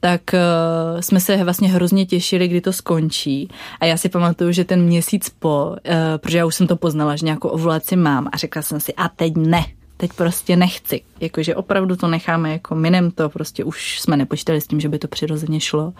tak 0.00 0.20
uh, 0.32 1.00
jsme 1.00 1.20
se 1.20 1.44
vlastně 1.44 1.68
hrozně 1.68 2.06
těšili, 2.06 2.48
kdy 2.48 2.60
to 2.60 2.72
skončí. 2.72 3.48
A 3.80 3.84
já 3.86 3.96
si 3.96 4.08
pamatuju, 4.08 4.52
že 4.52 4.64
ten 4.64 4.82
měsíc 4.82 5.32
po, 5.38 5.66
uh, 5.66 5.94
protože 6.20 6.38
já 6.38 6.46
už 6.46 6.54
jsem 6.54 6.66
to 6.66 6.76
poznala, 6.76 7.16
že 7.16 7.26
nějakou 7.26 7.48
ovulaci 7.48 7.96
mám 7.96 8.28
a 8.32 8.36
řekla 8.36 8.62
jsem 8.62 8.80
si, 8.80 8.94
a 8.94 9.08
teď 9.08 9.32
ne, 9.36 9.64
teď 9.98 10.12
prostě 10.12 10.56
nechci. 10.56 11.00
Jakože 11.20 11.54
opravdu 11.54 11.96
to 11.96 12.08
necháme 12.08 12.52
jako 12.52 12.74
minem 12.74 13.10
to, 13.10 13.28
prostě 13.28 13.64
už 13.64 14.00
jsme 14.00 14.16
nepočítali 14.16 14.60
s 14.60 14.66
tím, 14.66 14.80
že 14.80 14.88
by 14.88 14.98
to 14.98 15.08
přirozeně 15.08 15.60
šlo. 15.60 15.92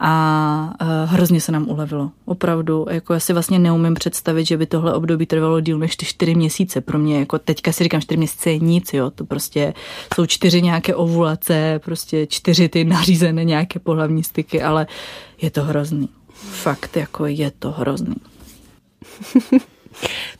A 0.00 0.74
uh, 0.80 0.88
hrozně 1.10 1.40
se 1.40 1.52
nám 1.52 1.68
ulevilo. 1.68 2.10
Opravdu, 2.24 2.86
jako 2.90 3.14
já 3.14 3.20
si 3.20 3.32
vlastně 3.32 3.58
neumím 3.58 3.94
představit, 3.94 4.44
že 4.44 4.56
by 4.56 4.66
tohle 4.66 4.94
období 4.94 5.26
trvalo 5.26 5.60
díl 5.60 5.78
než 5.78 5.96
ty 5.96 6.06
čtyři 6.06 6.34
měsíce. 6.34 6.80
Pro 6.80 6.98
mě, 6.98 7.18
jako 7.18 7.38
teďka 7.38 7.72
si 7.72 7.84
říkám, 7.84 8.00
čtyři 8.00 8.18
měsíce 8.18 8.50
je 8.50 8.58
nic, 8.58 8.92
jo. 8.92 9.10
To 9.10 9.24
prostě 9.24 9.74
jsou 10.14 10.26
čtyři 10.26 10.62
nějaké 10.62 10.94
ovulace, 10.94 11.80
prostě 11.84 12.26
čtyři 12.26 12.68
ty 12.68 12.84
nařízené 12.84 13.44
nějaké 13.44 13.78
pohlavní 13.78 14.24
styky, 14.24 14.62
ale 14.62 14.86
je 15.42 15.50
to 15.50 15.64
hrozný. 15.64 16.08
Fakt, 16.34 16.96
jako 16.96 17.26
je 17.26 17.50
to 17.50 17.70
hrozný. 17.70 18.16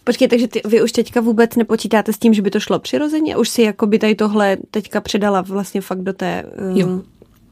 Počkej, 0.05 0.29
takže 0.29 0.49
ty, 0.49 0.61
vy 0.65 0.83
už 0.83 0.93
teďka 0.93 1.21
vůbec 1.21 1.57
nepočítáte 1.57 2.13
s 2.13 2.19
tím, 2.19 2.35
že 2.35 2.43
by 2.43 2.51
to 2.51 2.61
šlo 2.61 2.79
přirozeně? 2.79 3.37
Už 3.37 3.49
si 3.49 3.63
jako 3.63 3.87
by 3.87 3.99
tady 3.99 4.15
tohle 4.15 4.57
teďka 4.71 5.01
předala 5.01 5.41
vlastně 5.41 5.81
fakt 5.81 6.03
do 6.03 6.13
té... 6.13 6.45
Uh, 6.71 6.79
Jo. 6.79 6.89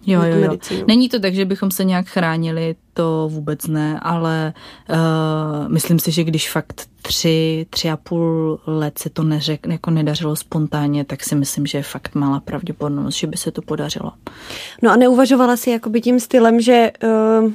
Jo, 0.07 0.23
jo, 0.23 0.37
jo. 0.71 0.83
Není 0.87 1.09
to 1.09 1.21
tak, 1.21 1.35
že 1.35 1.45
bychom 1.45 1.71
se 1.71 1.85
nějak 1.85 2.07
chránili, 2.07 2.77
to 2.95 3.29
vůbec 3.33 3.67
ne, 3.67 4.01
ale 4.03 4.53
uh, 4.91 5.69
myslím 5.69 5.99
si, 5.99 6.13
že 6.13 6.25
když 6.25 6.51
fakt 6.51 6.87
tři, 7.03 7.67
tři 7.71 7.91
a 7.91 7.97
půl 7.97 8.61
let 8.67 8.99
se 8.99 9.11
to 9.11 9.23
neřek, 9.23 9.67
jako 9.67 9.91
nedařilo 9.91 10.37
spontánně, 10.37 11.05
tak 11.05 11.25
si 11.25 11.35
myslím, 11.35 11.67
že 11.67 11.79
je 11.79 11.83
fakt 11.83 12.15
malá 12.15 12.41
pravděpodobnost, 12.41 13.15
že 13.15 13.27
by 13.27 13.37
se 13.37 13.51
to 13.51 13.63
podařilo. 13.63 14.13
No 14.83 14.91
a 14.91 14.97
neuvažovala 14.97 15.57
si 15.57 15.71
jakoby 15.71 16.01
tím 16.01 16.21
stylem, 16.21 16.61
že... 16.61 16.91
Uh, 17.05 17.53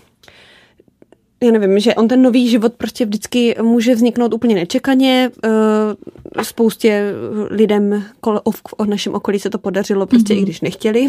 já 1.44 1.52
nevím, 1.52 1.80
že 1.80 1.96
on 1.96 2.08
ten 2.08 2.22
nový 2.22 2.50
život 2.50 2.74
prostě 2.74 3.06
vždycky 3.06 3.56
může 3.62 3.96
vzniknout 3.96 4.34
úplně 4.34 4.56
nečekaně. 4.56 5.32
Uh, 5.46 6.44
spoustě 6.44 7.14
lidem 7.50 8.04
kol, 8.22 8.42
o, 8.44 8.52
o 8.78 8.86
našem 8.86 9.14
okolí 9.14 9.40
se 9.40 9.50
to 9.50 9.58
podařilo, 9.58 10.06
prostě 10.06 10.34
mm-hmm. 10.34 10.40
i 10.40 10.42
když 10.42 10.62
nechtěli. 10.62 11.08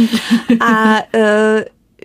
a 0.60 1.02
uh, 1.14 1.20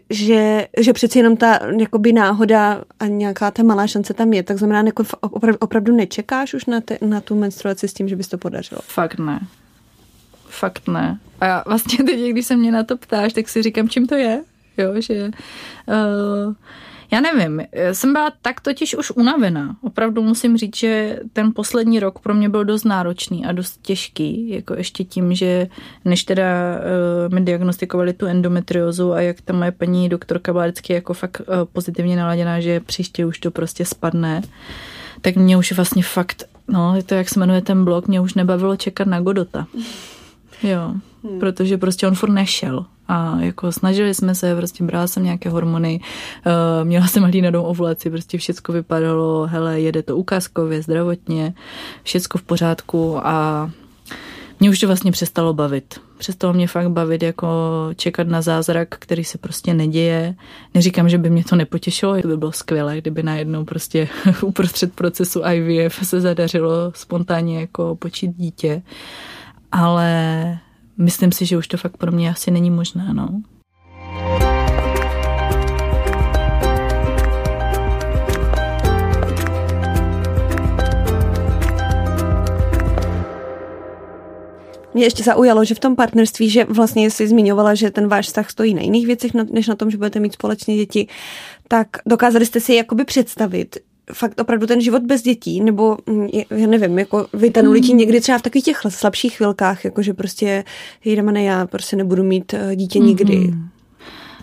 že, 0.10 0.68
že 0.78 0.94
přeci 0.94 1.20
jenom 1.20 1.38
ta 1.38 1.60
jakoby 1.80 2.14
náhoda 2.14 2.84
a 3.00 3.08
nějaká 3.08 3.52
ta 3.52 3.64
malá 3.64 3.88
šance 3.88 4.14
tam 4.14 4.34
je, 4.34 4.44
tak 4.44 4.58
znamená, 4.58 4.82
jako 4.86 5.04
opravdu, 5.22 5.58
opravdu 5.60 5.96
nečekáš 5.96 6.54
už 6.54 6.66
na, 6.66 6.82
te, 6.82 6.98
na 7.02 7.22
tu 7.22 7.36
menstruaci 7.36 7.88
s 7.88 7.94
tím, 7.94 8.08
že 8.08 8.16
bys 8.16 8.28
to 8.28 8.38
podařilo. 8.38 8.82
Fakt 8.84 9.20
ne. 9.20 9.40
Fakt 10.48 10.88
ne. 10.88 11.20
A 11.40 11.46
já 11.46 11.64
vlastně 11.68 12.04
teď, 12.04 12.20
když 12.20 12.46
se 12.46 12.56
mě 12.56 12.72
na 12.72 12.84
to 12.84 12.98
ptáš, 12.98 13.34
tak 13.34 13.50
si 13.50 13.62
říkám, 13.62 13.90
čím 13.90 14.08
to 14.08 14.16
je. 14.16 14.44
Jo, 14.78 15.02
že... 15.02 15.32
Uh, 15.88 16.54
já 17.14 17.22
nevím, 17.22 17.62
jsem 17.92 18.14
byla 18.14 18.32
tak 18.42 18.62
totiž 18.62 18.96
už 18.96 19.12
unavená. 19.12 19.76
Opravdu 19.82 20.22
musím 20.22 20.58
říct, 20.58 20.76
že 20.76 21.20
ten 21.34 21.54
poslední 21.54 22.00
rok 22.00 22.20
pro 22.20 22.34
mě 22.34 22.50
byl 22.50 22.66
dost 22.66 22.84
náročný 22.84 23.46
a 23.46 23.52
dost 23.52 23.82
těžký, 23.82 24.50
jako 24.50 24.74
ještě 24.74 25.04
tím, 25.04 25.34
že 25.34 25.68
než 26.06 26.24
teda 26.24 26.46
uh, 27.26 27.34
mi 27.34 27.42
diagnostikovali 27.42 28.14
tu 28.14 28.26
endometriozu 28.26 29.14
a 29.14 29.22
jak 29.22 29.42
ta 29.42 29.54
moje 29.54 29.72
paní 29.72 30.10
doktorka 30.10 30.52
byla 30.52 30.66
vždycky 30.66 30.94
jako 30.94 31.14
fakt 31.14 31.42
uh, 31.42 31.56
pozitivně 31.74 32.16
naladěná, 32.16 32.60
že 32.60 32.80
příště 32.80 33.26
už 33.26 33.40
to 33.40 33.52
prostě 33.52 33.86
spadne, 33.86 34.42
tak 35.22 35.36
mě 35.36 35.58
už 35.58 35.72
vlastně 35.72 36.04
fakt, 36.04 36.44
no, 36.68 36.96
je 36.96 37.04
to 37.04 37.16
jak 37.16 37.30
se 37.30 37.40
jmenuje 37.40 37.62
ten 37.62 37.86
blog, 37.86 38.08
mě 38.08 38.22
už 38.22 38.34
nebavilo 38.34 38.76
čekat 38.76 39.08
na 39.08 39.22
Godota. 39.22 39.68
Jo, 40.64 40.94
hmm. 41.24 41.40
protože 41.40 41.78
prostě 41.78 42.08
on 42.08 42.16
furt 42.16 42.30
nešel. 42.30 42.86
A 43.12 43.38
jako 43.40 43.72
snažili 43.72 44.14
jsme 44.14 44.36
se, 44.36 44.56
prostě 44.56 44.84
brala 44.84 45.08
jsem 45.08 45.24
nějaké 45.24 45.50
hormony, 45.50 46.00
uh, 46.46 46.88
měla 46.88 47.08
jsem 47.08 47.24
hlínanou 47.24 47.64
ovulaci, 47.64 48.10
prostě 48.10 48.38
všechno 48.38 48.74
vypadalo, 48.74 49.48
hele, 49.48 49.82
jede 49.82 50.04
to 50.04 50.18
ukázkově, 50.18 50.82
zdravotně, 50.82 51.54
všecko 52.04 52.38
v 52.38 52.42
pořádku 52.42 53.28
a 53.28 53.70
mě 54.60 54.70
už 54.70 54.80
to 54.80 54.88
vlastně 54.88 55.12
přestalo 55.12 55.54
bavit. 55.54 56.00
Přestalo 56.18 56.54
mě 56.54 56.68
fakt 56.68 56.90
bavit 56.90 57.24
jako 57.24 57.48
čekat 57.96 58.28
na 58.28 58.42
zázrak, 58.42 58.88
který 58.90 59.24
se 59.24 59.38
prostě 59.38 59.74
neděje. 59.74 60.36
Neříkám, 60.74 61.10
že 61.10 61.18
by 61.18 61.30
mě 61.30 61.44
to 61.44 61.56
nepotěšilo, 61.56 62.22
to 62.22 62.28
by 62.28 62.38
bylo 62.38 62.52
skvělé, 62.52 62.98
kdyby 62.98 63.24
najednou 63.24 63.66
prostě 63.66 64.08
uprostřed 64.42 64.94
procesu 64.94 65.42
IVF 65.54 66.08
se 66.08 66.22
zadařilo 66.22 66.92
spontánně 66.96 67.60
jako 67.60 67.96
počít 67.96 68.36
dítě. 68.38 68.82
Ale 69.72 70.60
myslím 71.02 71.32
si, 71.32 71.46
že 71.46 71.58
už 71.58 71.68
to 71.68 71.78
fakt 71.78 71.98
pro 71.98 72.12
mě 72.12 72.30
asi 72.30 72.52
není 72.52 72.72
možné, 72.72 73.14
no. 73.14 73.42
Mě 84.94 85.04
ještě 85.04 85.24
zaujalo, 85.24 85.66
že 85.66 85.76
v 85.76 85.80
tom 85.80 85.96
partnerství, 85.96 86.50
že 86.50 86.66
vlastně 86.66 87.12
jsi 87.12 87.28
zmiňovala, 87.28 87.76
že 87.76 87.92
ten 87.92 88.08
váš 88.08 88.26
vztah 88.26 88.50
stojí 88.50 88.74
na 88.74 88.82
jiných 88.82 89.08
věcech, 89.08 89.32
než 89.34 89.68
na 89.68 89.76
tom, 89.76 89.92
že 89.92 89.98
budete 89.98 90.20
mít 90.20 90.34
společně 90.34 90.78
děti, 90.78 91.08
tak 91.68 91.88
dokázali 92.06 92.46
jste 92.46 92.60
si 92.60 92.74
jakoby 92.74 93.06
představit, 93.06 93.78
fakt 94.14 94.42
opravdu 94.42 94.68
ten 94.68 94.82
život 94.82 95.04
bez 95.04 95.22
dětí, 95.22 95.62
nebo 95.62 95.98
mm, 96.06 96.28
já 96.50 96.68
nevím, 96.68 97.00
jako 97.00 97.28
vytanuli 97.34 97.82
ti 97.82 97.94
někdy 97.94 98.22
třeba 98.22 98.38
v 98.38 98.42
takových 98.42 98.66
těch 98.66 98.82
slabších 98.90 99.38
chvilkách, 99.38 99.86
jako 99.86 100.02
že 100.02 100.14
prostě 100.14 100.64
ne, 101.32 101.44
já 101.44 101.68
prostě 101.68 101.96
nebudu 101.96 102.24
mít 102.24 102.54
eh, 102.54 102.76
dítě 102.76 103.00
nikdy. 103.00 103.38
Mm-hmm. 103.38 103.68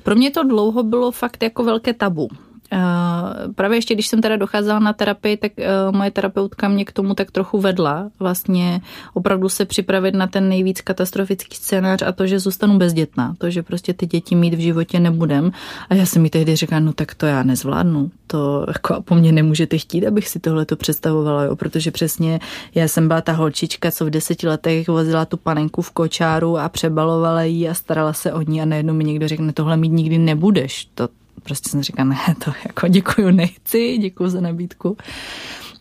Pro 0.03 0.15
mě 0.15 0.31
to 0.31 0.43
dlouho 0.43 0.83
bylo 0.83 1.11
fakt 1.11 1.43
jako 1.43 1.65
velké 1.65 1.95
tabu. 1.95 2.29
Uh, 2.73 3.53
právě 3.55 3.79
ještě, 3.79 3.95
když 3.95 4.07
jsem 4.07 4.21
teda 4.21 4.37
docházela 4.37 4.79
na 4.79 4.93
terapii, 4.93 5.37
tak 5.37 5.53
uh, 5.59 5.97
moje 5.97 6.11
terapeutka 6.11 6.69
mě 6.69 6.85
k 6.85 6.93
tomu 6.93 7.15
tak 7.15 7.31
trochu 7.31 7.61
vedla. 7.61 8.11
Vlastně 8.19 8.81
opravdu 9.15 9.49
se 9.49 9.65
připravit 9.65 10.15
na 10.15 10.27
ten 10.27 10.49
nejvíc 10.49 10.81
katastrofický 10.81 11.57
scénář 11.57 12.03
a 12.03 12.13
to, 12.13 12.27
že 12.27 12.39
zůstanu 12.39 12.79
bezdětná. 12.79 13.35
To, 13.39 13.51
že 13.51 13.63
prostě 13.63 13.95
ty 13.95 14.07
děti 14.07 14.35
mít 14.35 14.55
v 14.55 14.59
životě 14.59 15.01
nebudem. 15.01 15.53
A 15.91 15.95
já 15.95 16.07
jsem 16.07 16.23
mi 16.23 16.31
tehdy 16.31 16.57
řekla, 16.57 16.81
no 16.81 16.93
tak 16.93 17.15
to 17.15 17.27
já 17.27 17.43
nezvládnu. 17.43 18.11
To 18.27 18.65
jako 18.69 19.03
po 19.03 19.15
mně 19.15 19.33
nemůžete 19.33 19.79
chtít, 19.79 20.07
abych 20.07 20.29
si 20.29 20.41
tohle 20.41 20.65
to 20.65 20.77
představovala, 20.77 21.43
jo? 21.43 21.57
protože 21.57 21.91
přesně 21.91 22.41
já 22.75 22.89
jsem 22.89 23.09
byla 23.09 23.21
ta 23.21 23.33
holčička, 23.33 23.91
co 23.91 24.07
v 24.07 24.11
deseti 24.11 24.49
letech 24.49 24.89
vozila 24.89 25.25
tu 25.25 25.37
panenku 25.37 25.83
v 25.83 25.91
kočáru 25.91 26.59
a 26.59 26.69
přebalovala 26.69 27.43
ji 27.43 27.69
a 27.69 27.75
starala 27.75 28.13
se 28.13 28.33
o 28.33 28.43
ní 28.43 28.63
a 28.63 28.65
najednou 28.65 28.95
mi 28.95 29.05
někdo 29.05 29.29
řekne, 29.29 29.53
tohle 29.53 29.77
mít 29.77 29.93
nikdy 29.93 30.19
nebudeš. 30.19 30.89
To, 30.95 31.09
prostě 31.43 31.69
jsem 31.69 31.83
říkala, 31.83 32.09
ne, 32.09 32.35
to 32.45 32.53
jako 32.67 32.89
děkuju, 32.89 33.31
nechci, 33.31 33.99
děkuju 33.99 34.29
za 34.29 34.41
nabídku. 34.41 34.97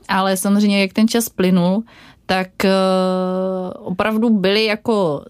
Ale 0.07 0.37
samozřejmě, 0.37 0.81
jak 0.81 0.93
ten 0.93 1.07
čas 1.07 1.29
plynul, 1.29 1.83
tak 2.25 2.49
uh, 2.63 3.87
opravdu 3.87 4.29
byly 4.29 4.65
jako 4.65 5.25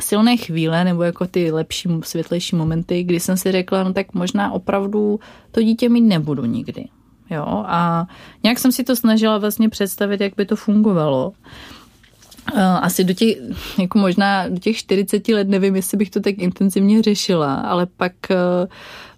silné 0.00 0.36
chvíle 0.36 0.84
nebo 0.84 1.02
jako 1.02 1.26
ty 1.26 1.50
lepší, 1.50 1.88
světlejší 2.02 2.56
momenty, 2.56 3.02
kdy 3.02 3.20
jsem 3.20 3.36
si 3.36 3.52
řekla, 3.52 3.82
no 3.82 3.92
tak 3.92 4.14
možná 4.14 4.52
opravdu 4.52 5.20
to 5.50 5.62
dítě 5.62 5.88
mít 5.88 6.00
nebudu 6.00 6.44
nikdy. 6.44 6.84
Jo, 7.30 7.64
a 7.66 8.06
nějak 8.42 8.58
jsem 8.58 8.72
si 8.72 8.84
to 8.84 8.96
snažila 8.96 9.38
vlastně 9.38 9.68
představit, 9.68 10.20
jak 10.20 10.32
by 10.36 10.46
to 10.46 10.56
fungovalo. 10.56 11.32
Eh, 12.52 12.62
asi 12.62 13.04
do 13.04 13.14
těch, 13.14 13.36
jako 13.78 13.98
možná 13.98 14.48
do 14.48 14.58
těch 14.58 14.76
40 14.76 15.28
let, 15.28 15.48
nevím, 15.48 15.76
jestli 15.76 15.96
bych 15.96 16.10
to 16.10 16.20
tak 16.20 16.38
intenzivně 16.38 17.02
řešila, 17.02 17.54
ale 17.54 17.86
pak 17.86 18.12
eh, 18.30 18.36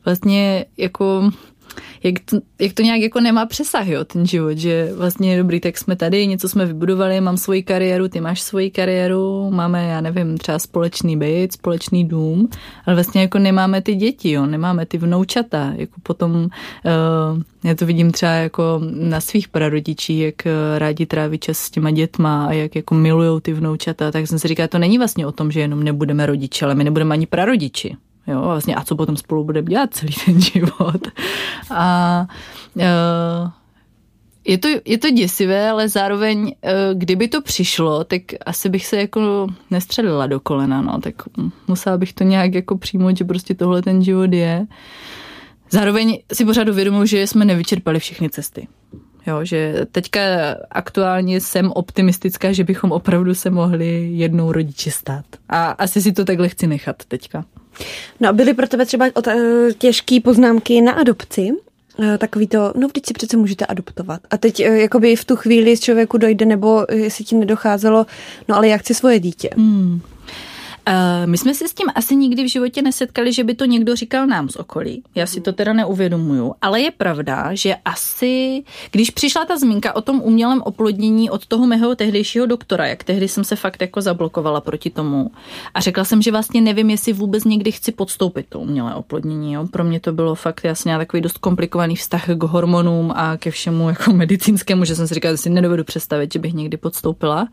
vlastně 0.05 0.65
jako 0.77 1.31
jak 2.03 2.15
to, 2.25 2.37
jak 2.61 2.73
to 2.73 2.83
nějak 2.83 3.01
jako 3.01 3.21
nemá 3.21 3.47
přesah, 3.47 3.89
jo, 3.89 4.05
ten 4.05 4.27
život, 4.27 4.59
že 4.59 4.93
vlastně 4.97 5.39
dobrý, 5.39 5.61
tak 5.61 5.79
jsme 5.79 5.97
tady, 5.97 6.27
něco 6.27 6.49
jsme 6.49 6.67
vybudovali, 6.67 7.21
mám 7.21 7.37
svoji 7.37 7.63
kariéru, 7.63 8.09
ty 8.09 8.21
máš 8.21 8.41
svoji 8.41 8.71
kariéru, 8.71 9.51
máme, 9.51 9.85
já 9.85 10.01
nevím, 10.01 10.39
třeba 10.39 10.59
společný 10.59 11.17
byt, 11.17 11.53
společný 11.53 12.05
dům, 12.05 12.49
ale 12.87 12.95
vlastně 12.95 13.21
jako 13.21 13.39
nemáme 13.39 13.83
ty 13.83 13.95
děti, 13.95 14.31
jo, 14.31 14.47
nemáme 14.47 14.87
ty 14.87 14.99
vnoučata, 14.99 15.73
jako 15.77 15.95
potom, 16.03 16.35
uh, 16.35 17.43
já 17.65 17.75
to 17.75 17.87
vidím 17.87 18.11
třeba 18.11 18.33
jako 18.33 18.81
na 18.95 19.21
svých 19.21 19.49
prarodičích, 19.49 20.21
jak 20.21 20.35
uh, 20.47 20.79
rádi 20.79 21.07
tráví 21.07 21.39
čas 21.39 21.59
s 21.59 21.71
těma 21.71 21.91
dětma 21.91 22.47
a 22.47 22.53
jak 22.53 22.77
jako 22.77 22.95
milujou 22.95 23.41
ty 23.41 23.53
vnoučata, 23.53 24.13
tak 24.13 24.27
jsem 24.27 24.39
si 24.39 24.49
říkala, 24.49 24.69
to 24.69 24.79
není 24.79 24.99
vlastně 24.99 25.27
o 25.27 25.33
tom, 25.33 25.51
že 25.53 25.61
jenom 25.61 25.83
nebudeme 25.83 26.27
rodiči, 26.27 26.65
ale 26.65 26.75
my 26.75 26.85
nebudeme 26.85 27.13
ani 27.13 27.27
prarodiči. 27.27 27.97
Jo, 28.27 28.41
vlastně 28.43 28.75
a 28.75 28.85
co 28.85 28.97
potom 28.97 29.17
spolu 29.17 29.45
budeme 29.45 29.71
dělat 29.71 29.95
celý 29.95 30.13
ten 30.25 30.41
život. 30.41 31.09
A 31.71 32.27
uh, 32.75 33.51
je 34.45 34.59
to, 34.59 34.69
je 34.85 34.99
to 34.99 35.11
děsivé, 35.11 35.71
ale 35.71 35.89
zároveň, 35.89 36.39
uh, 36.39 36.53
kdyby 36.95 37.29
to 37.29 37.43
přišlo, 37.43 38.05
tak 38.05 38.23
asi 38.47 38.69
bych 38.69 38.87
se 38.87 38.97
jako 38.97 39.47
nestřelila 39.71 40.27
do 40.27 40.41
kolena, 40.41 40.83
no, 40.83 41.01
tak 41.01 41.15
musela 41.69 41.99
bych 41.99 42.13
to 42.13 42.25
nějak 42.25 42.55
jako 42.55 42.79
přijmout, 42.79 43.17
že 43.17 43.25
prostě 43.25 43.55
tohle 43.55 43.83
ten 43.83 44.05
život 44.05 44.33
je. 44.33 44.67
Zároveň 45.71 46.19
si 46.33 46.45
pořád 46.45 46.69
uvědomuji, 46.69 47.07
že 47.07 47.27
jsme 47.27 47.45
nevyčerpali 47.45 48.01
všechny 48.01 48.31
cesty. 48.31 48.69
Jo, 49.27 49.45
že 49.45 49.87
teďka 49.93 50.21
aktuálně 50.71 51.41
jsem 51.41 51.73
optimistická, 51.73 52.53
že 52.53 52.65
bychom 52.65 52.93
opravdu 52.93 53.35
se 53.35 53.51
mohli 53.51 54.11
jednou 54.13 54.53
rodiči 54.53 54.91
stát. 54.91 55.25
A 55.49 55.71
asi 55.71 56.03
si 56.03 56.13
to 56.13 56.25
takhle 56.25 56.49
chci 56.49 56.67
nechat 56.67 57.05
teďka. 57.09 57.45
No 58.21 58.29
a 58.29 58.33
byly 58.33 58.55
pro 58.55 58.69
tebe 58.69 58.87
třeba 58.87 59.07
eh, 59.07 59.35
těžké 59.79 60.19
poznámky 60.25 60.81
na 60.81 60.93
adopci? 60.93 61.53
Eh, 62.03 62.19
takový 62.19 62.47
to, 62.47 62.73
no 62.77 62.89
vždyť 62.89 63.07
si 63.07 63.15
přece 63.15 63.37
můžete 63.37 63.67
adoptovat. 63.67 64.21
A 64.31 64.37
teď 64.37 64.61
eh, 64.61 64.79
jakoby 64.79 65.17
v 65.17 65.25
tu 65.25 65.37
chvíli 65.37 65.77
z 65.77 65.81
člověku 65.81 66.19
dojde, 66.19 66.47
nebo 66.47 66.87
jestli 66.93 67.25
ti 67.25 67.35
nedocházelo, 67.35 68.07
no 68.49 68.57
ale 68.57 68.69
já 68.69 68.77
chci 68.77 68.95
svoje 68.95 69.21
dítě. 69.21 69.51
Hmm. 69.57 70.01
Uh, 70.89 71.27
my 71.27 71.39
jsme 71.39 71.55
se 71.55 71.69
s 71.69 71.75
tím 71.75 71.87
asi 71.95 72.17
nikdy 72.17 72.45
v 72.45 72.51
životě 72.51 72.83
nesetkali, 72.83 73.33
že 73.33 73.45
by 73.45 73.55
to 73.55 73.65
někdo 73.65 73.97
říkal 73.97 74.27
nám 74.27 74.49
z 74.49 74.57
okolí. 74.57 75.03
Já 75.15 75.27
si 75.27 75.41
to 75.41 75.53
teda 75.53 75.73
neuvědomuju. 75.73 76.55
Ale 76.63 76.81
je 76.81 76.91
pravda, 76.91 77.55
že 77.55 77.75
asi, 77.85 78.63
když 78.91 79.11
přišla 79.11 79.45
ta 79.45 79.57
zmínka 79.59 79.97
o 79.97 80.01
tom 80.01 80.21
umělém 80.21 80.63
oplodnění 80.63 81.31
od 81.31 81.47
toho 81.47 81.67
mého 81.67 81.95
tehdejšího 81.95 82.47
doktora, 82.47 82.87
jak 82.87 83.05
tehdy 83.05 83.29
jsem 83.29 83.45
se 83.45 83.57
fakt 83.57 83.81
jako 83.81 84.01
zablokovala 84.01 84.61
proti 84.61 84.91
tomu 84.91 85.31
a 85.75 85.81
řekla 85.81 86.05
jsem, 86.05 86.23
že 86.23 86.31
vlastně 86.31 86.61
nevím, 86.61 86.91
jestli 86.91 87.13
vůbec 87.13 87.45
někdy 87.45 87.73
chci 87.73 87.93
podstoupit 87.93 88.47
to 88.49 88.61
umělé 88.61 88.95
oplodnění. 88.95 89.53
Jo. 89.53 89.67
Pro 89.71 89.85
mě 89.85 90.01
to 90.01 90.13
bylo 90.13 90.35
fakt 90.35 90.65
jasně 90.65 90.99
takový 90.99 91.21
dost 91.21 91.39
komplikovaný 91.39 91.97
vztah 91.97 92.27
k 92.29 92.43
hormonům 92.43 93.13
a 93.17 93.37
ke 93.37 93.51
všemu 93.51 93.89
jako 93.89 94.13
medicínskému, 94.13 94.85
že 94.85 94.95
jsem 94.95 95.09
si 95.09 95.15
říkala, 95.15 95.35
že 95.35 95.39
si 95.39 95.51
nedovedu 95.51 95.85
představit, 95.85 96.33
že 96.33 96.39
bych 96.39 96.55
někdy 96.55 96.77
podstoupila. 96.77 97.49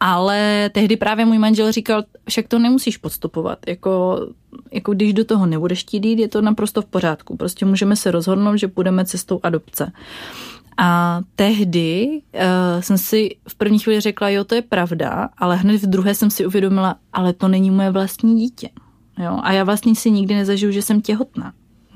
Ale 0.00 0.70
tehdy 0.72 0.96
právě 0.96 1.24
můj 1.24 1.38
manžel 1.38 1.72
říkal, 1.72 2.02
však 2.28 2.48
to 2.52 2.58
nemusíš 2.58 2.96
podstupovat. 2.96 3.58
Jako, 3.66 4.20
jako 4.72 4.92
když 4.92 5.14
do 5.14 5.24
toho 5.24 5.46
nebudeš 5.46 5.80
chtít 5.80 6.04
jít, 6.04 6.18
je 6.18 6.28
to 6.28 6.40
naprosto 6.40 6.82
v 6.82 6.84
pořádku. 6.84 7.36
Prostě 7.36 7.64
můžeme 7.64 7.96
se 7.96 8.10
rozhodnout, 8.10 8.56
že 8.56 8.68
půjdeme 8.68 9.04
cestou 9.04 9.40
adopce. 9.42 9.92
A 10.76 11.20
tehdy 11.36 12.22
uh, 12.34 12.40
jsem 12.80 12.98
si 12.98 13.36
v 13.48 13.54
první 13.54 13.78
chvíli 13.78 14.00
řekla, 14.00 14.28
jo, 14.28 14.44
to 14.44 14.54
je 14.54 14.62
pravda, 14.62 15.28
ale 15.38 15.56
hned 15.56 15.82
v 15.82 15.86
druhé 15.86 16.14
jsem 16.14 16.30
si 16.30 16.46
uvědomila, 16.46 16.96
ale 17.12 17.32
to 17.32 17.48
není 17.48 17.70
moje 17.70 17.90
vlastní 17.90 18.36
dítě. 18.36 18.68
Jo? 19.18 19.40
A 19.42 19.52
já 19.52 19.64
vlastně 19.64 19.94
si 19.94 20.10
nikdy 20.10 20.34
nezažiju, 20.34 20.72
že 20.72 20.82
jsem 20.82 21.00
těhotná. 21.00 21.52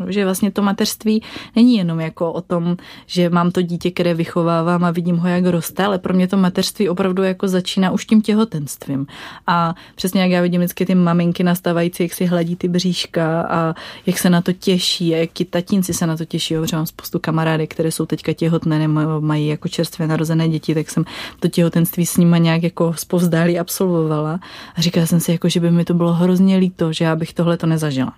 Že 0.08 0.24
vlastně 0.24 0.50
to 0.50 0.62
mateřství 0.62 1.22
není 1.56 1.76
jenom 1.76 2.00
jako 2.00 2.32
o 2.32 2.40
tom, 2.40 2.76
že 3.06 3.30
mám 3.30 3.50
to 3.50 3.62
dítě, 3.62 3.90
které 3.90 4.14
vychovávám 4.14 4.84
a 4.84 4.90
vidím 4.90 5.16
ho, 5.16 5.28
jak 5.28 5.46
roste, 5.46 5.84
ale 5.84 5.98
pro 5.98 6.14
mě 6.14 6.28
to 6.28 6.36
mateřství 6.36 6.88
opravdu 6.88 7.22
jako 7.22 7.48
začíná 7.48 7.90
už 7.90 8.04
tím 8.04 8.22
těhotenstvím. 8.22 9.06
A 9.46 9.74
přesně 9.94 10.20
jak 10.20 10.30
já 10.30 10.42
vidím 10.42 10.60
vždycky 10.60 10.86
ty 10.86 10.94
maminky 10.94 11.44
nastávající, 11.44 12.02
jak 12.02 12.12
si 12.12 12.26
hladí 12.26 12.56
ty 12.56 12.68
bříška 12.68 13.42
a 13.42 13.74
jak 14.06 14.18
se 14.18 14.30
na 14.30 14.40
to 14.40 14.52
těší 14.52 15.14
a 15.14 15.16
jak 15.16 15.30
ti 15.32 15.44
tatínci 15.44 15.94
se 15.94 16.06
na 16.06 16.16
to 16.16 16.24
těší. 16.24 16.54
Jo, 16.54 16.64
mám 16.72 16.86
spoustu 16.86 17.18
kamarády, 17.18 17.66
které 17.66 17.92
jsou 17.92 18.06
teďka 18.06 18.32
těhotné 18.32 18.78
nebo 18.78 19.20
mají 19.20 19.46
jako 19.46 19.68
čerstvě 19.68 20.08
narozené 20.08 20.48
děti, 20.48 20.74
tak 20.74 20.90
jsem 20.90 21.04
to 21.40 21.48
těhotenství 21.48 22.06
s 22.06 22.16
nimi 22.16 22.40
nějak 22.40 22.62
jako 22.62 22.94
spovzdálí 22.96 23.58
absolvovala 23.58 24.40
a 24.74 24.80
říkala 24.80 25.06
jsem 25.06 25.20
si, 25.20 25.32
jako, 25.32 25.48
že 25.48 25.60
by 25.60 25.70
mi 25.70 25.84
to 25.84 25.94
bylo 25.94 26.12
hrozně 26.12 26.56
líto, 26.56 26.92
že 26.92 27.04
já 27.04 27.16
bych 27.16 27.34
tohle 27.34 27.56
to 27.56 27.66
nezažila. 27.66 28.12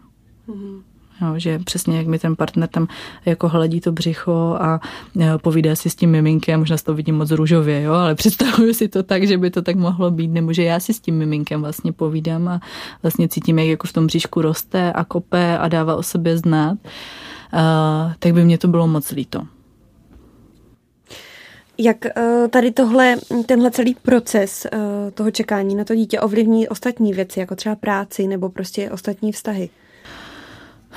Mm-hmm. 0.48 0.82
Jo, 1.22 1.34
že 1.36 1.58
přesně 1.58 1.96
jak 1.96 2.06
mi 2.06 2.18
ten 2.18 2.36
partner 2.36 2.68
tam 2.68 2.88
jako 3.26 3.48
hladí 3.48 3.80
to 3.80 3.92
břicho 3.92 4.56
a 4.60 4.80
e, 5.20 5.38
povídá 5.38 5.76
si 5.76 5.90
s 5.90 5.94
tím 5.94 6.10
miminkem, 6.10 6.60
možná 6.60 6.76
to 6.76 6.94
vidím 6.94 7.16
moc 7.16 7.30
růžově, 7.30 7.82
jo, 7.82 7.92
ale 7.92 8.14
představuju 8.14 8.74
si 8.74 8.88
to 8.88 9.02
tak, 9.02 9.26
že 9.26 9.38
by 9.38 9.50
to 9.50 9.62
tak 9.62 9.76
mohlo 9.76 10.10
být, 10.10 10.28
nebo 10.28 10.52
že 10.52 10.62
já 10.62 10.80
si 10.80 10.94
s 10.94 11.00
tím 11.00 11.18
miminkem 11.18 11.60
vlastně 11.60 11.92
povídám 11.92 12.48
a 12.48 12.60
vlastně 13.02 13.28
cítím, 13.28 13.58
jak 13.58 13.68
jako 13.68 13.86
v 13.86 13.92
tom 13.92 14.06
bříšku 14.06 14.42
roste 14.42 14.92
a 14.92 15.04
kope 15.04 15.58
a 15.58 15.68
dává 15.68 15.96
o 15.96 16.02
sobě 16.02 16.38
znát, 16.38 16.78
uh, 17.52 18.12
tak 18.18 18.32
by 18.32 18.44
mě 18.44 18.58
to 18.58 18.68
bylo 18.68 18.86
moc 18.86 19.10
líto. 19.10 19.42
Jak 21.78 21.96
uh, 22.04 22.48
tady 22.48 22.70
tohle, 22.70 23.16
tenhle 23.46 23.70
celý 23.70 23.94
proces 23.94 24.66
uh, 24.72 24.80
toho 25.10 25.30
čekání 25.30 25.74
na 25.74 25.84
to 25.84 25.94
dítě 25.94 26.20
ovlivní 26.20 26.68
ostatní 26.68 27.12
věci, 27.12 27.40
jako 27.40 27.56
třeba 27.56 27.74
práci 27.74 28.26
nebo 28.26 28.48
prostě 28.48 28.90
ostatní 28.90 29.32
vztahy? 29.32 29.70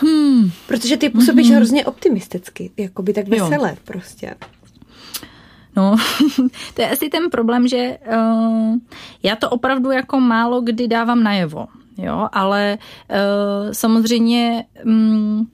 Hmm. 0.02 0.52
Protože 0.68 0.98
ty 0.98 1.10
působíš 1.10 1.48
mm-hmm. 1.48 1.56
hrozně 1.56 1.86
optimisticky, 1.86 2.72
jako 2.78 3.04
by 3.04 3.14
tak 3.14 3.28
veselé 3.28 3.70
jo. 3.70 3.78
prostě. 3.84 4.36
No, 5.76 5.96
to 6.74 6.82
je 6.82 6.90
asi 6.90 7.10
ten 7.10 7.30
problém, 7.30 7.68
že 7.68 7.98
uh, 8.14 8.76
já 9.24 9.36
to 9.36 9.50
opravdu 9.50 9.92
jako 9.92 10.20
málo 10.20 10.62
kdy 10.62 10.88
dávám 10.88 11.24
najevo, 11.24 11.68
jo, 11.98 12.28
ale 12.32 12.78
uh, 13.10 13.72
samozřejmě 13.72 14.66
um, 14.86 15.52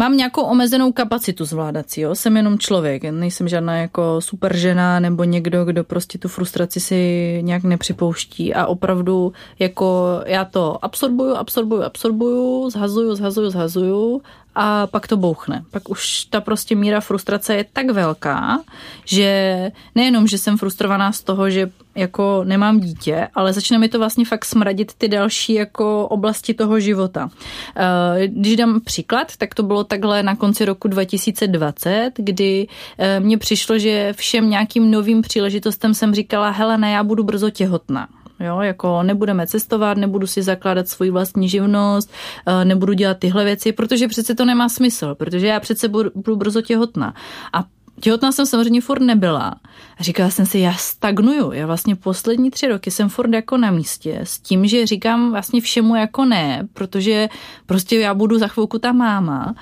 Mám 0.00 0.16
nějakou 0.16 0.42
omezenou 0.42 0.92
kapacitu 0.92 1.44
zvládací, 1.44 2.00
jo? 2.00 2.14
jsem 2.14 2.36
jenom 2.36 2.58
člověk, 2.58 3.02
nejsem 3.04 3.48
žádná 3.48 3.76
jako 3.76 4.20
super 4.20 4.56
žena 4.56 5.00
nebo 5.00 5.24
někdo, 5.24 5.64
kdo 5.64 5.84
prostě 5.84 6.18
tu 6.18 6.28
frustraci 6.28 6.80
si 6.80 7.38
nějak 7.42 7.62
nepřipouští 7.62 8.54
a 8.54 8.66
opravdu 8.66 9.32
jako 9.58 10.20
já 10.26 10.44
to 10.44 10.84
absorbuju, 10.84 11.34
absorbuju, 11.34 11.82
absorbuju, 11.82 12.70
zhazuju, 12.70 13.14
zhazuju, 13.14 13.50
zhazuju 13.50 14.22
a 14.54 14.86
pak 14.86 15.06
to 15.06 15.16
bouchne. 15.16 15.62
Pak 15.70 15.88
už 15.88 16.24
ta 16.24 16.40
prostě 16.40 16.74
míra 16.74 17.00
frustrace 17.00 17.56
je 17.56 17.64
tak 17.72 17.90
velká, 17.90 18.60
že 19.04 19.70
nejenom, 19.94 20.26
že 20.26 20.38
jsem 20.38 20.58
frustrovaná 20.58 21.12
z 21.12 21.22
toho, 21.22 21.50
že 21.50 21.70
jako 21.94 22.44
nemám 22.44 22.80
dítě, 22.80 23.28
ale 23.34 23.52
začne 23.52 23.78
mi 23.78 23.88
to 23.88 23.98
vlastně 23.98 24.24
fakt 24.24 24.44
smradit 24.44 24.94
ty 24.94 25.08
další 25.08 25.54
jako 25.54 26.08
oblasti 26.08 26.54
toho 26.54 26.80
života. 26.80 27.30
Eh, 27.76 28.28
když 28.28 28.56
dám 28.56 28.80
příklad, 28.80 29.36
tak 29.36 29.54
to 29.54 29.62
bylo 29.62 29.84
takhle 29.84 30.22
na 30.22 30.36
konci 30.36 30.64
roku 30.64 30.88
2020, 30.88 32.10
kdy 32.16 32.66
eh, 32.98 33.20
mně 33.20 33.38
přišlo, 33.38 33.78
že 33.78 34.12
všem 34.12 34.50
nějakým 34.50 34.90
novým 34.90 35.22
příležitostem 35.22 35.94
jsem 35.94 36.14
říkala, 36.14 36.50
Helena, 36.50 36.88
já 36.88 37.04
budu 37.04 37.24
brzo 37.24 37.50
těhotná. 37.50 38.08
Jo, 38.40 38.60
jako 38.60 39.02
nebudeme 39.02 39.46
cestovat, 39.46 39.98
nebudu 39.98 40.26
si 40.26 40.42
zakládat 40.42 40.88
svoji 40.88 41.10
vlastní 41.10 41.48
živnost, 41.48 42.10
eh, 42.46 42.64
nebudu 42.64 42.92
dělat 42.92 43.18
tyhle 43.18 43.44
věci, 43.44 43.72
protože 43.72 44.08
přece 44.08 44.34
to 44.34 44.44
nemá 44.44 44.68
smysl, 44.68 45.14
protože 45.14 45.46
já 45.46 45.60
přece 45.60 45.88
budu, 45.88 46.10
budu 46.14 46.36
brzo 46.36 46.62
těhotná. 46.62 47.14
A 47.52 47.64
Těhotná 48.00 48.32
jsem 48.32 48.46
samozřejmě 48.46 48.80
furt 48.80 49.00
nebyla. 49.00 49.54
A 49.98 50.02
říkala 50.02 50.30
jsem 50.30 50.46
si, 50.46 50.58
já 50.58 50.74
stagnuju. 50.74 51.52
Já 51.52 51.66
vlastně 51.66 51.96
poslední 51.96 52.50
tři 52.50 52.68
roky 52.68 52.90
jsem 52.90 53.08
furt 53.08 53.34
jako 53.34 53.56
na 53.56 53.70
místě 53.70 54.20
s 54.22 54.38
tím, 54.38 54.66
že 54.66 54.86
říkám 54.86 55.30
vlastně 55.30 55.60
všemu 55.60 55.96
jako 55.96 56.24
ne, 56.24 56.68
protože 56.72 57.28
prostě 57.66 57.98
já 57.98 58.14
budu 58.14 58.38
za 58.38 58.48
chvilku 58.48 58.78
ta 58.78 58.92
máma 58.92 59.54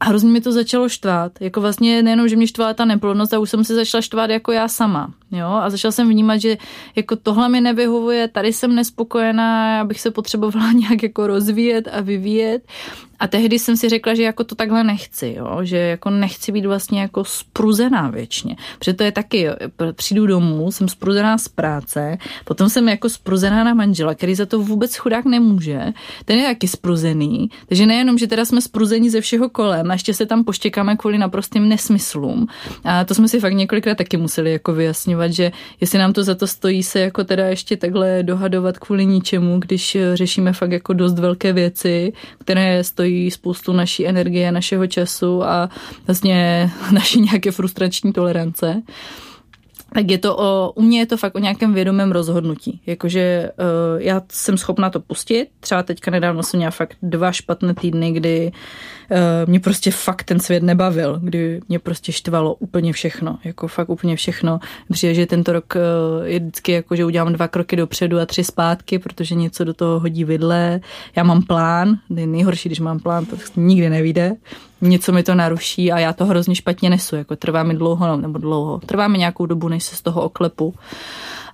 a 0.00 0.04
hrozně 0.04 0.30
mi 0.30 0.40
to 0.40 0.52
začalo 0.52 0.88
štvát. 0.88 1.32
Jako 1.40 1.60
vlastně 1.60 2.02
nejenom, 2.02 2.28
že 2.28 2.36
mě 2.36 2.46
štvala 2.46 2.74
ta 2.74 2.84
neplodnost, 2.84 3.34
a 3.34 3.38
už 3.38 3.50
jsem 3.50 3.64
se 3.64 3.74
začala 3.74 4.02
štvát 4.02 4.30
jako 4.30 4.52
já 4.52 4.68
sama. 4.68 5.12
Jo? 5.30 5.48
A 5.48 5.70
začala 5.70 5.92
jsem 5.92 6.08
vnímat, 6.08 6.36
že 6.36 6.56
jako 6.96 7.16
tohle 7.16 7.48
mi 7.48 7.60
nevyhovuje, 7.60 8.28
tady 8.28 8.52
jsem 8.52 8.74
nespokojená, 8.74 9.80
abych 9.80 10.00
se 10.00 10.10
potřebovala 10.10 10.72
nějak 10.72 11.02
jako 11.02 11.26
rozvíjet 11.26 11.88
a 11.92 12.00
vyvíjet. 12.00 12.62
A 13.18 13.26
tehdy 13.26 13.58
jsem 13.58 13.76
si 13.76 13.88
řekla, 13.88 14.14
že 14.14 14.22
jako 14.22 14.44
to 14.44 14.54
takhle 14.54 14.84
nechci, 14.84 15.34
jo? 15.38 15.58
že 15.62 15.76
jako 15.76 16.10
nechci 16.10 16.52
být 16.52 16.66
vlastně 16.66 17.00
jako 17.00 17.24
spruzená 17.24 18.10
věčně. 18.10 18.56
Protože 18.78 18.92
to 18.92 19.02
je 19.02 19.12
taky, 19.12 19.40
jo? 19.42 19.54
přijdu 19.92 20.26
domů, 20.26 20.72
jsem 20.72 20.88
spruzená 20.88 21.38
z 21.38 21.48
práce, 21.48 22.18
potom 22.44 22.68
jsem 22.68 22.88
jako 22.88 23.08
spruzená 23.08 23.64
na 23.64 23.74
manžela, 23.74 24.14
který 24.14 24.34
za 24.34 24.46
to 24.46 24.58
vůbec 24.58 24.96
chudák 24.96 25.24
nemůže, 25.24 25.92
ten 26.24 26.38
je 26.38 26.46
taky 26.46 26.68
spruzený, 26.68 27.50
takže 27.66 27.86
nejenom, 27.86 28.18
že 28.18 28.26
teda 28.26 28.44
jsme 28.44 28.60
spruzení 28.60 29.10
ze 29.10 29.20
všeho 29.20 29.48
kolem, 29.48 29.90
a 29.90 29.94
ještě 29.94 30.14
se 30.14 30.26
tam 30.26 30.44
poštěkáme 30.44 30.96
kvůli 30.96 31.18
naprostým 31.18 31.68
nesmyslům. 31.68 32.46
A 32.84 33.04
to 33.04 33.14
jsme 33.14 33.28
si 33.28 33.40
fakt 33.40 33.54
několikrát 33.54 33.98
taky 33.98 34.16
museli 34.16 34.52
jako 34.52 34.72
vyjasňovat, 34.72 35.32
že 35.32 35.52
jestli 35.80 35.98
nám 35.98 36.12
to 36.12 36.24
za 36.24 36.34
to 36.34 36.46
stojí 36.46 36.82
se 36.82 37.00
jako 37.00 37.24
teda 37.24 37.46
ještě 37.46 37.76
takhle 37.76 38.22
dohadovat 38.22 38.78
kvůli 38.78 39.06
ničemu, 39.06 39.58
když 39.58 39.96
řešíme 40.14 40.52
fakt 40.52 40.72
jako 40.72 40.92
dost 40.92 41.18
velké 41.18 41.52
věci, 41.52 42.12
které 42.38 42.84
stojí 42.84 43.05
stojí 43.06 43.30
spoustu 43.30 43.72
naší 43.72 44.06
energie, 44.06 44.52
našeho 44.52 44.86
času 44.86 45.44
a 45.44 45.68
vlastně 46.06 46.70
naší 46.92 47.20
nějaké 47.20 47.50
frustrační 47.50 48.12
tolerance 48.12 48.82
tak 49.92 50.10
je 50.10 50.18
to 50.18 50.36
o, 50.36 50.72
u 50.72 50.82
mě 50.82 50.98
je 50.98 51.06
to 51.06 51.16
fakt 51.16 51.34
o 51.34 51.38
nějakém 51.38 51.74
vědomém 51.74 52.12
rozhodnutí. 52.12 52.80
Jakože 52.86 53.50
uh, 53.58 54.00
já 54.02 54.22
jsem 54.32 54.58
schopna 54.58 54.90
to 54.90 55.00
pustit. 55.00 55.48
Třeba 55.60 55.82
teďka 55.82 56.10
nedávno 56.10 56.42
jsem 56.42 56.58
měla 56.58 56.70
fakt 56.70 56.96
dva 57.02 57.32
špatné 57.32 57.74
týdny, 57.74 58.12
kdy 58.12 58.52
uh, 59.10 59.50
mě 59.50 59.60
prostě 59.60 59.90
fakt 59.90 60.22
ten 60.22 60.40
svět 60.40 60.62
nebavil, 60.62 61.20
kdy 61.22 61.60
mě 61.68 61.78
prostě 61.78 62.12
štvalo 62.12 62.54
úplně 62.54 62.92
všechno, 62.92 63.38
jako 63.44 63.68
fakt 63.68 63.88
úplně 63.88 64.16
všechno. 64.16 64.58
Přijde, 64.92 65.14
že 65.14 65.26
tento 65.26 65.52
rok 65.52 65.74
uh, 65.74 66.26
je 66.26 66.38
vždycky 66.38 66.72
jako, 66.72 66.96
že 66.96 67.04
udělám 67.04 67.32
dva 67.32 67.48
kroky 67.48 67.76
dopředu 67.76 68.18
a 68.18 68.26
tři 68.26 68.44
zpátky, 68.44 68.98
protože 68.98 69.34
něco 69.34 69.64
do 69.64 69.74
toho 69.74 70.00
hodí 70.00 70.24
vidle. 70.24 70.80
Já 71.16 71.22
mám 71.22 71.42
plán, 71.42 71.98
nejhorší, 72.08 72.68
když 72.68 72.80
mám 72.80 73.00
plán, 73.00 73.26
to 73.26 73.36
nikdy 73.56 73.90
nevíde 73.90 74.36
něco 74.80 75.12
mi 75.12 75.22
to 75.22 75.34
naruší 75.34 75.92
a 75.92 75.98
já 75.98 76.12
to 76.12 76.26
hrozně 76.26 76.54
špatně 76.54 76.90
nesu, 76.90 77.16
jako 77.16 77.36
trvá 77.36 77.62
mi 77.62 77.74
dlouho, 77.74 78.06
no, 78.06 78.16
nebo 78.16 78.38
dlouho, 78.38 78.78
trvá 78.86 79.08
mi 79.08 79.18
nějakou 79.18 79.46
dobu, 79.46 79.68
než 79.68 79.84
se 79.84 79.96
z 79.96 80.02
toho 80.02 80.22
oklepu. 80.22 80.74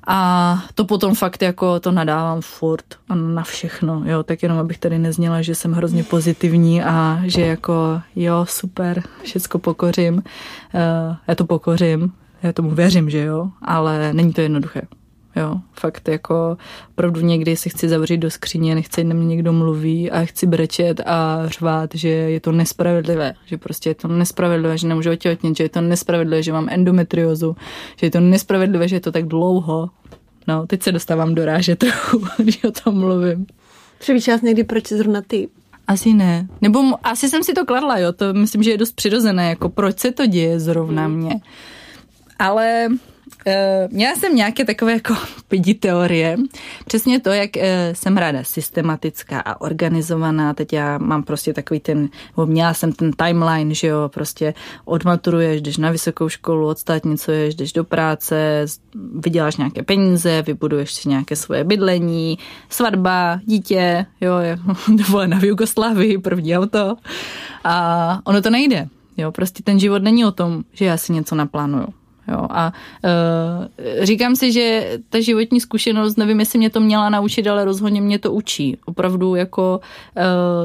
A 0.06 0.58
to 0.74 0.84
potom 0.84 1.14
fakt 1.14 1.42
jako 1.42 1.80
to 1.80 1.92
nadávám 1.92 2.40
furt 2.40 2.84
a 3.08 3.14
na 3.14 3.42
všechno, 3.42 4.02
jo, 4.04 4.22
tak 4.22 4.42
jenom 4.42 4.58
abych 4.58 4.78
tady 4.78 4.98
nezněla, 4.98 5.42
že 5.42 5.54
jsem 5.54 5.72
hrozně 5.72 6.04
pozitivní 6.04 6.82
a 6.82 7.20
že 7.24 7.40
jako 7.40 8.00
jo, 8.16 8.46
super, 8.48 9.02
všecko 9.22 9.58
pokořím, 9.58 10.14
uh, 10.14 10.22
já 11.28 11.34
to 11.34 11.44
pokořím, 11.44 12.12
já 12.42 12.52
tomu 12.52 12.70
věřím, 12.70 13.10
že 13.10 13.24
jo, 13.24 13.48
ale 13.62 14.12
není 14.12 14.32
to 14.32 14.40
jednoduché. 14.40 14.82
Jo, 15.36 15.56
fakt 15.72 16.08
jako 16.08 16.56
opravdu 16.90 17.20
někdy 17.20 17.56
se 17.56 17.68
chci 17.68 17.88
zavřít 17.88 18.18
do 18.18 18.30
skříně, 18.30 18.74
nechci, 18.74 19.04
na 19.04 19.14
mě 19.14 19.26
někdo 19.26 19.52
mluví 19.52 20.10
a 20.10 20.24
chci 20.24 20.46
brečet 20.46 21.00
a 21.06 21.42
řvát, 21.46 21.90
že 21.94 22.08
je 22.08 22.40
to 22.40 22.52
nespravedlivé, 22.52 23.34
že 23.46 23.58
prostě 23.58 23.90
je 23.90 23.94
to 23.94 24.08
nespravedlivé, 24.08 24.78
že 24.78 24.88
nemůžu 24.88 25.10
otěhotnit, 25.10 25.56
že 25.56 25.64
je 25.64 25.68
to 25.68 25.80
nespravedlivé, 25.80 26.42
že 26.42 26.52
mám 26.52 26.68
endometriozu, 26.70 27.56
že 27.96 28.06
je 28.06 28.10
to 28.10 28.20
nespravedlivé, 28.20 28.88
že 28.88 28.96
je 28.96 29.00
to 29.00 29.12
tak 29.12 29.26
dlouho. 29.26 29.90
No, 30.48 30.66
teď 30.66 30.82
se 30.82 30.92
dostávám 30.92 31.34
do 31.34 31.44
ráže 31.44 31.76
trochu, 31.76 32.26
když 32.38 32.64
o 32.64 32.70
tom 32.70 32.98
mluvím. 32.98 33.46
Přemýšlela 33.98 34.38
jsi 34.38 34.46
někdy, 34.46 34.64
proč 34.64 34.88
zrovna 34.88 35.22
ty? 35.26 35.48
Asi 35.86 36.14
ne. 36.14 36.48
Nebo 36.60 36.80
asi 37.02 37.28
jsem 37.28 37.42
si 37.42 37.52
to 37.52 37.66
kladla, 37.66 37.98
jo, 37.98 38.12
to 38.12 38.34
myslím, 38.34 38.62
že 38.62 38.70
je 38.70 38.78
dost 38.78 38.92
přirozené, 38.92 39.48
jako 39.48 39.68
proč 39.68 39.98
se 39.98 40.12
to 40.12 40.26
děje 40.26 40.60
zrovna 40.60 41.04
hmm. 41.04 41.16
mě. 41.16 41.40
Ale 42.38 42.88
měla 43.90 44.14
jsem 44.16 44.36
nějaké 44.36 44.64
takové 44.64 44.92
jako 44.92 45.14
pidi 45.48 45.74
teorie. 45.74 46.36
Přesně 46.86 47.20
to, 47.20 47.30
jak 47.30 47.50
uh, 47.56 47.62
jsem 47.92 48.16
ráda 48.16 48.44
systematická 48.44 49.40
a 49.40 49.60
organizovaná. 49.60 50.54
Teď 50.54 50.72
já 50.72 50.98
mám 50.98 51.22
prostě 51.22 51.52
takový 51.52 51.80
ten, 51.80 52.08
měla 52.44 52.74
jsem 52.74 52.92
ten 52.92 53.12
timeline, 53.12 53.74
že 53.74 53.86
jo, 53.86 54.10
prostě 54.14 54.54
odmaturuješ, 54.84 55.62
jdeš 55.62 55.76
na 55.76 55.90
vysokou 55.90 56.28
školu, 56.28 56.66
odstátnicuješ, 56.66 57.54
jdeš 57.54 57.72
do 57.72 57.84
práce, 57.84 58.66
vyděláš 59.14 59.56
nějaké 59.56 59.82
peníze, 59.82 60.42
vybuduješ 60.42 60.92
si 60.92 61.08
nějaké 61.08 61.36
svoje 61.36 61.64
bydlení, 61.64 62.38
svatba, 62.68 63.40
dítě, 63.44 64.06
jo, 64.20 64.34
dovolená 64.96 65.38
v 65.38 65.44
Jugoslávii, 65.44 66.18
první 66.18 66.56
auto. 66.56 66.96
A 67.64 68.18
ono 68.24 68.42
to 68.42 68.50
nejde. 68.50 68.88
Jo, 69.16 69.32
prostě 69.32 69.62
ten 69.62 69.78
život 69.80 70.02
není 70.02 70.24
o 70.24 70.32
tom, 70.32 70.62
že 70.72 70.84
já 70.84 70.96
si 70.96 71.12
něco 71.12 71.34
naplánuju 71.34 71.86
Jo, 72.32 72.46
a 72.50 72.72
uh, 73.04 73.66
říkám 74.02 74.36
si, 74.36 74.52
že 74.52 74.98
ta 75.08 75.20
životní 75.20 75.60
zkušenost, 75.60 76.16
nevím, 76.16 76.40
jestli 76.40 76.58
mě 76.58 76.70
to 76.70 76.80
měla 76.80 77.10
naučit, 77.10 77.46
ale 77.46 77.64
rozhodně 77.64 78.00
mě 78.00 78.18
to 78.18 78.32
učí. 78.32 78.76
Opravdu 78.84 79.34
jako 79.34 79.80
uh, 80.16 80.22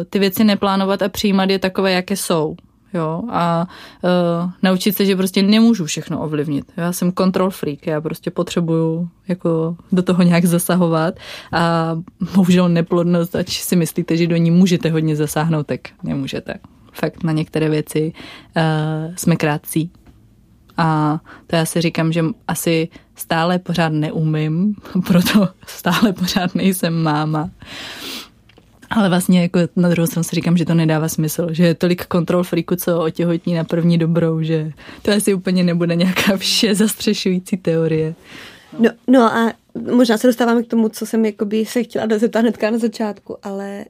ty 0.10 0.20
věci 0.20 0.44
neplánovat 0.44 1.02
a 1.02 1.10
přijímat 1.10 1.50
je 1.50 1.60
takové, 1.60 1.92
jaké 1.92 2.16
jsou. 2.16 2.56
Jo, 2.94 3.24
a 3.30 3.68
uh, 4.04 4.52
naučit 4.64 4.96
se, 4.96 5.06
že 5.06 5.16
prostě 5.16 5.44
nemůžu 5.44 5.86
všechno 5.86 6.22
ovlivnit. 6.22 6.72
Já 6.78 6.92
jsem 6.92 7.14
control 7.14 7.50
freak, 7.50 7.88
já 7.88 8.02
prostě 8.02 8.32
potřebuju 8.32 9.10
jako 9.28 9.76
do 9.92 10.04
toho 10.04 10.24
nějak 10.24 10.46
zasahovat 10.46 11.14
a 11.52 11.96
bohužel 12.36 12.70
neplodnost, 12.70 13.36
ať 13.36 13.50
si 13.50 13.76
myslíte, 13.76 14.18
že 14.18 14.28
do 14.28 14.36
ní 14.36 14.52
můžete 14.52 14.90
hodně 14.90 15.16
zasáhnout, 15.16 15.68
tak 15.68 15.80
nemůžete. 16.04 16.54
Fakt 16.94 17.24
na 17.24 17.32
některé 17.32 17.70
věci 17.70 18.14
uh, 18.58 19.16
jsme 19.16 19.36
krátcí. 19.36 19.92
A 20.78 21.20
to 21.48 21.56
já 21.56 21.66
si 21.66 21.82
říkám, 21.82 22.12
že 22.12 22.26
asi 22.48 22.90
stále 23.16 23.60
pořád 23.60 23.90
neumím, 23.90 24.76
proto 25.08 25.50
stále 25.68 26.14
pořád 26.14 26.56
nejsem 26.56 27.04
máma. 27.04 27.50
Ale 28.90 29.10
vlastně 29.10 29.42
jako 29.42 29.60
na 29.76 29.90
druhou 29.90 30.08
stranu 30.08 30.24
si 30.24 30.36
říkám, 30.36 30.58
že 30.58 30.66
to 30.66 30.74
nedává 30.74 31.08
smysl, 31.08 31.48
že 31.52 31.66
je 31.66 31.76
tolik 31.76 32.06
kontrol 32.06 32.44
friku, 32.44 32.76
co 32.76 33.02
otěhotní 33.02 33.54
na 33.54 33.64
první 33.64 33.98
dobrou, 33.98 34.42
že 34.42 34.72
to 35.02 35.12
asi 35.12 35.34
úplně 35.34 35.64
nebude 35.64 35.96
nějaká 35.96 36.38
vše 36.38 36.76
zastřešující 36.76 37.58
teorie. 37.58 38.16
No, 38.80 38.90
no 39.08 39.22
a 39.22 39.54
možná 39.92 40.18
se 40.18 40.28
dostáváme 40.28 40.64
k 40.64 40.68
tomu, 40.68 40.90
co 40.90 41.06
jsem 41.06 41.26
jakoby 41.26 41.66
se 41.66 41.84
chtěla 41.84 42.06
dozeptat 42.06 42.40
hnedka 42.40 42.72
na 42.72 42.78
začátku, 42.78 43.38
ale 43.44 43.86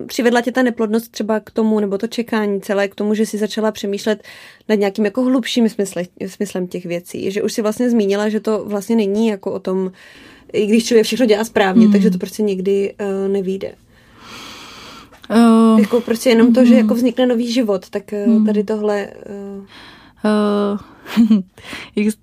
uh, 0.00 0.06
přivedla 0.06 0.40
tě 0.40 0.52
ta 0.52 0.62
neplodnost 0.62 1.12
třeba 1.12 1.40
k 1.40 1.50
tomu, 1.50 1.80
nebo 1.80 1.98
to 1.98 2.06
čekání 2.06 2.60
celé 2.60 2.88
k 2.88 2.94
tomu, 2.94 3.14
že 3.14 3.26
si 3.26 3.38
začala 3.38 3.72
přemýšlet 3.72 4.22
nad 4.68 4.74
nějakým 4.74 5.04
jako 5.04 5.22
hlubším 5.22 5.68
smysle, 5.68 6.02
smyslem 6.26 6.66
těch 6.66 6.84
věcí, 6.86 7.30
že 7.30 7.42
už 7.42 7.52
si 7.52 7.62
vlastně 7.62 7.90
zmínila, 7.90 8.28
že 8.28 8.40
to 8.40 8.64
vlastně 8.64 8.96
není 8.96 9.28
jako 9.28 9.52
o 9.52 9.58
tom, 9.58 9.92
i 10.52 10.66
když 10.66 10.84
člověk 10.84 11.06
všechno 11.06 11.26
dělá 11.26 11.44
správně, 11.44 11.86
mm. 11.86 11.92
takže 11.92 12.10
to 12.10 12.18
prostě 12.18 12.42
někdy 12.42 12.94
uh, 13.00 13.32
nevíde. 13.32 13.72
Uh, 15.30 15.80
jako 15.80 16.00
prostě 16.00 16.30
jenom 16.30 16.54
to, 16.54 16.64
že 16.64 16.74
jako 16.74 16.94
vznikne 16.94 17.26
nový 17.26 17.52
život, 17.52 17.90
tak 17.90 18.02
uh, 18.26 18.46
tady 18.46 18.64
tohle... 18.64 19.08
Uh, 19.58 19.64
uh, 20.24 21.40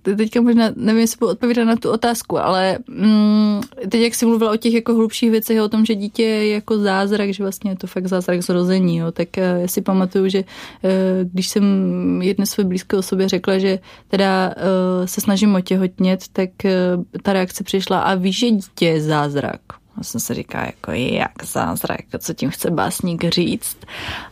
teďka 0.02 0.41
možná 0.41 0.70
nevím, 0.76 1.02
jestli 1.02 1.18
budu 1.20 1.32
odpovídat 1.32 1.64
na 1.64 1.76
tu 1.76 1.91
otázku, 1.91 2.38
ale 2.38 2.78
mm, 2.88 3.62
teď, 3.89 4.02
jak 4.02 4.16
jsi 4.16 4.26
mluvila 4.26 4.52
o 4.52 4.58
těch 4.58 4.74
jako 4.74 4.96
hlubších 4.96 5.32
věcech, 5.32 5.62
o 5.62 5.70
tom, 5.70 5.86
že 5.86 5.96
dítě 5.96 6.24
je 6.24 6.50
jako 6.50 6.78
zázrak, 6.78 7.34
že 7.34 7.43
vlastně 7.43 7.72
je 7.72 7.76
to 7.76 7.88
fakt 7.88 8.08
zázrak 8.08 8.41
zrození, 8.41 8.98
jo, 8.98 9.12
tak 9.12 9.28
uh, 9.38 9.62
já 9.62 9.68
si 9.68 9.82
pamatuju, 9.82 10.30
že 10.30 10.39
uh, 10.39 10.89
když 11.32 11.48
jsem 11.48 11.64
jedné 12.22 12.46
své 12.46 12.64
blízké 12.64 12.98
osobě 12.98 13.30
řekla, 13.30 13.58
že 13.58 13.80
teda 14.08 14.56
uh, 14.58 15.06
se 15.06 15.22
snažím 15.22 15.56
otěhotnět, 15.56 16.24
tak 16.34 16.50
uh, 16.66 17.04
ta 17.22 17.34
reakce 17.34 17.64
přišla 17.64 18.00
a 18.00 18.16
víš, 18.16 18.39
že 18.39 18.52
dítě 18.52 18.86
je 18.86 19.02
zázrak. 19.02 19.85
Já 19.98 20.04
jsem 20.04 20.22
si 20.22 20.34
říká, 20.34 20.66
jako 20.66 20.91
jak 20.91 21.43
zázrak, 21.43 22.02
co 22.20 22.34
tím 22.34 22.50
chce 22.50 22.72
básník 22.72 23.26
říct. 23.26 23.78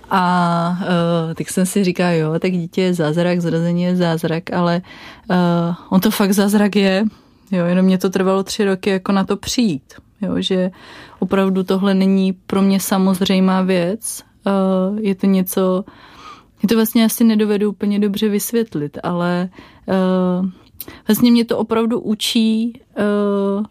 A 0.09 0.77
uh, 0.81 1.33
tak 1.33 1.49
jsem 1.49 1.65
si 1.65 1.83
říká, 1.83 2.11
jo, 2.11 2.39
tak 2.39 2.51
dítě 2.51 2.81
je 2.81 2.93
zázrak, 2.93 3.41
zrození 3.41 3.83
je 3.83 3.95
zázrak, 3.95 4.53
ale 4.53 4.81
uh, 5.29 5.75
on 5.89 6.01
to 6.01 6.11
fakt 6.11 6.33
zázrak 6.33 6.75
je. 6.75 7.05
Jo, 7.51 7.65
jenom 7.65 7.85
mě 7.85 7.97
to 7.97 8.09
trvalo 8.09 8.43
tři 8.43 8.65
roky 8.65 8.89
jako 8.89 9.11
na 9.11 9.23
to 9.23 9.37
přijít. 9.37 9.93
Jo, 10.21 10.41
že 10.41 10.71
opravdu 11.19 11.63
tohle 11.63 11.93
není 11.93 12.33
pro 12.33 12.61
mě 12.61 12.79
samozřejmá 12.79 13.61
věc. 13.61 14.23
Uh, 14.45 14.99
je 14.99 15.15
to 15.15 15.27
něco, 15.27 15.83
je 16.63 16.69
to 16.69 16.75
vlastně 16.75 17.05
asi 17.05 17.23
nedovedu 17.23 17.69
úplně 17.69 17.99
dobře 17.99 18.29
vysvětlit, 18.29 18.97
ale 19.03 19.49
uh, 19.85 20.49
vlastně 21.07 21.31
mě 21.31 21.45
to 21.45 21.57
opravdu 21.57 21.99
učí 21.99 22.81
uh, 22.97 23.65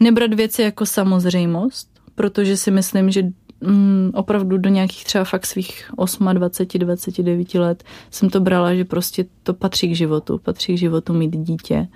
nebrat 0.00 0.34
věci 0.34 0.62
jako 0.62 0.86
samozřejmost, 0.86 1.88
protože 2.14 2.56
si 2.56 2.70
myslím, 2.70 3.10
že 3.10 3.22
mm, 3.60 4.10
opravdu 4.14 4.58
do 4.58 4.70
nějakých 4.70 5.04
třeba 5.04 5.24
fakt 5.24 5.46
svých 5.46 5.90
28, 6.32 6.78
29 6.78 7.54
let 7.54 7.84
jsem 8.10 8.30
to 8.30 8.40
brala, 8.40 8.74
že 8.74 8.84
prostě 8.84 9.24
to 9.42 9.54
patří 9.54 9.88
k 9.88 9.96
životu, 9.96 10.38
patří 10.38 10.74
k 10.74 10.78
životu 10.78 11.14
mít 11.14 11.36
dítě. 11.36 11.88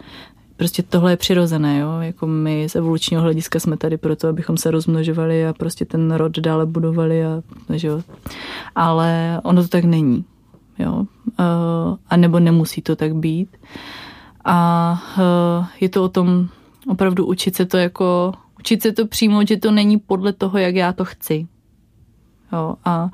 Prostě 0.56 0.82
tohle 0.82 1.12
je 1.12 1.16
přirozené, 1.16 1.78
jo? 1.78 2.00
jako 2.00 2.26
my 2.26 2.68
z 2.68 2.76
evolučního 2.76 3.22
hlediska 3.22 3.60
jsme 3.60 3.76
tady 3.76 3.96
proto, 3.96 4.28
abychom 4.28 4.56
se 4.56 4.70
rozmnožovali 4.70 5.46
a 5.46 5.52
prostě 5.52 5.84
ten 5.84 6.14
rod 6.14 6.38
dále 6.38 6.66
budovali 6.66 7.24
a, 7.24 7.42
že 7.74 7.88
jo? 7.88 8.02
ale 8.74 9.40
ono 9.44 9.62
to 9.62 9.68
tak 9.68 9.84
není, 9.84 10.24
jo? 10.78 10.92
Uh, 10.94 11.96
a 12.08 12.16
nebo 12.16 12.40
nemusí 12.40 12.82
to 12.82 12.96
tak 12.96 13.14
být. 13.14 13.56
A 14.44 14.98
uh, 15.18 15.66
je 15.80 15.88
to 15.88 16.04
o 16.04 16.08
tom 16.08 16.48
Opravdu 16.88 17.26
učit 17.26 17.56
se 17.56 17.66
to 17.66 17.76
jako, 17.76 18.32
učit 18.58 18.82
se 18.82 18.92
to 18.92 19.06
přijmout, 19.06 19.48
že 19.48 19.56
to 19.56 19.70
není 19.70 19.98
podle 19.98 20.32
toho, 20.32 20.58
jak 20.58 20.74
já 20.74 20.92
to 20.92 21.04
chci. 21.04 21.46
Jo, 22.52 22.74
a 22.84 23.10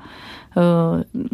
uh, 0.57 1.25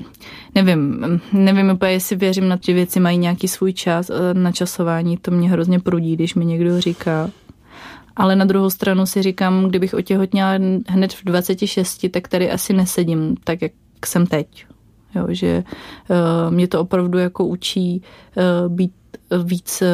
nevím, 0.56 1.06
nevím 1.34 1.70
úplně, 1.70 1.92
jestli 1.92 2.16
věřím 2.16 2.48
na 2.48 2.58
ty 2.58 2.74
věci 2.74 3.00
mají 3.00 3.18
nějaký 3.18 3.48
svůj 3.48 3.74
čas, 3.74 4.12
na 4.34 4.52
časování 4.52 5.18
to 5.18 5.32
mě 5.32 5.50
hrozně 5.50 5.80
prudí, 5.80 6.16
když 6.16 6.36
mi 6.36 6.46
někdo 6.46 6.82
říká. 6.82 7.30
Ale 8.16 8.36
na 8.36 8.46
druhou 8.46 8.70
stranu 8.70 9.06
si 9.06 9.22
říkám, 9.22 9.66
kdybych 9.66 9.94
otěhotněla 9.94 10.52
hned 10.88 11.14
v 11.14 11.24
26, 11.24 12.06
tak 12.12 12.28
tady 12.28 12.52
asi 12.52 12.74
nesedím 12.74 13.36
tak, 13.44 13.62
jak 13.62 13.72
jsem 14.06 14.28
teď. 14.28 14.66
Jo, 15.16 15.28
že 15.30 15.64
uh, 16.10 16.54
mě 16.54 16.68
to 16.68 16.82
opravdu 16.82 17.18
jako 17.18 17.46
učí 17.46 18.02
uh, 18.38 18.74
být 18.76 18.92
víc 19.43 19.82
eh, 19.82 19.88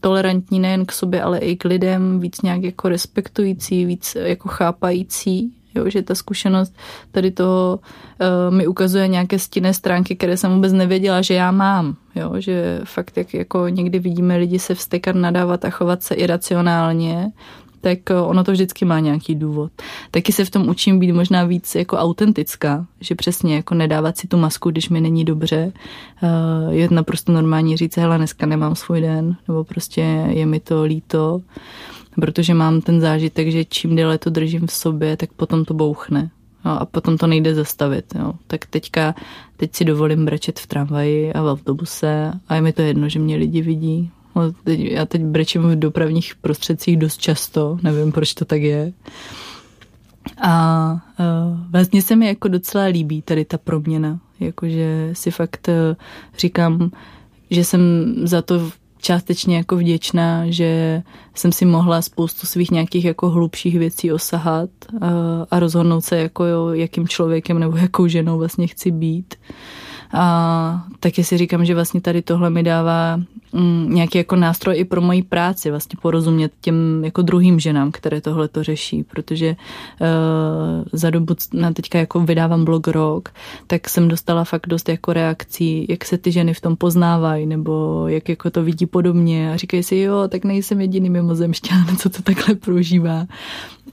tolerantní 0.00 0.60
nejen 0.60 0.86
k 0.86 0.92
sobě, 0.92 1.22
ale 1.22 1.38
i 1.38 1.56
k 1.56 1.64
lidem, 1.64 2.20
víc 2.20 2.42
nějak 2.42 2.62
jako 2.62 2.88
respektující, 2.88 3.84
víc 3.84 4.16
jako 4.20 4.48
chápající, 4.48 5.52
jo, 5.74 5.90
že 5.90 6.02
ta 6.02 6.14
zkušenost 6.14 6.74
tady 7.10 7.30
toho 7.30 7.80
uh, 7.80 8.54
mi 8.54 8.66
ukazuje 8.66 9.08
nějaké 9.08 9.38
stinné 9.38 9.74
stránky, 9.74 10.16
které 10.16 10.36
jsem 10.36 10.54
vůbec 10.54 10.72
nevěděla, 10.72 11.22
že 11.22 11.34
já 11.34 11.50
mám, 11.50 11.96
jo, 12.14 12.32
že 12.38 12.80
fakt 12.84 13.16
jak 13.16 13.34
jako 13.34 13.68
někdy 13.68 13.98
vidíme 13.98 14.36
lidi 14.36 14.58
se 14.58 14.74
vstekat, 14.74 15.16
nadávat 15.16 15.64
a 15.64 15.70
chovat 15.70 16.02
se 16.02 16.14
iracionálně, 16.14 17.32
tak 17.82 18.10
eh, 18.10 18.20
ono 18.20 18.44
to 18.44 18.52
vždycky 18.52 18.84
má 18.84 19.00
nějaký 19.00 19.34
důvod. 19.34 19.72
Taky 20.10 20.32
se 20.32 20.44
v 20.44 20.50
tom 20.50 20.68
učím 20.68 20.98
být 20.98 21.12
možná 21.12 21.44
víc 21.44 21.74
jako 21.74 21.96
autentická, 21.96 22.86
že 23.00 23.14
přesně 23.14 23.56
jako 23.56 23.74
nedávat 23.74 24.16
si 24.16 24.28
tu 24.28 24.36
masku, 24.36 24.70
když 24.70 24.88
mi 24.88 25.00
není 25.00 25.24
dobře. 25.24 25.72
Eh, 26.22 26.74
je 26.74 26.88
naprosto 26.90 27.32
normální 27.32 27.76
říct, 27.76 27.96
hele, 27.96 28.18
dneska 28.18 28.46
nemám 28.46 28.74
svůj 28.74 29.00
den, 29.00 29.36
nebo 29.48 29.64
prostě 29.64 30.00
je 30.28 30.46
mi 30.46 30.60
to 30.60 30.82
líto, 30.82 31.40
protože 32.20 32.54
mám 32.54 32.80
ten 32.80 33.00
zážitek, 33.00 33.48
že 33.48 33.64
čím 33.64 33.96
déle 33.96 34.18
to 34.18 34.30
držím 34.30 34.66
v 34.66 34.72
sobě, 34.72 35.16
tak 35.16 35.32
potom 35.32 35.64
to 35.64 35.74
bouchne. 35.74 36.30
No, 36.64 36.80
a 36.80 36.84
potom 36.84 37.18
to 37.18 37.26
nejde 37.26 37.54
zastavit. 37.54 38.14
Jo. 38.14 38.32
Tak 38.46 38.66
teďka, 38.66 39.14
teď 39.56 39.74
si 39.74 39.84
dovolím 39.84 40.24
brečet 40.24 40.58
v 40.58 40.66
tramvaji 40.66 41.32
a 41.32 41.42
v 41.42 41.46
autobuse 41.46 42.32
a 42.48 42.54
je 42.54 42.60
mi 42.60 42.72
to 42.72 42.82
jedno, 42.82 43.08
že 43.08 43.18
mě 43.18 43.36
lidi 43.36 43.62
vidí. 43.62 44.10
No, 44.36 44.52
teď, 44.64 44.80
já 44.80 45.06
teď 45.06 45.22
brečím 45.22 45.62
v 45.62 45.78
dopravních 45.78 46.34
prostředcích 46.34 46.96
dost 46.96 47.20
často, 47.20 47.78
nevím, 47.82 48.12
proč 48.12 48.34
to 48.34 48.44
tak 48.44 48.62
je. 48.62 48.92
A 50.42 50.92
uh, 50.92 51.70
vlastně 51.70 52.02
se 52.02 52.16
mi 52.16 52.26
jako 52.26 52.48
docela 52.48 52.84
líbí 52.84 53.22
tady 53.22 53.44
ta 53.44 53.58
proměna, 53.58 54.20
jakože 54.40 55.10
si 55.12 55.30
fakt 55.30 55.68
uh, 55.68 55.96
říkám, 56.38 56.90
že 57.50 57.64
jsem 57.64 58.14
za 58.22 58.42
to 58.42 58.70
částečně 58.98 59.56
jako 59.56 59.76
vděčná, 59.76 60.50
že 60.50 61.02
jsem 61.34 61.52
si 61.52 61.64
mohla 61.64 62.02
spoustu 62.02 62.46
svých 62.46 62.70
nějakých 62.70 63.04
jako 63.04 63.30
hlubších 63.30 63.78
věcí 63.78 64.12
osahat 64.12 64.70
a, 65.00 65.06
uh, 65.06 65.12
a 65.50 65.58
rozhodnout 65.58 66.00
se 66.00 66.16
jako 66.16 66.44
jo, 66.44 66.68
jakým 66.68 67.08
člověkem 67.08 67.58
nebo 67.58 67.76
jakou 67.76 68.06
ženou 68.06 68.38
vlastně 68.38 68.66
chci 68.66 68.90
být. 68.90 69.34
A 70.12 70.84
taky 71.00 71.24
si 71.24 71.38
říkám, 71.38 71.64
že 71.64 71.74
vlastně 71.74 72.00
tady 72.00 72.22
tohle 72.22 72.50
mi 72.50 72.62
dává 72.62 73.20
mm, 73.52 73.94
nějaký 73.94 74.18
jako 74.18 74.36
nástroj 74.36 74.78
i 74.78 74.84
pro 74.84 75.00
moji 75.00 75.22
práci, 75.22 75.70
vlastně 75.70 75.98
porozumět 76.02 76.52
těm 76.60 77.04
jako 77.04 77.22
druhým 77.22 77.60
ženám, 77.60 77.92
které 77.92 78.20
tohle 78.20 78.48
to 78.48 78.62
řeší, 78.62 79.02
protože 79.02 79.48
uh, 80.00 80.84
za 80.92 81.10
dobu, 81.10 81.34
na 81.52 81.72
teďka 81.72 81.98
jako 81.98 82.20
vydávám 82.20 82.64
blog 82.64 82.88
rok, 82.88 83.28
tak 83.66 83.88
jsem 83.88 84.08
dostala 84.08 84.44
fakt 84.44 84.66
dost 84.66 84.88
jako 84.88 85.12
reakcí, 85.12 85.86
jak 85.88 86.04
se 86.04 86.18
ty 86.18 86.32
ženy 86.32 86.54
v 86.54 86.60
tom 86.60 86.76
poznávají, 86.76 87.46
nebo 87.46 88.04
jak 88.08 88.28
jako 88.28 88.50
to 88.50 88.62
vidí 88.62 88.86
podobně 88.86 89.52
a 89.52 89.56
říkají 89.56 89.82
si, 89.82 89.96
jo, 89.96 90.28
tak 90.28 90.44
nejsem 90.44 90.80
jediný 90.80 91.10
mimozemšťan, 91.10 91.96
co 91.96 92.08
to 92.08 92.22
takhle 92.22 92.54
prožívá. 92.54 93.26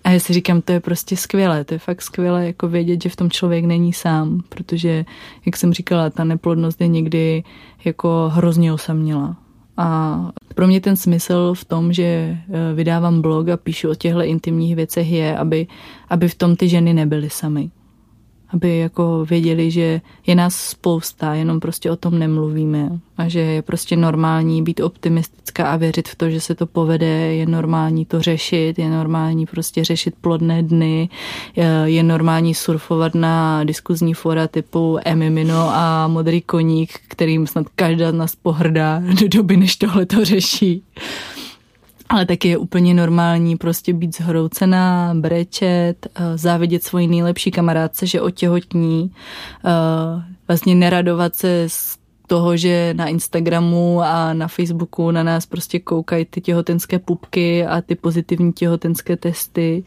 A 0.04 0.10
já 0.10 0.20
si 0.20 0.34
říkám, 0.34 0.62
to 0.62 0.72
je 0.72 0.80
prostě 0.80 1.18
skvělé, 1.18 1.64
to 1.64 1.74
je 1.74 1.80
fakt 1.80 2.02
skvělé 2.02 2.46
jako 2.46 2.68
vědět, 2.68 3.04
že 3.04 3.10
v 3.10 3.16
tom 3.16 3.30
člověk 3.30 3.66
není 3.66 3.94
sám, 3.94 4.42
protože, 4.50 5.06
jak 5.46 5.58
jsem 5.58 5.74
říkala, 5.74 6.10
ta 6.10 6.24
neplodnost 6.24 6.82
je 6.82 6.88
někdy 6.88 7.44
jako 7.86 8.32
hrozně 8.34 8.74
osamělá. 8.74 9.38
A 9.78 10.32
pro 10.56 10.68
mě 10.68 10.82
ten 10.82 10.96
smysl 10.96 11.54
v 11.54 11.66
tom, 11.66 11.94
že 11.94 12.04
eh, 12.04 12.38
vydávám 12.74 13.22
blog 13.22 13.50
a 13.50 13.58
píšu 13.58 13.90
o 13.90 13.96
těchto 13.96 14.24
intimních 14.24 14.76
věcech 14.76 15.12
je, 15.12 15.38
aby, 15.38 15.68
aby 16.10 16.28
v 16.28 16.36
tom 16.36 16.56
ty 16.56 16.70
ženy 16.70 16.94
nebyly 16.94 17.30
samy 17.30 17.70
aby 18.54 18.78
jako 18.78 19.26
věděli, 19.30 19.72
že 19.72 20.02
je 20.28 20.36
nás 20.36 20.56
spousta, 20.56 21.34
jenom 21.34 21.60
prostě 21.60 21.92
o 21.92 21.96
tom 21.96 22.20
nemluvíme 22.20 22.90
a 23.18 23.28
že 23.28 23.40
je 23.40 23.62
prostě 23.62 23.96
normální 23.96 24.64
být 24.64 24.80
optimistická 24.80 25.72
a 25.72 25.76
věřit 25.76 26.08
v 26.08 26.16
to, 26.16 26.30
že 26.30 26.42
se 26.42 26.56
to 26.56 26.66
povede, 26.66 27.36
je 27.36 27.46
normální 27.46 28.06
to 28.06 28.22
řešit, 28.22 28.80
je 28.80 28.90
normální 28.90 29.46
prostě 29.46 29.84
řešit 29.84 30.14
plodné 30.22 30.64
dny, 30.64 31.10
je 31.86 32.04
normální 32.04 32.56
surfovat 32.56 33.16
na 33.16 33.64
diskuzní 33.64 34.14
fora 34.14 34.48
typu 34.48 34.98
Emimino 35.06 35.70
a 35.70 36.08
Modrý 36.08 36.42
koník, 36.42 37.00
kterým 37.08 37.48
snad 37.48 37.66
každá 37.76 38.12
z 38.12 38.16
nás 38.16 38.36
pohrdá 38.36 39.02
do 39.22 39.28
doby, 39.28 39.58
než 39.58 39.76
tohle 39.76 40.06
to 40.06 40.26
řeší. 40.26 40.84
Ale 42.10 42.26
taky 42.26 42.48
je 42.48 42.58
úplně 42.58 42.94
normální 42.94 43.58
prostě 43.58 43.94
být 43.94 44.16
zhroucená, 44.16 45.14
brečet, 45.14 46.08
eh, 46.16 46.38
závidět 46.38 46.84
svoji 46.84 47.08
nejlepší 47.08 47.52
kamarádce, 47.52 48.08
že 48.08 48.22
otěhotní, 48.22 49.12
eh, 49.66 50.24
vlastně 50.48 50.76
neradovat 50.76 51.36
se 51.36 51.64
z 51.68 51.98
toho, 52.28 52.58
že 52.58 52.94
na 52.98 53.08
Instagramu 53.08 54.02
a 54.02 54.34
na 54.34 54.48
Facebooku 54.48 55.12
na 55.12 55.24
nás 55.24 55.46
prostě 55.46 55.80
koukají 55.80 56.26
ty 56.26 56.42
těhotenské 56.42 57.00
pupky 57.00 57.66
a 57.66 57.82
ty 57.82 57.96
pozitivní 57.96 58.54
těhotenské 58.54 59.18
testy. 59.18 59.84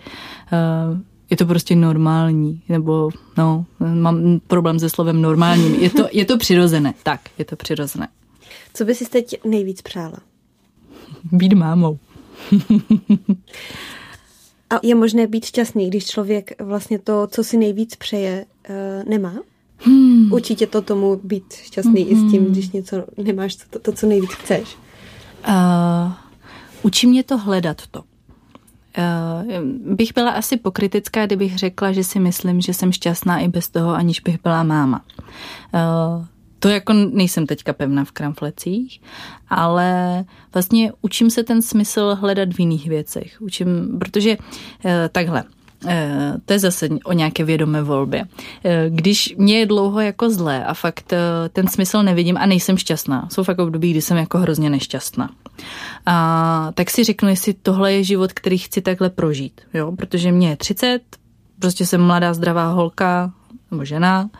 Eh, 0.53 1.13
je 1.31 1.37
to 1.37 1.47
prostě 1.47 1.77
normální, 1.77 2.63
nebo 2.69 3.11
no, 3.39 3.65
mám 3.95 4.41
problém 4.47 4.79
se 4.79 4.91
slovem 4.91 5.23
normální. 5.23 5.83
Je 5.83 5.91
to, 5.91 6.09
je 6.13 6.25
to 6.25 6.39
přirozené, 6.39 6.95
tak, 7.03 7.21
je 7.39 7.45
to 7.45 7.57
přirozené. 7.57 8.09
Co 8.75 8.85
bys 8.85 8.99
si 8.99 9.05
teď 9.05 9.45
nejvíc 9.45 9.83
přála? 9.83 10.19
Být 11.33 11.53
mámou. 11.53 11.99
A 14.71 14.81
je 14.83 14.95
možné 14.95 15.27
být 15.27 15.45
šťastný, 15.45 15.89
když 15.89 16.07
člověk 16.07 16.63
vlastně 16.63 16.99
to, 16.99 17.27
co 17.27 17.45
si 17.45 17.57
nejvíc 17.57 17.97
přeje, 17.97 18.45
uh, 18.71 19.09
nemá? 19.11 19.35
Hmm. 19.79 20.33
Určitě 20.33 20.67
to 20.67 20.83
tomu 20.83 21.21
být 21.25 21.53
šťastný 21.53 22.03
hmm. 22.03 22.13
i 22.13 22.17
s 22.17 22.31
tím, 22.31 22.43
hmm. 22.43 22.53
když 22.53 22.71
něco 22.71 23.05
nemáš, 23.17 23.57
to, 23.57 23.79
to 23.79 23.93
co 23.93 24.07
nejvíc 24.07 24.31
chceš. 24.31 24.77
Uh, 25.49 26.13
učí 26.83 27.07
mě 27.07 27.23
to 27.23 27.39
hledat 27.39 27.87
to. 27.91 28.03
Uh, 28.99 29.95
bych 29.95 30.15
byla 30.15 30.31
asi 30.31 30.57
pokritická, 30.57 31.27
kdybych 31.27 31.59
řekla, 31.59 31.93
že 31.93 32.05
si 32.05 32.21
myslím, 32.21 32.61
že 32.61 32.75
jsem 32.75 32.93
šťastná 32.93 33.39
i 33.39 33.49
bez 33.49 33.69
toho, 33.69 33.95
aniž 33.95 34.21
bych 34.21 34.43
byla 34.43 34.63
máma. 34.63 35.05
Uh, 35.75 36.25
to 36.63 36.69
jako 36.69 36.93
nejsem 36.93 37.47
teďka 37.47 37.73
pevná 37.73 38.05
v 38.05 38.13
kramflecích, 38.13 39.01
ale 39.49 40.25
vlastně 40.55 40.93
učím 41.01 41.31
se 41.31 41.43
ten 41.43 41.63
smysl 41.63 42.17
hledat 42.21 42.53
v 42.53 42.61
jiných 42.61 42.89
věcech. 42.89 43.37
Učím, 43.41 43.99
protože 43.99 44.37
eh, 44.85 45.09
takhle, 45.13 45.45
eh, 45.87 46.35
to 46.45 46.53
je 46.53 46.59
zase 46.59 46.89
o 47.05 47.13
nějaké 47.13 47.45
vědomé 47.45 47.83
volbě. 47.83 48.25
Eh, 48.65 48.87
když 48.89 49.35
mě 49.39 49.59
je 49.59 49.67
dlouho 49.67 50.01
jako 50.01 50.31
zlé 50.31 50.65
a 50.65 50.75
fakt 50.75 51.13
ten 51.53 51.69
smysl 51.69 52.03
nevidím 52.03 52.37
a 52.37 52.47
nejsem 52.47 52.79
šťastná, 52.79 53.29
jsou 53.33 53.43
fakt 53.43 53.59
období, 53.59 53.91
kdy 53.91 54.03
jsem 54.03 54.17
jako 54.17 54.39
hrozně 54.39 54.71
nešťastná. 54.71 55.31
A 56.07 56.71
tak 56.75 56.91
si 56.91 57.05
řeknu, 57.05 57.29
jestli 57.29 57.55
tohle 57.55 57.93
je 57.93 58.05
život, 58.05 58.33
který 58.33 58.59
chci 58.59 58.81
takhle 58.81 59.11
prožít, 59.11 59.61
jo? 59.75 59.93
protože 59.93 60.33
mě 60.33 60.49
je 60.49 60.57
30, 60.57 61.01
prostě 61.59 61.87
jsem 61.87 62.03
mladá, 62.03 62.35
zdravá 62.35 62.73
holka, 62.73 63.33
nebo 63.73 63.85
žena. 63.85 64.31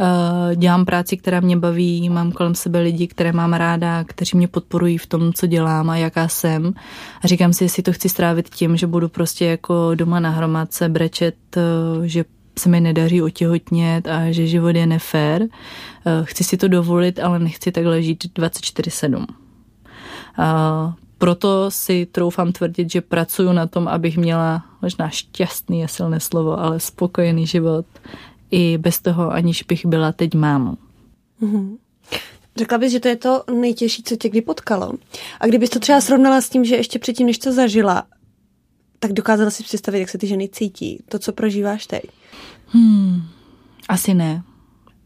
Eh, 0.00 0.56
dělám 0.56 0.84
práci, 0.84 1.16
která 1.16 1.40
mě 1.40 1.56
baví, 1.56 2.08
mám 2.08 2.32
kolem 2.32 2.54
sebe 2.54 2.80
lidi, 2.80 3.06
které 3.06 3.32
mám 3.32 3.52
ráda, 3.52 4.04
kteří 4.04 4.36
mě 4.36 4.48
podporují 4.48 4.98
v 4.98 5.06
tom, 5.06 5.32
co 5.32 5.46
dělám 5.46 5.90
a 5.90 5.96
jaká 5.96 6.28
jsem. 6.28 6.74
A 7.22 7.26
říkám 7.26 7.52
si, 7.52 7.64
jestli 7.64 7.82
to 7.82 7.92
chci 7.92 8.08
strávit 8.08 8.48
tím, 8.48 8.76
že 8.76 8.86
budu 8.86 9.08
prostě 9.08 9.44
jako 9.44 9.94
doma 9.94 10.20
na 10.20 10.30
hromadce 10.30 10.88
brečet, 10.88 11.36
eh, 11.56 11.60
že 12.08 12.24
se 12.58 12.68
mi 12.68 12.80
nedaří 12.80 13.22
otěhotnět 13.22 14.08
a 14.08 14.30
že 14.30 14.46
život 14.46 14.76
je 14.76 14.86
nefér. 14.86 15.42
Eh, 15.42 15.48
chci 16.24 16.44
si 16.44 16.56
to 16.56 16.68
dovolit, 16.68 17.18
ale 17.18 17.38
nechci 17.38 17.72
takhle 17.72 18.02
žít 18.02 18.24
24-7. 18.34 19.26
Proto 21.22 21.70
si 21.70 22.06
troufám 22.06 22.52
tvrdit, 22.52 22.90
že 22.90 23.00
pracuji 23.00 23.52
na 23.52 23.66
tom, 23.66 23.88
abych 23.88 24.18
měla 24.18 24.64
možná 24.82 25.08
šťastný 25.08 25.80
je 25.80 25.88
silné 25.88 26.20
slovo, 26.20 26.60
ale 26.60 26.80
spokojený 26.80 27.46
život 27.46 27.86
i 28.52 28.78
bez 28.78 29.00
toho, 29.00 29.30
aniž 29.30 29.62
bych 29.62 29.86
byla 29.86 30.12
teď 30.12 30.34
mámou. 30.34 30.76
Mm-hmm. 31.42 31.76
Řekla 32.56 32.78
bys, 32.78 32.92
že 32.92 33.00
to 33.00 33.08
je 33.08 33.16
to 33.16 33.44
nejtěžší, 33.60 34.02
co 34.02 34.16
tě 34.16 34.28
kdy 34.28 34.40
potkalo. 34.40 34.92
A 35.40 35.46
kdybys 35.46 35.70
to 35.70 35.78
třeba 35.78 36.00
srovnala 36.00 36.40
s 36.40 36.48
tím, 36.48 36.64
že 36.64 36.76
ještě 36.76 36.98
předtím, 36.98 37.26
než 37.26 37.38
to 37.38 37.52
zažila, 37.52 38.02
tak 38.98 39.12
dokázala 39.12 39.50
si 39.50 39.62
představit, 39.62 40.00
jak 40.00 40.08
se 40.08 40.18
ty 40.18 40.26
ženy 40.26 40.48
cítí, 40.48 41.02
to, 41.08 41.18
co 41.18 41.32
prožíváš 41.32 41.86
teď? 41.86 42.02
Hmm, 42.66 43.22
asi 43.88 44.14
ne. 44.14 44.42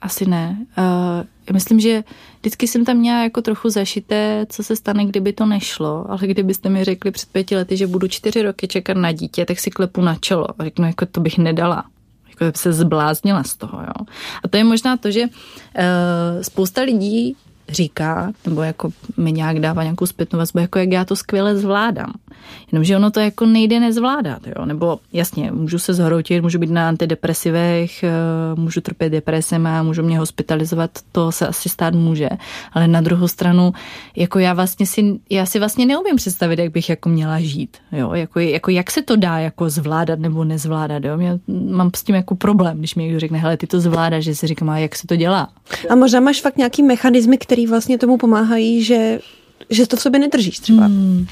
Asi 0.01 0.27
ne. 0.27 0.67
Uh, 0.79 1.53
myslím, 1.53 1.81
že 1.81 2.05
vždycky 2.41 2.69
jsem 2.69 2.85
tam 2.85 2.97
měla 2.97 3.23
jako 3.23 3.43
trochu 3.43 3.71
zašité, 3.71 4.47
co 4.49 4.63
se 4.63 4.77
stane, 4.77 5.05
kdyby 5.05 5.33
to 5.33 5.47
nešlo, 5.47 6.11
ale 6.11 6.19
kdybyste 6.23 6.69
mi 6.69 6.85
řekli 6.85 7.11
před 7.11 7.29
pěti 7.29 7.57
lety, 7.57 7.77
že 7.77 7.87
budu 7.87 8.09
čtyři 8.09 8.43
roky 8.43 8.69
čekat 8.69 8.97
na 8.97 9.13
dítě, 9.13 9.45
tak 9.45 9.61
si 9.61 9.71
klepu 9.71 10.01
na 10.01 10.15
čelo 10.15 10.61
a 10.61 10.65
řeknu, 10.65 10.87
jako 10.87 11.07
to 11.07 11.21
bych 11.21 11.39
nedala 11.39 11.85
jako 12.41 12.59
se 12.59 12.73
zbláznila 12.73 13.45
z 13.45 13.57
toho. 13.57 13.81
Jo. 13.81 14.07
A 14.45 14.49
to 14.49 14.57
je 14.57 14.65
možná 14.65 14.97
to, 14.97 15.11
že 15.11 15.23
uh, 15.23 15.31
spousta 16.43 16.83
lidí 16.83 17.37
říká, 17.69 18.33
nebo 18.45 18.63
jako 18.63 18.91
mi 19.17 19.33
nějak 19.33 19.61
dává 19.61 19.83
nějakou 19.83 20.07
zpětnou 20.07 20.39
vazbu, 20.39 20.59
jako 20.59 20.79
jak 20.79 20.93
já 20.93 21.05
to 21.05 21.17
skvěle 21.17 21.57
zvládám. 21.57 22.13
Jenomže 22.73 22.97
ono 22.97 23.11
to 23.11 23.21
jako 23.21 23.47
nejde 23.47 23.81
nezvládat, 23.81 24.47
jo? 24.47 24.67
nebo 24.67 24.99
jasně, 25.13 25.51
můžu 25.51 25.79
se 25.79 25.95
zhroutit, 25.95 26.43
můžu 26.43 26.59
být 26.59 26.71
na 26.71 26.89
antidepresivech, 26.89 28.03
eh, 28.03 28.11
můžu 28.55 28.81
trpět 28.81 29.11
depresema, 29.11 29.83
můžu 29.83 30.03
mě 30.03 30.19
hospitalizovat, 30.19 30.91
to 31.13 31.33
se 31.33 31.49
asi 31.49 31.69
stát 31.69 31.95
může, 31.95 32.29
ale 32.73 32.89
na 32.89 33.01
druhou 33.01 33.29
stranu, 33.29 33.73
jako 34.17 34.39
já 34.39 34.55
vlastně 34.55 34.87
si, 34.87 35.21
já 35.31 35.47
si 35.47 35.59
vlastně 35.59 35.87
neumím 35.87 36.17
představit, 36.17 36.59
jak 36.59 36.73
bych 36.73 36.89
jako 36.89 37.09
měla 37.09 37.41
žít, 37.41 37.77
jo? 37.93 38.15
Jako, 38.15 38.41
jako 38.41 38.71
jak 38.71 38.91
se 38.91 39.03
to 39.03 39.17
dá 39.17 39.39
jako 39.39 39.71
zvládat 39.71 40.19
nebo 40.19 40.45
nezvládat, 40.45 41.05
jo? 41.05 41.19
Já 41.19 41.39
mám 41.49 41.91
s 41.97 42.03
tím 42.03 42.15
jako 42.15 42.35
problém, 42.35 42.79
když 42.79 42.95
mi 42.95 43.03
někdo 43.03 43.21
řekne, 43.21 43.39
hele, 43.39 43.57
ty 43.57 43.67
to 43.67 43.81
zvládáš, 43.81 44.25
že 44.25 44.35
si 44.35 44.47
říkám, 44.47 44.71
a 44.71 44.79
jak 44.79 44.97
se 44.97 45.07
to 45.07 45.17
dělá. 45.17 45.49
A 45.91 45.95
možná 45.95 46.21
máš 46.21 46.41
fakt 46.41 46.57
nějaký 46.57 46.83
mechanismy, 46.83 47.39
který 47.39 47.67
vlastně 47.67 47.99
tomu 47.99 48.19
pomáhají, 48.19 48.85
že, 48.85 49.19
že 49.71 49.87
to 49.87 49.97
v 49.97 50.01
sobě 50.01 50.21
nedržíš 50.21 50.59
třeba. 50.59 50.85
Hmm. 50.85 51.27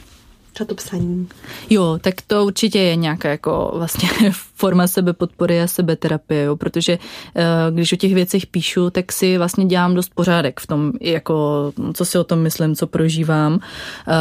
Třeba 0.54 0.68
to 0.68 0.74
psaní. 0.74 1.28
Jo, 1.70 1.98
tak 2.00 2.14
to 2.26 2.44
určitě 2.44 2.78
je 2.78 2.96
nějaká 2.96 3.28
jako 3.28 3.72
vlastně 3.74 4.08
forma 4.54 4.86
sebepodpory 4.86 5.62
a 5.62 5.66
sebeterapie, 5.66 6.44
jo, 6.44 6.56
protože 6.56 6.98
eh, 7.36 7.44
když 7.70 7.92
o 7.92 7.96
těch 7.96 8.14
věcech 8.14 8.46
píšu, 8.46 8.90
tak 8.90 9.12
si 9.12 9.38
vlastně 9.38 9.64
dělám 9.64 9.94
dost 9.94 10.10
pořádek 10.14 10.60
v 10.60 10.66
tom, 10.66 10.92
jako 11.00 11.72
co 11.94 12.04
si 12.04 12.18
o 12.18 12.24
tom 12.24 12.38
myslím, 12.38 12.76
co 12.76 12.86
prožívám, 12.86 13.60
eh, 14.08 14.12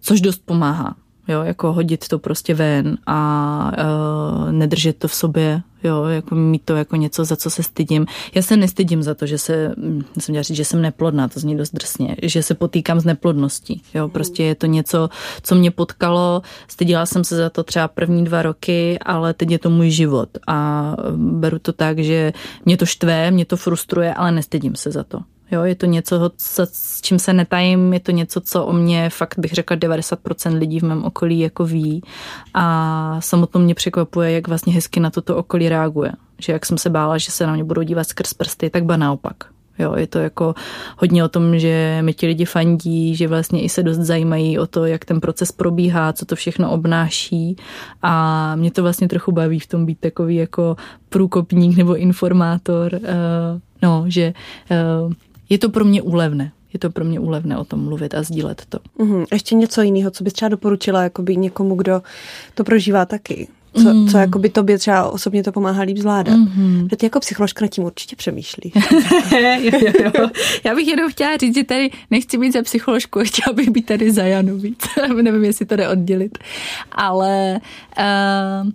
což 0.00 0.20
dost 0.20 0.42
pomáhá. 0.44 0.94
Jo, 1.28 1.42
jako 1.42 1.72
hodit 1.72 2.08
to 2.08 2.18
prostě 2.18 2.54
ven 2.54 2.98
a 3.06 3.72
uh, 3.78 4.52
nedržet 4.52 4.98
to 4.98 5.08
v 5.08 5.14
sobě, 5.14 5.62
jo, 5.84 6.04
jako 6.04 6.34
mít 6.34 6.62
to 6.64 6.76
jako 6.76 6.96
něco, 6.96 7.24
za 7.24 7.36
co 7.36 7.50
se 7.50 7.62
stydím. 7.62 8.06
Já 8.34 8.42
se 8.42 8.56
nestydím 8.56 9.02
za 9.02 9.14
to, 9.14 9.26
že 9.26 9.38
se, 9.38 9.74
jsem 10.18 10.42
říct, 10.42 10.56
že 10.56 10.64
jsem 10.64 10.82
neplodná, 10.82 11.28
to 11.28 11.40
zní 11.40 11.56
dost 11.56 11.70
drsně, 11.70 12.16
že 12.22 12.42
se 12.42 12.54
potýkám 12.54 13.00
s 13.00 13.04
neplodností, 13.04 13.82
jo, 13.94 14.08
prostě 14.08 14.42
je 14.42 14.54
to 14.54 14.66
něco, 14.66 15.08
co 15.42 15.54
mě 15.54 15.70
potkalo, 15.70 16.42
stydila 16.68 17.06
jsem 17.06 17.24
se 17.24 17.36
za 17.36 17.50
to 17.50 17.62
třeba 17.62 17.88
první 17.88 18.24
dva 18.24 18.42
roky, 18.42 18.98
ale 18.98 19.34
teď 19.34 19.50
je 19.50 19.58
to 19.58 19.70
můj 19.70 19.90
život 19.90 20.28
a 20.46 20.92
beru 21.16 21.58
to 21.58 21.72
tak, 21.72 21.98
že 21.98 22.32
mě 22.64 22.76
to 22.76 22.86
štve, 22.86 23.30
mě 23.30 23.44
to 23.44 23.56
frustruje, 23.56 24.14
ale 24.14 24.32
nestydím 24.32 24.76
se 24.76 24.90
za 24.90 25.04
to. 25.04 25.18
Jo, 25.52 25.62
je 25.62 25.74
to 25.74 25.86
něco, 25.86 26.30
co, 26.36 26.66
s 26.72 27.00
čím 27.00 27.18
se 27.18 27.32
netajím, 27.32 27.92
je 27.92 28.00
to 28.00 28.12
něco, 28.12 28.40
co 28.40 28.64
o 28.64 28.72
mě 28.72 29.10
fakt 29.10 29.38
bych 29.38 29.52
řekla 29.52 29.76
90% 29.76 30.58
lidí 30.58 30.80
v 30.80 30.82
mém 30.82 31.04
okolí 31.04 31.38
jako 31.38 31.64
ví 31.64 32.02
a 32.54 33.16
samotnou 33.20 33.60
mě 33.60 33.74
překvapuje, 33.74 34.32
jak 34.32 34.48
vlastně 34.48 34.72
hezky 34.72 35.00
na 35.00 35.10
toto 35.10 35.36
okolí 35.36 35.68
reaguje. 35.68 36.12
Že 36.38 36.52
jak 36.52 36.66
jsem 36.66 36.78
se 36.78 36.90
bála, 36.90 37.18
že 37.18 37.30
se 37.30 37.46
na 37.46 37.54
mě 37.54 37.64
budou 37.64 37.82
dívat 37.82 38.04
skrz 38.04 38.34
prsty, 38.34 38.70
tak 38.70 38.84
ba 38.84 38.96
naopak. 38.96 39.36
Jo, 39.78 39.94
je 39.96 40.06
to 40.06 40.18
jako 40.18 40.54
hodně 40.98 41.24
o 41.24 41.28
tom, 41.28 41.58
že 41.58 41.98
mi 42.02 42.14
ti 42.14 42.26
lidi 42.26 42.44
fandí, 42.44 43.16
že 43.16 43.28
vlastně 43.28 43.62
i 43.62 43.68
se 43.68 43.82
dost 43.82 43.98
zajímají 43.98 44.58
o 44.58 44.66
to, 44.66 44.86
jak 44.86 45.04
ten 45.04 45.20
proces 45.20 45.52
probíhá, 45.52 46.12
co 46.12 46.26
to 46.26 46.36
všechno 46.36 46.70
obnáší 46.70 47.56
a 48.02 48.56
mě 48.56 48.70
to 48.70 48.82
vlastně 48.82 49.08
trochu 49.08 49.32
baví 49.32 49.58
v 49.58 49.66
tom 49.66 49.86
být 49.86 50.00
takový 50.00 50.36
jako 50.36 50.76
průkopník 51.08 51.76
nebo 51.76 51.96
informátor, 51.96 52.94
uh, 52.94 53.00
no, 53.82 54.04
že 54.08 54.32
uh, 55.06 55.12
je 55.52 55.58
to 55.58 55.68
pro 55.68 55.84
mě 55.84 56.02
úlevné. 56.02 56.52
Je 56.72 56.78
to 56.78 56.90
pro 56.90 57.04
mě 57.04 57.20
úlevné 57.20 57.58
o 57.58 57.64
tom 57.64 57.84
mluvit 57.84 58.14
a 58.14 58.22
sdílet 58.22 58.62
to. 58.68 58.78
Mm-hmm. 58.98 59.26
Ještě 59.32 59.54
něco 59.54 59.82
jiného, 59.82 60.10
co 60.10 60.24
bys 60.24 60.32
třeba 60.32 60.48
doporučila 60.48 61.02
jakoby 61.02 61.36
někomu, 61.36 61.74
kdo 61.74 62.02
to 62.54 62.64
prožívá 62.64 63.04
taky? 63.04 63.48
Co, 63.82 63.94
mm. 63.94 64.08
co 64.08 64.18
jako 64.18 64.38
by 64.38 64.48
tobě 64.48 64.78
třeba 64.78 65.10
osobně 65.10 65.42
to 65.42 65.52
pomáhá 65.52 65.82
líp 65.82 65.98
zvládat. 65.98 66.34
Mm-hmm. 66.34 66.88
Že 66.90 66.96
ty 66.96 67.06
jako 67.06 67.20
psycholožka 67.20 67.64
nad 67.64 67.68
tím 67.68 67.84
určitě 67.84 68.16
přemýšlí. 68.16 68.72
jo, 69.32 69.78
jo, 69.82 70.10
jo. 70.18 70.28
Já 70.64 70.74
bych 70.74 70.88
jenom 70.88 71.10
chtěla 71.10 71.36
říct, 71.36 71.54
že 71.54 71.64
tady 71.64 71.90
nechci 72.10 72.38
být 72.38 72.52
za 72.52 72.62
psycholožku, 72.62 73.20
chtěla 73.24 73.54
bych 73.54 73.70
být 73.70 73.86
tady 73.86 74.12
za 74.12 74.22
Janu 74.22 74.58
víc. 74.58 74.84
Nevím, 75.22 75.44
jestli 75.44 75.66
to 75.66 75.76
jde 75.76 75.88
oddělit. 75.88 76.38
Ale 76.92 77.60
uh, 77.98 78.70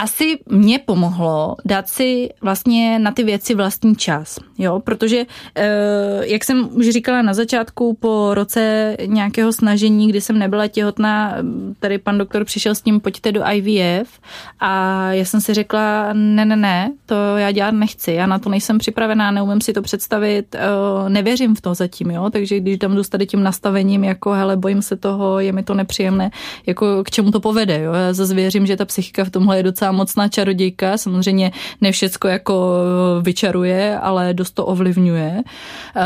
asi 0.00 0.38
mě 0.50 0.78
pomohlo 0.78 1.56
dát 1.64 1.88
si 1.88 2.28
vlastně 2.42 2.98
na 2.98 3.10
ty 3.10 3.24
věci 3.24 3.54
vlastní 3.54 3.96
čas, 3.96 4.38
jo, 4.58 4.80
protože, 4.80 5.24
eh, 5.54 6.26
jak 6.26 6.44
jsem 6.44 6.68
už 6.72 6.88
říkala 6.88 7.22
na 7.22 7.34
začátku, 7.34 7.96
po 8.00 8.34
roce 8.34 8.96
nějakého 9.06 9.52
snažení, 9.52 10.08
kdy 10.08 10.20
jsem 10.20 10.38
nebyla 10.38 10.68
těhotná, 10.68 11.36
tady 11.78 11.98
pan 11.98 12.18
doktor 12.18 12.44
přišel 12.44 12.74
s 12.74 12.82
tím, 12.82 13.00
pojďte 13.00 13.32
do 13.32 13.42
IVF 13.52 14.20
a 14.60 14.72
já 15.12 15.24
jsem 15.24 15.40
si 15.40 15.54
řekla, 15.54 16.12
ne, 16.12 16.44
ne, 16.44 16.56
ne, 16.56 16.92
to 17.06 17.14
já 17.36 17.50
dělat 17.50 17.74
nechci, 17.74 18.12
já 18.12 18.26
na 18.26 18.38
to 18.38 18.48
nejsem 18.48 18.78
připravená, 18.78 19.30
neumím 19.30 19.60
si 19.60 19.72
to 19.72 19.82
představit, 19.82 20.54
eh, 20.54 21.08
nevěřím 21.08 21.54
v 21.54 21.60
to 21.60 21.74
zatím, 21.74 22.10
jo, 22.10 22.30
takže 22.30 22.60
když 22.60 22.78
tam 22.78 22.94
jdu 22.94 23.02
tady 23.02 23.26
tím 23.26 23.42
nastavením, 23.42 24.04
jako 24.04 24.30
hele, 24.30 24.56
bojím 24.56 24.82
se 24.82 24.96
toho, 24.96 25.40
je 25.40 25.52
mi 25.52 25.62
to 25.62 25.74
nepříjemné, 25.74 26.30
jako 26.66 27.04
k 27.04 27.10
čemu 27.10 27.30
to 27.30 27.40
povede, 27.40 27.82
jo, 27.82 27.92
já 27.92 28.12
zase 28.12 28.34
věřím, 28.34 28.66
že 28.66 28.76
ta 28.76 28.84
psychika 28.84 29.24
v 29.24 29.30
tomhle 29.30 29.56
je 29.56 29.62
docela 29.62 29.89
mocná 29.92 30.28
čarodějka, 30.28 30.96
samozřejmě 30.96 31.52
ne 31.80 31.92
všecko 31.92 32.28
jako 32.28 32.76
vyčaruje, 33.22 33.98
ale 33.98 34.34
dost 34.34 34.50
to 34.50 34.66
ovlivňuje. 34.66 35.34
Uh, 35.36 36.02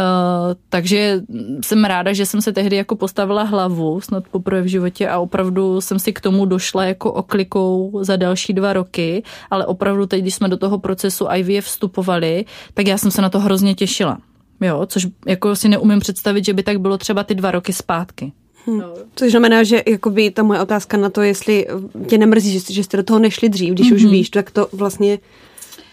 takže 0.68 1.20
jsem 1.64 1.84
ráda, 1.84 2.12
že 2.12 2.26
jsem 2.26 2.42
se 2.42 2.52
tehdy 2.52 2.76
jako 2.76 2.96
postavila 2.96 3.42
hlavu, 3.42 4.00
snad 4.00 4.24
poprvé 4.30 4.62
v 4.62 4.66
životě 4.66 5.08
a 5.08 5.18
opravdu 5.18 5.80
jsem 5.80 5.98
si 5.98 6.12
k 6.12 6.20
tomu 6.20 6.44
došla 6.44 6.84
jako 6.84 7.12
oklikou 7.12 7.98
za 8.02 8.16
další 8.16 8.52
dva 8.52 8.72
roky, 8.72 9.22
ale 9.50 9.66
opravdu 9.66 10.06
teď, 10.06 10.22
když 10.22 10.34
jsme 10.34 10.48
do 10.48 10.56
toho 10.56 10.78
procesu 10.78 11.26
IVF 11.34 11.64
vstupovali, 11.64 12.44
tak 12.74 12.86
já 12.86 12.98
jsem 12.98 13.10
se 13.10 13.22
na 13.22 13.30
to 13.30 13.40
hrozně 13.40 13.74
těšila. 13.74 14.18
Jo, 14.60 14.86
což 14.86 15.06
jako 15.26 15.56
si 15.56 15.68
neumím 15.68 16.00
představit, 16.00 16.44
že 16.44 16.52
by 16.52 16.62
tak 16.62 16.80
bylo 16.80 16.98
třeba 16.98 17.24
ty 17.24 17.34
dva 17.34 17.50
roky 17.50 17.72
zpátky. 17.72 18.32
Hmm. 18.66 18.82
Což 19.14 19.30
znamená, 19.30 19.62
že 19.62 19.82
jakoby 19.86 20.30
ta 20.30 20.42
moje 20.42 20.60
otázka 20.60 20.96
na 20.96 21.10
to, 21.10 21.22
jestli 21.22 21.66
tě 22.06 22.18
nemrzí, 22.18 22.60
že, 22.60 22.72
že 22.72 22.84
jste 22.84 22.96
do 22.96 23.02
toho 23.02 23.18
nešli 23.18 23.48
dřív, 23.48 23.74
když 23.74 23.90
mm-hmm. 23.90 23.94
už 23.94 24.02
mhm. 24.02 24.12
víš, 24.12 24.30
tak 24.30 24.50
to 24.50 24.68
vlastně 24.72 25.18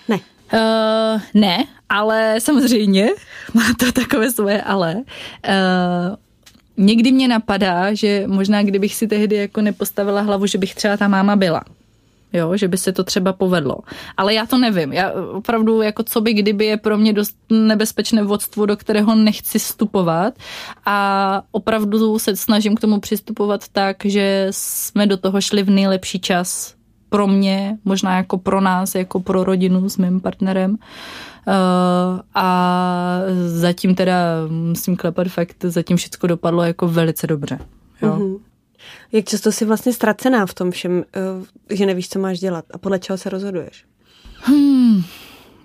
ne. 0.07 0.19
Uh, 0.53 1.21
ne, 1.33 1.65
ale 1.89 2.35
samozřejmě 2.39 3.09
má 3.53 3.63
to 3.79 3.91
takové 3.91 4.31
svoje 4.31 4.61
ale. 4.61 4.95
Uh, 4.95 6.15
někdy 6.77 7.11
mě 7.11 7.27
napadá, 7.27 7.93
že 7.93 8.23
možná 8.27 8.63
kdybych 8.63 8.95
si 8.95 9.07
tehdy 9.07 9.35
jako 9.35 9.61
nepostavila 9.61 10.21
hlavu, 10.21 10.45
že 10.45 10.57
bych 10.57 10.75
třeba 10.75 10.97
ta 10.97 11.07
máma 11.07 11.35
byla 11.35 11.63
jo, 12.33 12.57
že 12.57 12.67
by 12.67 12.77
se 12.77 12.91
to 12.91 13.03
třeba 13.03 13.33
povedlo. 13.33 13.77
Ale 14.17 14.33
já 14.33 14.45
to 14.45 14.57
nevím. 14.57 14.93
Já 14.93 15.11
opravdu, 15.31 15.81
jako 15.81 16.03
co 16.03 16.21
by 16.21 16.33
kdyby 16.33 16.65
je 16.65 16.77
pro 16.77 16.97
mě 16.97 17.13
dost 17.13 17.35
nebezpečné 17.49 18.23
vodstvo, 18.23 18.65
do 18.65 18.77
kterého 18.77 19.15
nechci 19.15 19.59
vstupovat 19.59 20.33
a 20.85 21.41
opravdu 21.51 22.19
se 22.19 22.35
snažím 22.35 22.75
k 22.75 22.79
tomu 22.79 22.99
přistupovat 22.99 23.67
tak, 23.71 23.97
že 24.05 24.47
jsme 24.51 25.07
do 25.07 25.17
toho 25.17 25.41
šli 25.41 25.63
v 25.63 25.69
nejlepší 25.69 26.19
čas 26.19 26.75
pro 27.09 27.27
mě, 27.27 27.77
možná 27.85 28.17
jako 28.17 28.37
pro 28.37 28.61
nás, 28.61 28.95
jako 28.95 29.19
pro 29.19 29.43
rodinu 29.43 29.89
s 29.89 29.97
mým 29.97 30.21
partnerem. 30.21 30.71
Uh, 30.71 30.77
a 32.35 33.19
zatím 33.47 33.95
teda 33.95 34.15
musím 34.49 34.97
klepat 34.97 35.27
fakt, 35.27 35.55
zatím 35.63 35.97
všechno 35.97 36.27
dopadlo 36.27 36.63
jako 36.63 36.87
velice 36.87 37.27
dobře. 37.27 37.59
Jo. 38.01 38.15
Mm-hmm. 38.15 38.50
Jak 39.11 39.25
často 39.25 39.51
jsi 39.51 39.65
vlastně 39.65 39.93
ztracená 39.93 40.45
v 40.45 40.53
tom 40.53 40.71
všem, 40.71 41.03
eh, 41.69 41.75
že 41.75 41.85
nevíš, 41.85 42.09
co 42.09 42.19
máš 42.19 42.39
dělat 42.39 42.65
a 42.73 42.77
podle 42.77 42.99
čeho 42.99 43.17
se 43.17 43.29
rozhoduješ? 43.29 43.85
Hmm. 44.43 45.03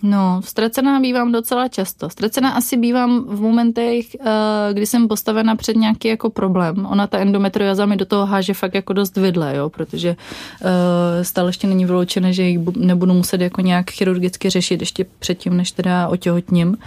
No, 0.02 0.40
ztracená 0.44 1.00
bývám 1.00 1.32
docela 1.32 1.68
často. 1.68 2.10
Ztracená 2.10 2.50
asi 2.50 2.76
bývám 2.76 3.24
v 3.28 3.40
momentech, 3.40 4.06
eh, 4.14 4.24
kdy 4.72 4.86
jsem 4.86 5.08
postavena 5.08 5.56
před 5.56 5.76
nějaký 5.76 6.08
jako 6.08 6.30
problém. 6.30 6.86
Ona 6.86 7.06
ta 7.06 7.18
endometrioza 7.18 7.86
mi 7.86 7.96
do 7.96 8.04
toho 8.04 8.26
háže 8.26 8.54
fakt 8.54 8.74
jako 8.74 8.92
dost 8.92 9.16
vidle, 9.16 9.56
jo, 9.56 9.70
protože 9.70 10.16
eh, 10.62 11.24
stále 11.24 11.48
ještě 11.48 11.66
není 11.66 11.84
vyloučené, 11.84 12.32
že 12.32 12.42
ji 12.42 12.64
nebudu 12.76 13.14
muset 13.14 13.40
jako 13.40 13.60
nějak 13.60 13.90
chirurgicky 13.90 14.50
řešit 14.50 14.80
ještě 14.80 15.06
předtím, 15.18 15.56
než 15.56 15.72
teda 15.72 16.08
otěhotním. 16.08 16.78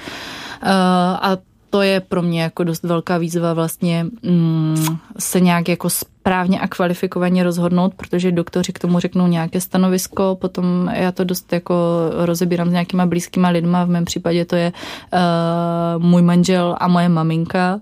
A 1.22 1.38
to 1.70 1.82
je 1.82 2.00
pro 2.00 2.22
mě 2.22 2.42
jako 2.42 2.64
dost 2.64 2.84
velká 2.84 3.18
výzva 3.18 3.54
vlastně 3.54 4.06
mm, 4.24 4.98
se 5.20 5.40
nějak 5.40 5.70
jako 5.70 5.90
správně 5.90 6.60
a 6.60 6.68
kvalifikovaně 6.68 7.44
rozhodnout, 7.44 7.94
protože 7.94 8.32
doktoři 8.32 8.74
k 8.74 8.80
tomu 8.80 9.00
řeknou 9.00 9.28
nějaké 9.28 9.62
stanovisko, 9.62 10.38
potom 10.42 10.90
já 10.94 11.12
to 11.12 11.24
dost 11.24 11.54
jako 11.54 11.76
rozebírám 12.14 12.70
s 12.70 12.72
nějakýma 12.72 13.06
blízkýma 13.06 13.50
lidma, 13.50 13.86
v 13.86 13.90
mém 13.90 14.06
případě 14.06 14.46
to 14.46 14.56
je 14.56 14.72
uh, 14.74 16.04
můj 16.04 16.22
manžel 16.22 16.76
a 16.80 16.88
moje 16.88 17.10
maminka 17.10 17.80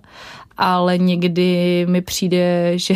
ale 0.57 0.97
někdy 0.97 1.85
mi 1.89 2.01
přijde, 2.01 2.73
že 2.75 2.95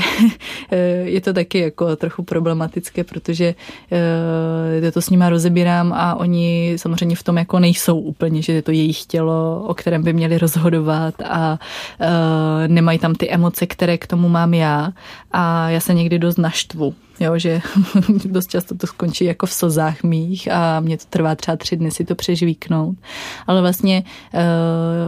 je 1.03 1.21
to 1.21 1.33
taky 1.33 1.59
jako 1.59 1.95
trochu 1.95 2.23
problematické, 2.23 3.03
protože 3.03 3.55
já 3.91 4.87
eh, 4.87 4.91
to 4.91 5.01
s 5.01 5.09
nima 5.09 5.29
rozebírám 5.29 5.93
a 5.93 6.15
oni 6.15 6.73
samozřejmě 6.77 7.15
v 7.15 7.23
tom 7.23 7.37
jako 7.37 7.59
nejsou 7.59 7.99
úplně, 7.99 8.41
že 8.41 8.53
je 8.53 8.61
to 8.61 8.71
jejich 8.71 9.05
tělo, 9.05 9.63
o 9.67 9.73
kterém 9.73 10.03
by 10.03 10.13
měli 10.13 10.37
rozhodovat 10.37 11.21
a 11.21 11.59
eh, 11.99 12.67
nemají 12.67 12.99
tam 12.99 13.15
ty 13.15 13.29
emoce, 13.29 13.67
které 13.67 13.97
k 13.97 14.07
tomu 14.07 14.29
mám 14.29 14.53
já. 14.53 14.91
A 15.31 15.69
já 15.69 15.79
se 15.79 15.93
někdy 15.93 16.19
dost 16.19 16.37
naštvu 16.37 16.95
jo, 17.21 17.37
že 17.39 17.61
dost 18.25 18.49
často 18.49 18.75
to 18.75 18.87
skončí 18.87 19.25
jako 19.25 19.45
v 19.45 19.53
slzách 19.53 20.03
mých 20.03 20.51
a 20.51 20.79
mě 20.79 20.97
to 20.97 21.03
trvá 21.09 21.35
třeba 21.35 21.57
tři 21.57 21.77
dny 21.77 21.91
si 21.91 22.05
to 22.05 22.15
přežvíknout. 22.15 22.97
Ale 23.47 23.61
vlastně 23.61 24.03
uh, 24.33 24.39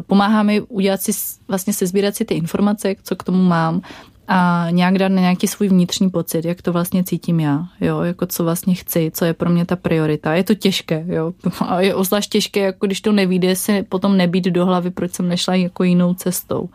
pomáhá 0.07 0.43
mi 0.43 0.61
udělat 0.61 1.01
si, 1.01 1.11
vlastně 1.47 1.73
se 1.73 1.87
sbírat 1.87 2.15
si 2.15 2.25
ty 2.25 2.33
informace, 2.33 2.95
co 3.03 3.15
k 3.15 3.23
tomu 3.23 3.43
mám 3.43 3.81
a 4.27 4.67
nějak 4.69 4.97
dát 4.97 5.07
na 5.09 5.21
nějaký 5.21 5.47
svůj 5.47 5.67
vnitřní 5.67 6.09
pocit, 6.09 6.45
jak 6.45 6.61
to 6.61 6.73
vlastně 6.73 7.03
cítím 7.03 7.39
já, 7.39 7.67
jo, 7.81 8.01
jako 8.01 8.25
co 8.25 8.43
vlastně 8.43 8.75
chci, 8.75 9.11
co 9.13 9.25
je 9.25 9.33
pro 9.33 9.49
mě 9.49 9.65
ta 9.65 9.75
priorita. 9.75 10.33
Je 10.33 10.43
to 10.43 10.55
těžké, 10.55 11.05
jo, 11.07 11.33
a 11.67 11.81
je 11.81 11.95
obzvlášť 11.95 12.31
těžké, 12.31 12.59
jako 12.59 12.85
když 12.85 13.01
to 13.01 13.11
nevíde, 13.11 13.55
si 13.55 13.83
potom 13.83 14.17
nebít 14.17 14.45
do 14.45 14.65
hlavy, 14.65 14.91
proč 14.91 15.13
jsem 15.13 15.27
nešla 15.27 15.55
jako 15.55 15.83
jinou 15.83 16.13
cestou. 16.13 16.69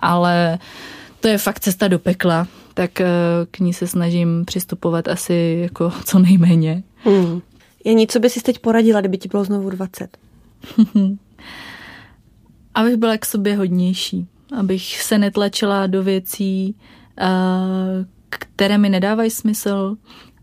Ale 0.00 0.58
to 1.24 1.28
je 1.28 1.38
fakt 1.38 1.60
cesta 1.60 1.88
do 1.88 1.98
pekla, 1.98 2.46
tak 2.74 3.00
eh, 3.00 3.06
k 3.50 3.58
ní 3.58 3.72
se 3.72 3.86
snažím 3.86 4.44
přistupovat 4.44 5.08
asi 5.08 5.58
jako 5.62 5.92
co 6.04 6.18
nejméně. 6.18 6.82
Hmm. 6.96 7.40
Je 7.84 7.94
něco, 7.94 8.20
by 8.20 8.30
si 8.30 8.40
teď 8.40 8.58
poradila, 8.58 9.00
kdyby 9.00 9.18
ti 9.18 9.28
bylo 9.28 9.44
znovu 9.44 9.70
20? 9.70 10.16
abych 12.74 12.96
byla 12.96 13.18
k 13.18 13.26
sobě 13.26 13.56
hodnější. 13.56 14.26
Abych 14.58 15.02
se 15.02 15.18
netlačila 15.18 15.86
do 15.86 16.02
věcí, 16.02 16.76
eh, 17.18 17.24
které 18.28 18.78
mi 18.78 18.88
nedávají 18.88 19.30
smysl. 19.30 19.96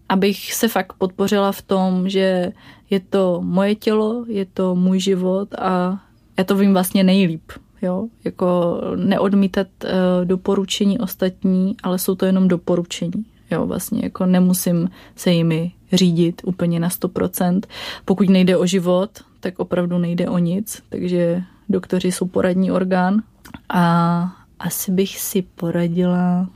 Abych 0.09 0.53
se 0.53 0.67
fakt 0.67 0.93
podpořila 0.93 1.51
v 1.51 1.61
tom, 1.61 2.09
že 2.09 2.51
je 2.89 2.99
to 2.99 3.41
moje 3.43 3.75
tělo, 3.75 4.25
je 4.27 4.45
to 4.45 4.75
můj 4.75 4.99
život 4.99 5.53
a 5.53 6.01
já 6.37 6.43
to 6.43 6.55
vím 6.55 6.73
vlastně 6.73 7.03
nejlíp 7.03 7.51
jo, 7.81 8.07
jako 8.23 8.77
neodmítat 8.95 9.67
uh, 9.83 9.89
doporučení 10.25 10.99
ostatní, 10.99 11.75
ale 11.83 11.99
jsou 11.99 12.15
to 12.15 12.25
jenom 12.25 12.47
doporučení, 12.47 13.25
jo, 13.51 13.65
vlastně 13.65 14.01
jako 14.03 14.25
nemusím 14.25 14.89
se 15.15 15.31
jimi 15.31 15.71
řídit 15.93 16.41
úplně 16.45 16.79
na 16.79 16.89
100%. 16.89 17.61
Pokud 18.05 18.29
nejde 18.29 18.57
o 18.57 18.65
život, 18.65 19.09
tak 19.39 19.59
opravdu 19.59 19.97
nejde 19.97 20.29
o 20.29 20.37
nic, 20.37 20.83
takže 20.89 21.43
doktoři 21.69 22.11
jsou 22.11 22.27
poradní 22.27 22.71
orgán 22.71 23.21
a 23.69 24.33
asi 24.59 24.91
bych 24.91 25.19
si 25.19 25.41
poradila 25.41 26.47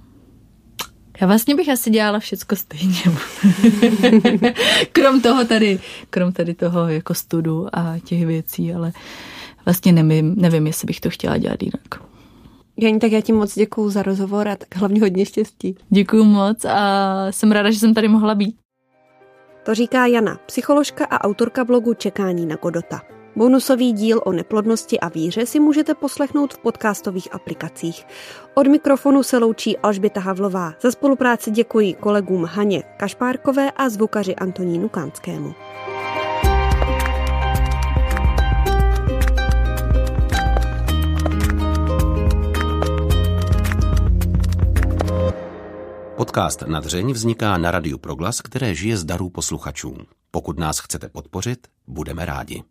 já 1.21 1.27
vlastně 1.27 1.55
bych 1.55 1.69
asi 1.69 1.89
dělala 1.89 2.19
všecko 2.19 2.55
stejně. 2.55 3.01
krom 4.91 5.21
toho 5.21 5.45
tady, 5.45 5.79
krom 6.09 6.31
tady 6.31 6.53
toho 6.53 6.87
jako 6.87 7.13
studu 7.13 7.67
a 7.73 7.95
těch 8.03 8.25
věcí, 8.25 8.73
ale 8.73 8.91
vlastně 9.65 9.91
nevím, 9.91 10.35
nevím, 10.37 10.67
jestli 10.67 10.85
bych 10.85 10.99
to 10.99 11.09
chtěla 11.09 11.37
dělat 11.37 11.63
jinak. 11.63 12.05
Janí, 12.77 12.99
tak 12.99 13.11
já 13.11 13.21
ti 13.21 13.33
moc 13.33 13.55
děkuju 13.55 13.89
za 13.89 14.03
rozhovor 14.03 14.47
a 14.47 14.55
tak 14.55 14.75
hlavně 14.75 15.01
hodně 15.01 15.25
štěstí. 15.25 15.75
Děkuju 15.89 16.23
moc 16.23 16.65
a 16.65 17.27
jsem 17.31 17.51
ráda, 17.51 17.71
že 17.71 17.79
jsem 17.79 17.93
tady 17.93 18.07
mohla 18.07 18.35
být. 18.35 18.55
To 19.65 19.75
říká 19.75 20.05
Jana, 20.05 20.39
psycholožka 20.45 21.05
a 21.05 21.23
autorka 21.23 21.65
blogu 21.65 21.93
Čekání 21.93 22.45
na 22.45 22.55
Godota. 22.55 23.01
Bonusový 23.35 23.93
díl 23.93 24.21
o 24.25 24.31
neplodnosti 24.31 24.99
a 24.99 25.09
víře 25.09 25.45
si 25.45 25.59
můžete 25.59 25.93
poslechnout 25.93 26.53
v 26.53 26.57
podcastových 26.57 27.35
aplikacích. 27.35 28.05
Od 28.53 28.67
mikrofonu 28.67 29.23
se 29.23 29.37
loučí 29.37 29.77
Alžběta 29.77 30.19
Havlová. 30.19 30.73
Za 30.81 30.91
spolupráci 30.91 31.51
děkuji 31.51 31.93
kolegům 31.93 32.45
Haně 32.45 32.83
Kašpárkové 32.97 33.71
a 33.71 33.89
zvukaři 33.89 34.35
Antonínu 34.35 34.89
Kánskému. 34.89 35.53
Podcast 46.17 46.61
na 46.61 46.79
dřeň 46.79 47.11
vzniká 47.11 47.57
na 47.57 47.71
Radiu 47.71 47.97
Proglas, 47.97 48.41
které 48.41 48.75
žije 48.75 48.97
z 48.97 49.03
darů 49.03 49.29
posluchačů. 49.29 49.97
Pokud 50.31 50.59
nás 50.59 50.79
chcete 50.79 51.09
podpořit, 51.09 51.67
budeme 51.87 52.25
rádi. 52.25 52.63